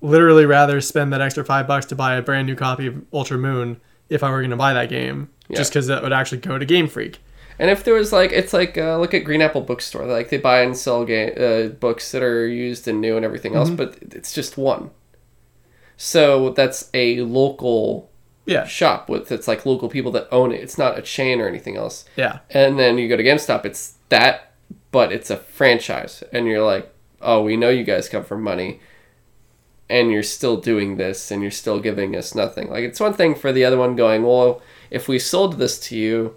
[0.00, 3.38] literally rather spend that extra five bucks to buy a brand new copy of Ultra
[3.38, 5.56] Moon if I were going to buy that game, Yeah.
[5.56, 7.18] just because that would actually go to Game Freak.
[7.58, 10.04] And if there was like, it's like uh, look at Green Apple Bookstore.
[10.06, 13.54] Like they buy and sell game uh, books that are used and new and everything
[13.56, 14.90] else, but it's just one.
[15.96, 18.10] So that's a local
[18.44, 20.60] Yeah, shop with it's like local people that own it.
[20.60, 22.04] It's not a chain or anything else.
[22.16, 24.52] yeah, And then you go to GameStop, it's that,
[24.92, 26.92] but it's a franchise, and you're like,
[27.22, 28.80] oh, we know you guys come from money,
[29.88, 32.70] and you're still doing this, and you're still giving us nothing.
[32.70, 35.96] Like it's one thing for the other one going, well, if we sold this to
[35.96, 36.36] you,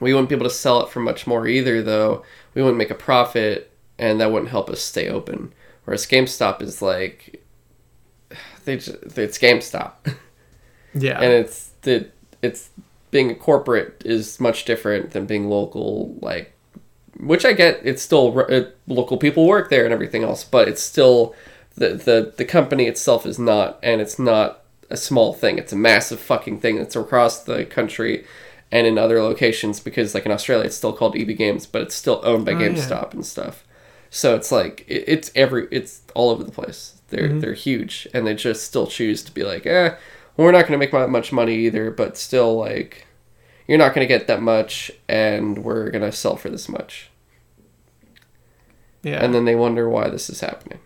[0.00, 2.24] we wouldn't be able to sell it for much more either, though.
[2.54, 5.52] We wouldn't make a profit, and that wouldn't help us stay open.
[5.84, 7.42] Whereas GameStop is like,
[8.64, 9.92] they just, it's GameStop
[10.94, 11.20] yeah.
[11.20, 12.08] and it's the
[12.42, 12.70] it's
[13.10, 16.52] being a corporate is much different than being local like
[17.20, 20.82] which i get it's still it, local people work there and everything else but it's
[20.82, 21.34] still
[21.76, 25.76] the, the the company itself is not and it's not a small thing it's a
[25.76, 28.24] massive fucking thing that's across the country
[28.72, 31.94] and in other locations because like in australia it's still called eb games but it's
[31.94, 32.68] still owned by Oh, yeah.
[32.68, 33.64] gamestop and stuff
[34.10, 38.26] so it's like it, it's every it's all over the place they're they're huge and
[38.26, 39.94] they just still choose to be like eh
[40.36, 43.06] we're not going to make much money either, but still, like,
[43.66, 47.08] you're not going to get that much, and we're going to sell for this much.
[49.02, 49.24] yeah.
[49.24, 50.78] And then they wonder why this is happening.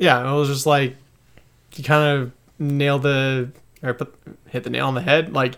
[0.00, 0.96] Yeah, it was just like
[1.76, 3.52] you kind of nailed the
[3.82, 4.14] or put,
[4.48, 5.32] hit the nail on the head.
[5.32, 5.54] Like,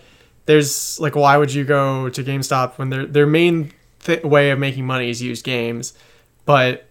[0.47, 4.59] there's like, why would you go to GameStop when their their main th- way of
[4.59, 5.95] making money is used games,
[6.45, 6.87] but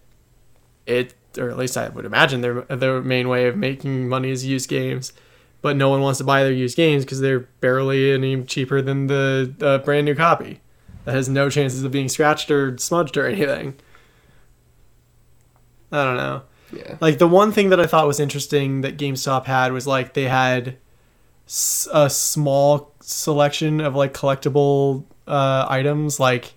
[0.88, 4.46] it or at least I would imagine their their main way of making money is
[4.46, 5.14] used games.
[5.62, 9.08] But no one wants to buy their used games because they're barely any cheaper than
[9.08, 10.62] the brand new copy
[11.06, 13.76] that has no chances of being scratched or smudged or anything.
[15.92, 16.44] I don't know.
[16.72, 16.98] Yeah.
[17.00, 20.24] Like the one thing that I thought was interesting that GameStop had was like they
[20.24, 20.78] had
[21.92, 26.20] a small selection of like collectible uh, items.
[26.20, 26.54] Like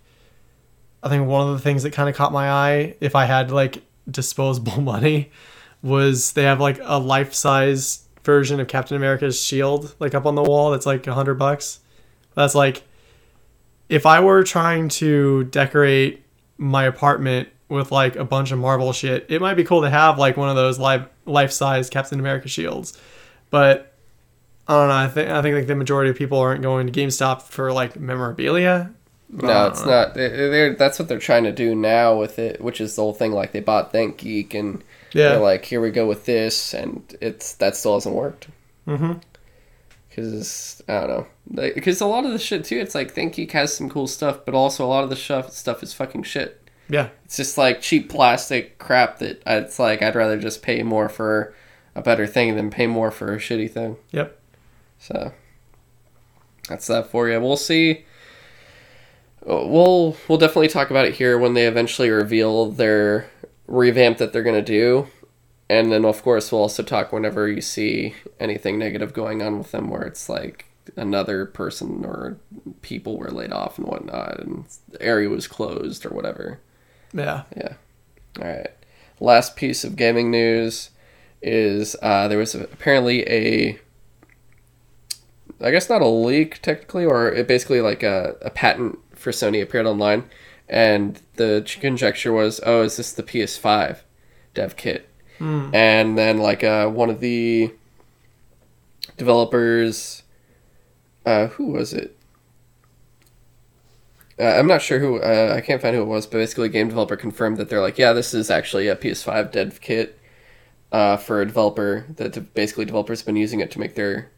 [1.03, 3.51] I think one of the things that kind of caught my eye, if I had
[3.51, 5.31] like disposable money,
[5.83, 10.35] was they have like a life size version of Captain America's shield like up on
[10.35, 10.71] the wall.
[10.71, 11.81] That's like a hundred bucks.
[12.35, 12.85] That's like
[13.89, 16.23] if I were trying to decorate
[16.57, 20.19] my apartment with like a bunch of Marvel shit, it might be cool to have
[20.19, 22.99] like one of those life life size Captain America shields.
[23.51, 23.93] But
[24.69, 24.95] I don't know.
[24.95, 27.99] I think I think like the majority of people aren't going to GameStop for like
[27.99, 28.93] memorabilia.
[29.31, 30.15] No, it's not.
[30.15, 33.15] They- They're, that's what they're trying to do now with it, which is the whole
[33.15, 33.33] thing.
[33.33, 35.31] Like they bought ThinkGeek, and Yeah.
[35.31, 38.47] they're like, "Here we go with this," and it's that still hasn't worked.
[38.87, 39.21] Mhm.
[40.09, 41.27] Because I don't know.
[41.75, 44.55] Because a lot of the shit too, it's like ThinkGeek has some cool stuff, but
[44.55, 46.61] also a lot of the stuff stuff is fucking shit.
[46.89, 47.09] Yeah.
[47.25, 51.09] It's just like cheap plastic crap that I- it's like I'd rather just pay more
[51.09, 51.55] for
[51.95, 53.97] a better thing than pay more for a shitty thing.
[54.11, 54.39] Yep.
[54.99, 55.33] So
[56.69, 57.41] that's that for you.
[57.41, 58.05] We'll see.
[59.49, 63.29] Uh, We'll we'll definitely talk about it here when they eventually reveal their
[63.67, 65.07] revamp that they're gonna do,
[65.69, 69.71] and then of course we'll also talk whenever you see anything negative going on with
[69.71, 70.67] them, where it's like
[70.97, 72.37] another person or
[72.83, 76.59] people were laid off and whatnot, and the area was closed or whatever.
[77.15, 77.45] Yeah.
[77.57, 77.75] Yeah.
[78.41, 78.71] All right.
[79.21, 80.91] Last piece of gaming news
[81.41, 83.79] is uh, there was apparently a,
[85.61, 89.63] I guess not a leak technically, or it basically like a, a patent for Sony
[89.63, 90.25] appeared online,
[90.69, 93.99] and the conjecture was, oh, is this the PS5
[94.53, 95.09] dev kit?
[95.75, 97.73] And then like uh, one of the
[99.17, 100.23] developers,
[101.25, 102.14] uh, who was it?
[104.39, 105.19] Uh, I'm not sure who.
[105.21, 107.81] Uh, I can't find who it was, but basically, a game developer confirmed that they're
[107.81, 110.19] like, yeah, this is actually a PS5 dev kit
[110.91, 112.07] uh, for a developer.
[112.17, 114.31] That de- basically developers have been using it to make their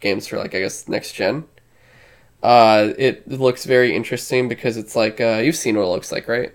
[0.00, 1.44] games for like I guess next gen.
[2.42, 6.28] Uh, it looks very interesting because it's like uh, you've seen what it looks like,
[6.28, 6.52] right?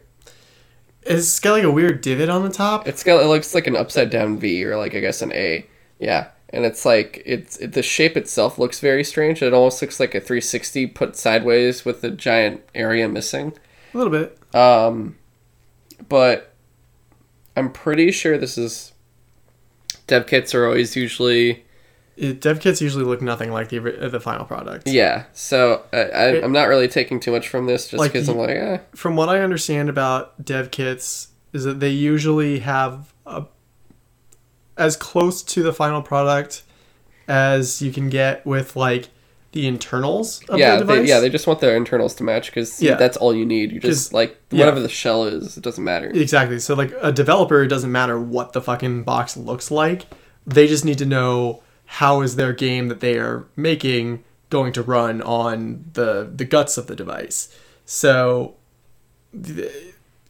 [1.03, 2.87] It's got like a weird divot on the top.
[2.87, 5.65] It's got it looks like an upside down V or like I guess an A.
[5.99, 9.41] Yeah, and it's like it's it, the shape itself looks very strange.
[9.41, 13.53] It almost looks like a 360 put sideways with a giant area missing.
[13.93, 14.37] A little bit.
[14.55, 15.17] Um,
[16.07, 16.53] but
[17.55, 18.93] I'm pretty sure this is
[20.07, 21.65] dev kits are always usually
[22.17, 24.87] it, dev kits usually look nothing like the the final product.
[24.87, 28.27] Yeah, so I, I, I'm not really taking too much from this just Like, because
[28.27, 28.79] I'm like, eh.
[28.95, 33.45] From what I understand about dev kits, is that they usually have a,
[34.77, 36.63] as close to the final product
[37.27, 39.09] as you can get with like
[39.53, 42.81] the internals of yeah, the they, yeah, they just want their internals to match because
[42.81, 42.95] Yeah.
[42.95, 43.71] that's all you need.
[43.71, 44.59] You just like yeah.
[44.59, 46.09] whatever the shell is, it doesn't matter.
[46.13, 46.59] Exactly.
[46.59, 50.05] So like a developer, it doesn't matter what the fucking box looks like.
[50.45, 54.81] They just need to know how is their game that they are making going to
[54.81, 57.49] run on the the guts of the device.
[57.85, 58.55] So
[59.33, 59.71] the,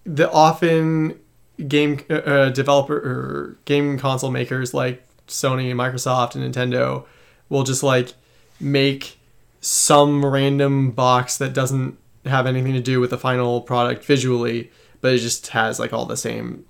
[0.06, 1.20] the often
[1.68, 7.06] game uh, uh, developer or game console makers like Sony and Microsoft and Nintendo
[7.50, 8.14] will just like
[8.60, 9.18] make
[9.62, 14.70] some random box that doesn't have anything to do with the final product visually,
[15.02, 16.66] but it just has like all the same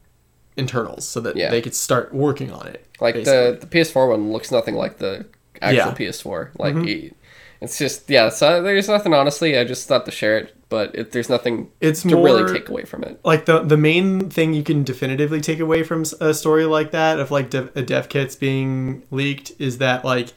[0.56, 1.50] internals so that Yeah.
[1.50, 2.86] they could start working on it.
[3.00, 3.52] Like basically.
[3.52, 5.26] the the PS4 one looks nothing like the
[5.62, 5.88] actual Yeah.
[5.92, 6.04] Mm-hmm.
[6.30, 6.50] PS4.
[6.58, 7.14] Like it-
[7.60, 8.30] it's just yeah.
[8.30, 9.58] So there's nothing honestly.
[9.58, 12.84] I just thought to share it, but it, there's nothing It's to really take away
[12.86, 13.20] from it.
[13.24, 17.20] like the the main thing you can definitively take away from a story like that
[17.20, 20.30] of like dev, uh, dev kits being leaked is that like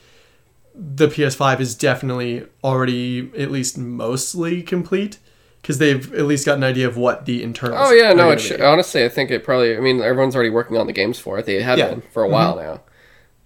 [0.75, 5.19] the PS5 is definitely already at least mostly complete
[5.61, 7.89] because they've at least got an idea of what the internals.
[7.91, 8.31] Oh yeah, no.
[8.31, 9.77] It honestly, I think it probably.
[9.77, 11.45] I mean, everyone's already working on the games for it.
[11.45, 11.87] They have Yeah.
[11.89, 12.01] Mm-hmm.
[12.01, 12.81] been for a while now.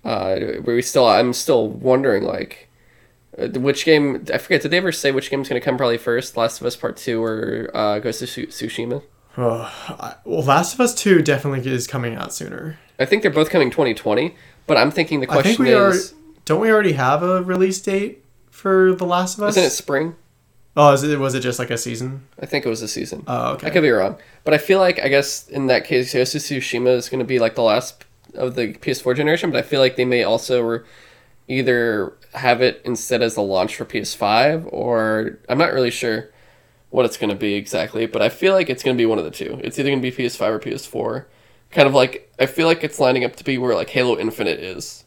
[0.08, 1.06] Uh, we still.
[1.08, 2.68] I'm still wondering like.
[3.38, 4.24] Uh, Which game?
[4.32, 4.62] I forget.
[4.62, 6.36] Did they ever say which game's going to come probably first?
[6.36, 9.02] Last of Us Part Two or uh, Ghost of Tsushima?
[9.36, 12.78] Oh, I- well, Last of Us Two definitely is coming out sooner.
[12.98, 14.34] I think they're both coming 2020.
[14.66, 15.90] But I'm thinking the question I think we are.
[15.90, 16.14] is,
[16.46, 19.54] Don't we already have a release date for The Last of Us?
[19.56, 20.16] isn't it spring?
[20.76, 22.26] Oh, is it, was it just like a season?
[22.40, 23.24] I think it was a season.
[23.28, 23.66] Oh, okay.
[23.66, 26.40] I could be wrong, but I feel like I guess in that case, Ghost of
[26.40, 28.04] Tsushima is going to be like the last
[28.34, 29.50] of the PS4 generation.
[29.52, 30.80] But I feel like they may also re-
[31.48, 36.30] either have it instead as a launch for PS5, or I'm not really sure
[36.90, 38.06] what it's going to be exactly.
[38.06, 39.60] But I feel like it's going to be one of the two.
[39.62, 41.24] It's either going to be PS5 or PS4.
[41.70, 44.60] Kind of like I feel like it's lining up to be where like Halo Infinite
[44.60, 45.04] is,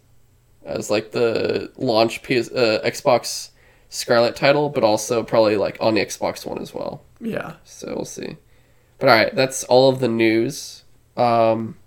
[0.66, 3.52] as like the launch PS uh, Xbox
[3.90, 7.04] Scarlett title, but also probably like on the Xbox One as well.
[7.22, 7.56] Yeah.
[7.64, 8.38] So we'll see.
[9.00, 10.84] But all right, that's all of the news.
[11.16, 11.78] Um,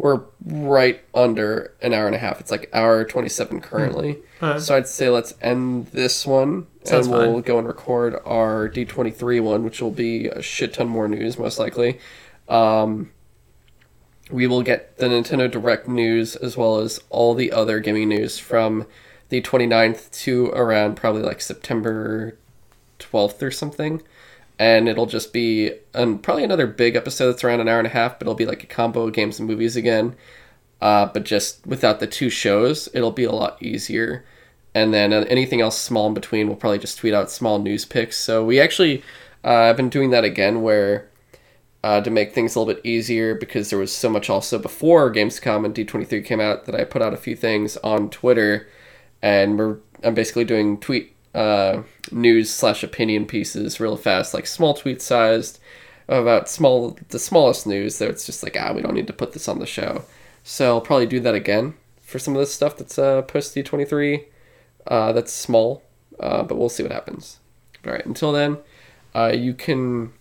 [0.00, 2.40] we're right under an hour and a half.
[2.40, 4.16] It's like hour twenty seven currently.
[4.42, 4.62] Alright.
[4.62, 7.42] So I'd say let's end this one, Sounds and we'll fine.
[7.42, 11.06] go and record our D twenty three one, which will be a shit ton more
[11.06, 12.00] news most likely.
[12.48, 13.10] Um,
[14.30, 18.38] we will get the Nintendo Direct news as well as all the other gaming news
[18.38, 18.86] from
[19.28, 22.38] the 29th to around probably like September
[22.98, 24.02] 12th or something.
[24.60, 28.18] And it'll just be probably another big episode that's around an hour and a half,
[28.18, 30.14] but it'll be like a combo of games and movies again.
[30.82, 34.22] Uh, but just without the two shows, it'll be a lot easier.
[34.74, 37.86] And then uh, anything else small in between, we'll probably just tweet out small news
[37.86, 38.18] picks.
[38.18, 39.02] So we actually,
[39.42, 41.08] uh, I've been doing that again where
[41.82, 45.12] uh, to make things a little bit easier because there was so much also before
[45.12, 48.68] Gamescom and D23 came out that I put out a few things on Twitter,
[49.22, 54.74] and we're I'm basically doing tweet uh, news slash opinion pieces real fast, like small
[54.74, 55.58] tweet sized
[56.08, 57.98] about small the smallest news.
[57.98, 60.04] That it's just like ah we don't need to put this on the show,
[60.42, 64.24] so I'll probably do that again for some of this stuff that's uh, post D23.
[64.86, 65.82] Uh, that's small,
[66.18, 67.38] uh, but we'll see what happens.
[67.86, 68.58] All right, until then,
[69.14, 70.12] uh, you can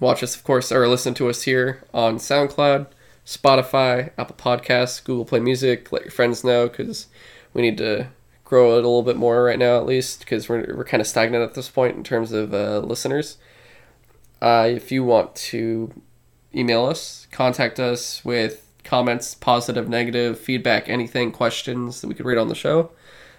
[0.00, 2.86] watch us, of course, or listen to us here on SoundCloud,
[3.26, 5.90] Spotify, Apple Podcasts, Google Play Music.
[5.90, 7.06] Let your friends know because
[7.52, 8.08] we need to
[8.54, 11.08] grow it a little bit more right now, at least, because we're, we're kind of
[11.08, 13.36] stagnant at this point in terms of uh, listeners.
[14.40, 15.92] Uh, if you want to
[16.54, 22.38] email us, contact us with comments, positive, negative, feedback, anything, questions that we could read
[22.38, 22.92] on the show,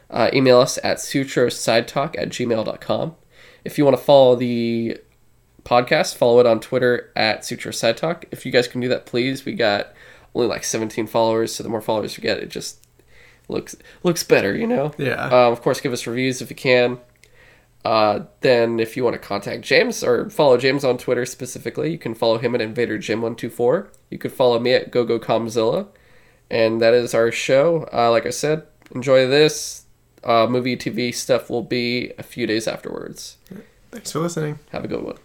[0.09, 3.15] uh, email us at sutrosidetalk at gmail.com.
[3.63, 4.99] If you want to follow the
[5.63, 6.15] podcast.
[6.15, 8.25] Follow it on Twitter at Sutro Sidetalk.
[8.31, 9.45] If you guys can do that, please.
[9.45, 9.93] We got
[10.35, 12.84] only like 17 followers, so the more followers we get, it just
[13.47, 14.91] looks looks better, you know.
[14.97, 15.25] Yeah.
[15.25, 16.99] Um, of course, give us reviews if you can.
[17.83, 21.99] Uh, then, if you want to contact James or follow James on Twitter specifically, you
[21.99, 23.91] can follow him at Invader Jim one two four.
[24.09, 25.87] You could follow me at GoGo Kamzilla,
[26.49, 27.87] and that is our show.
[27.93, 28.63] Uh, like I said,
[28.93, 29.85] enjoy this.
[30.23, 33.37] Uh, movie TV stuff will be a few days afterwards.
[33.91, 34.57] Thanks for listening.
[34.71, 35.17] Have a good one.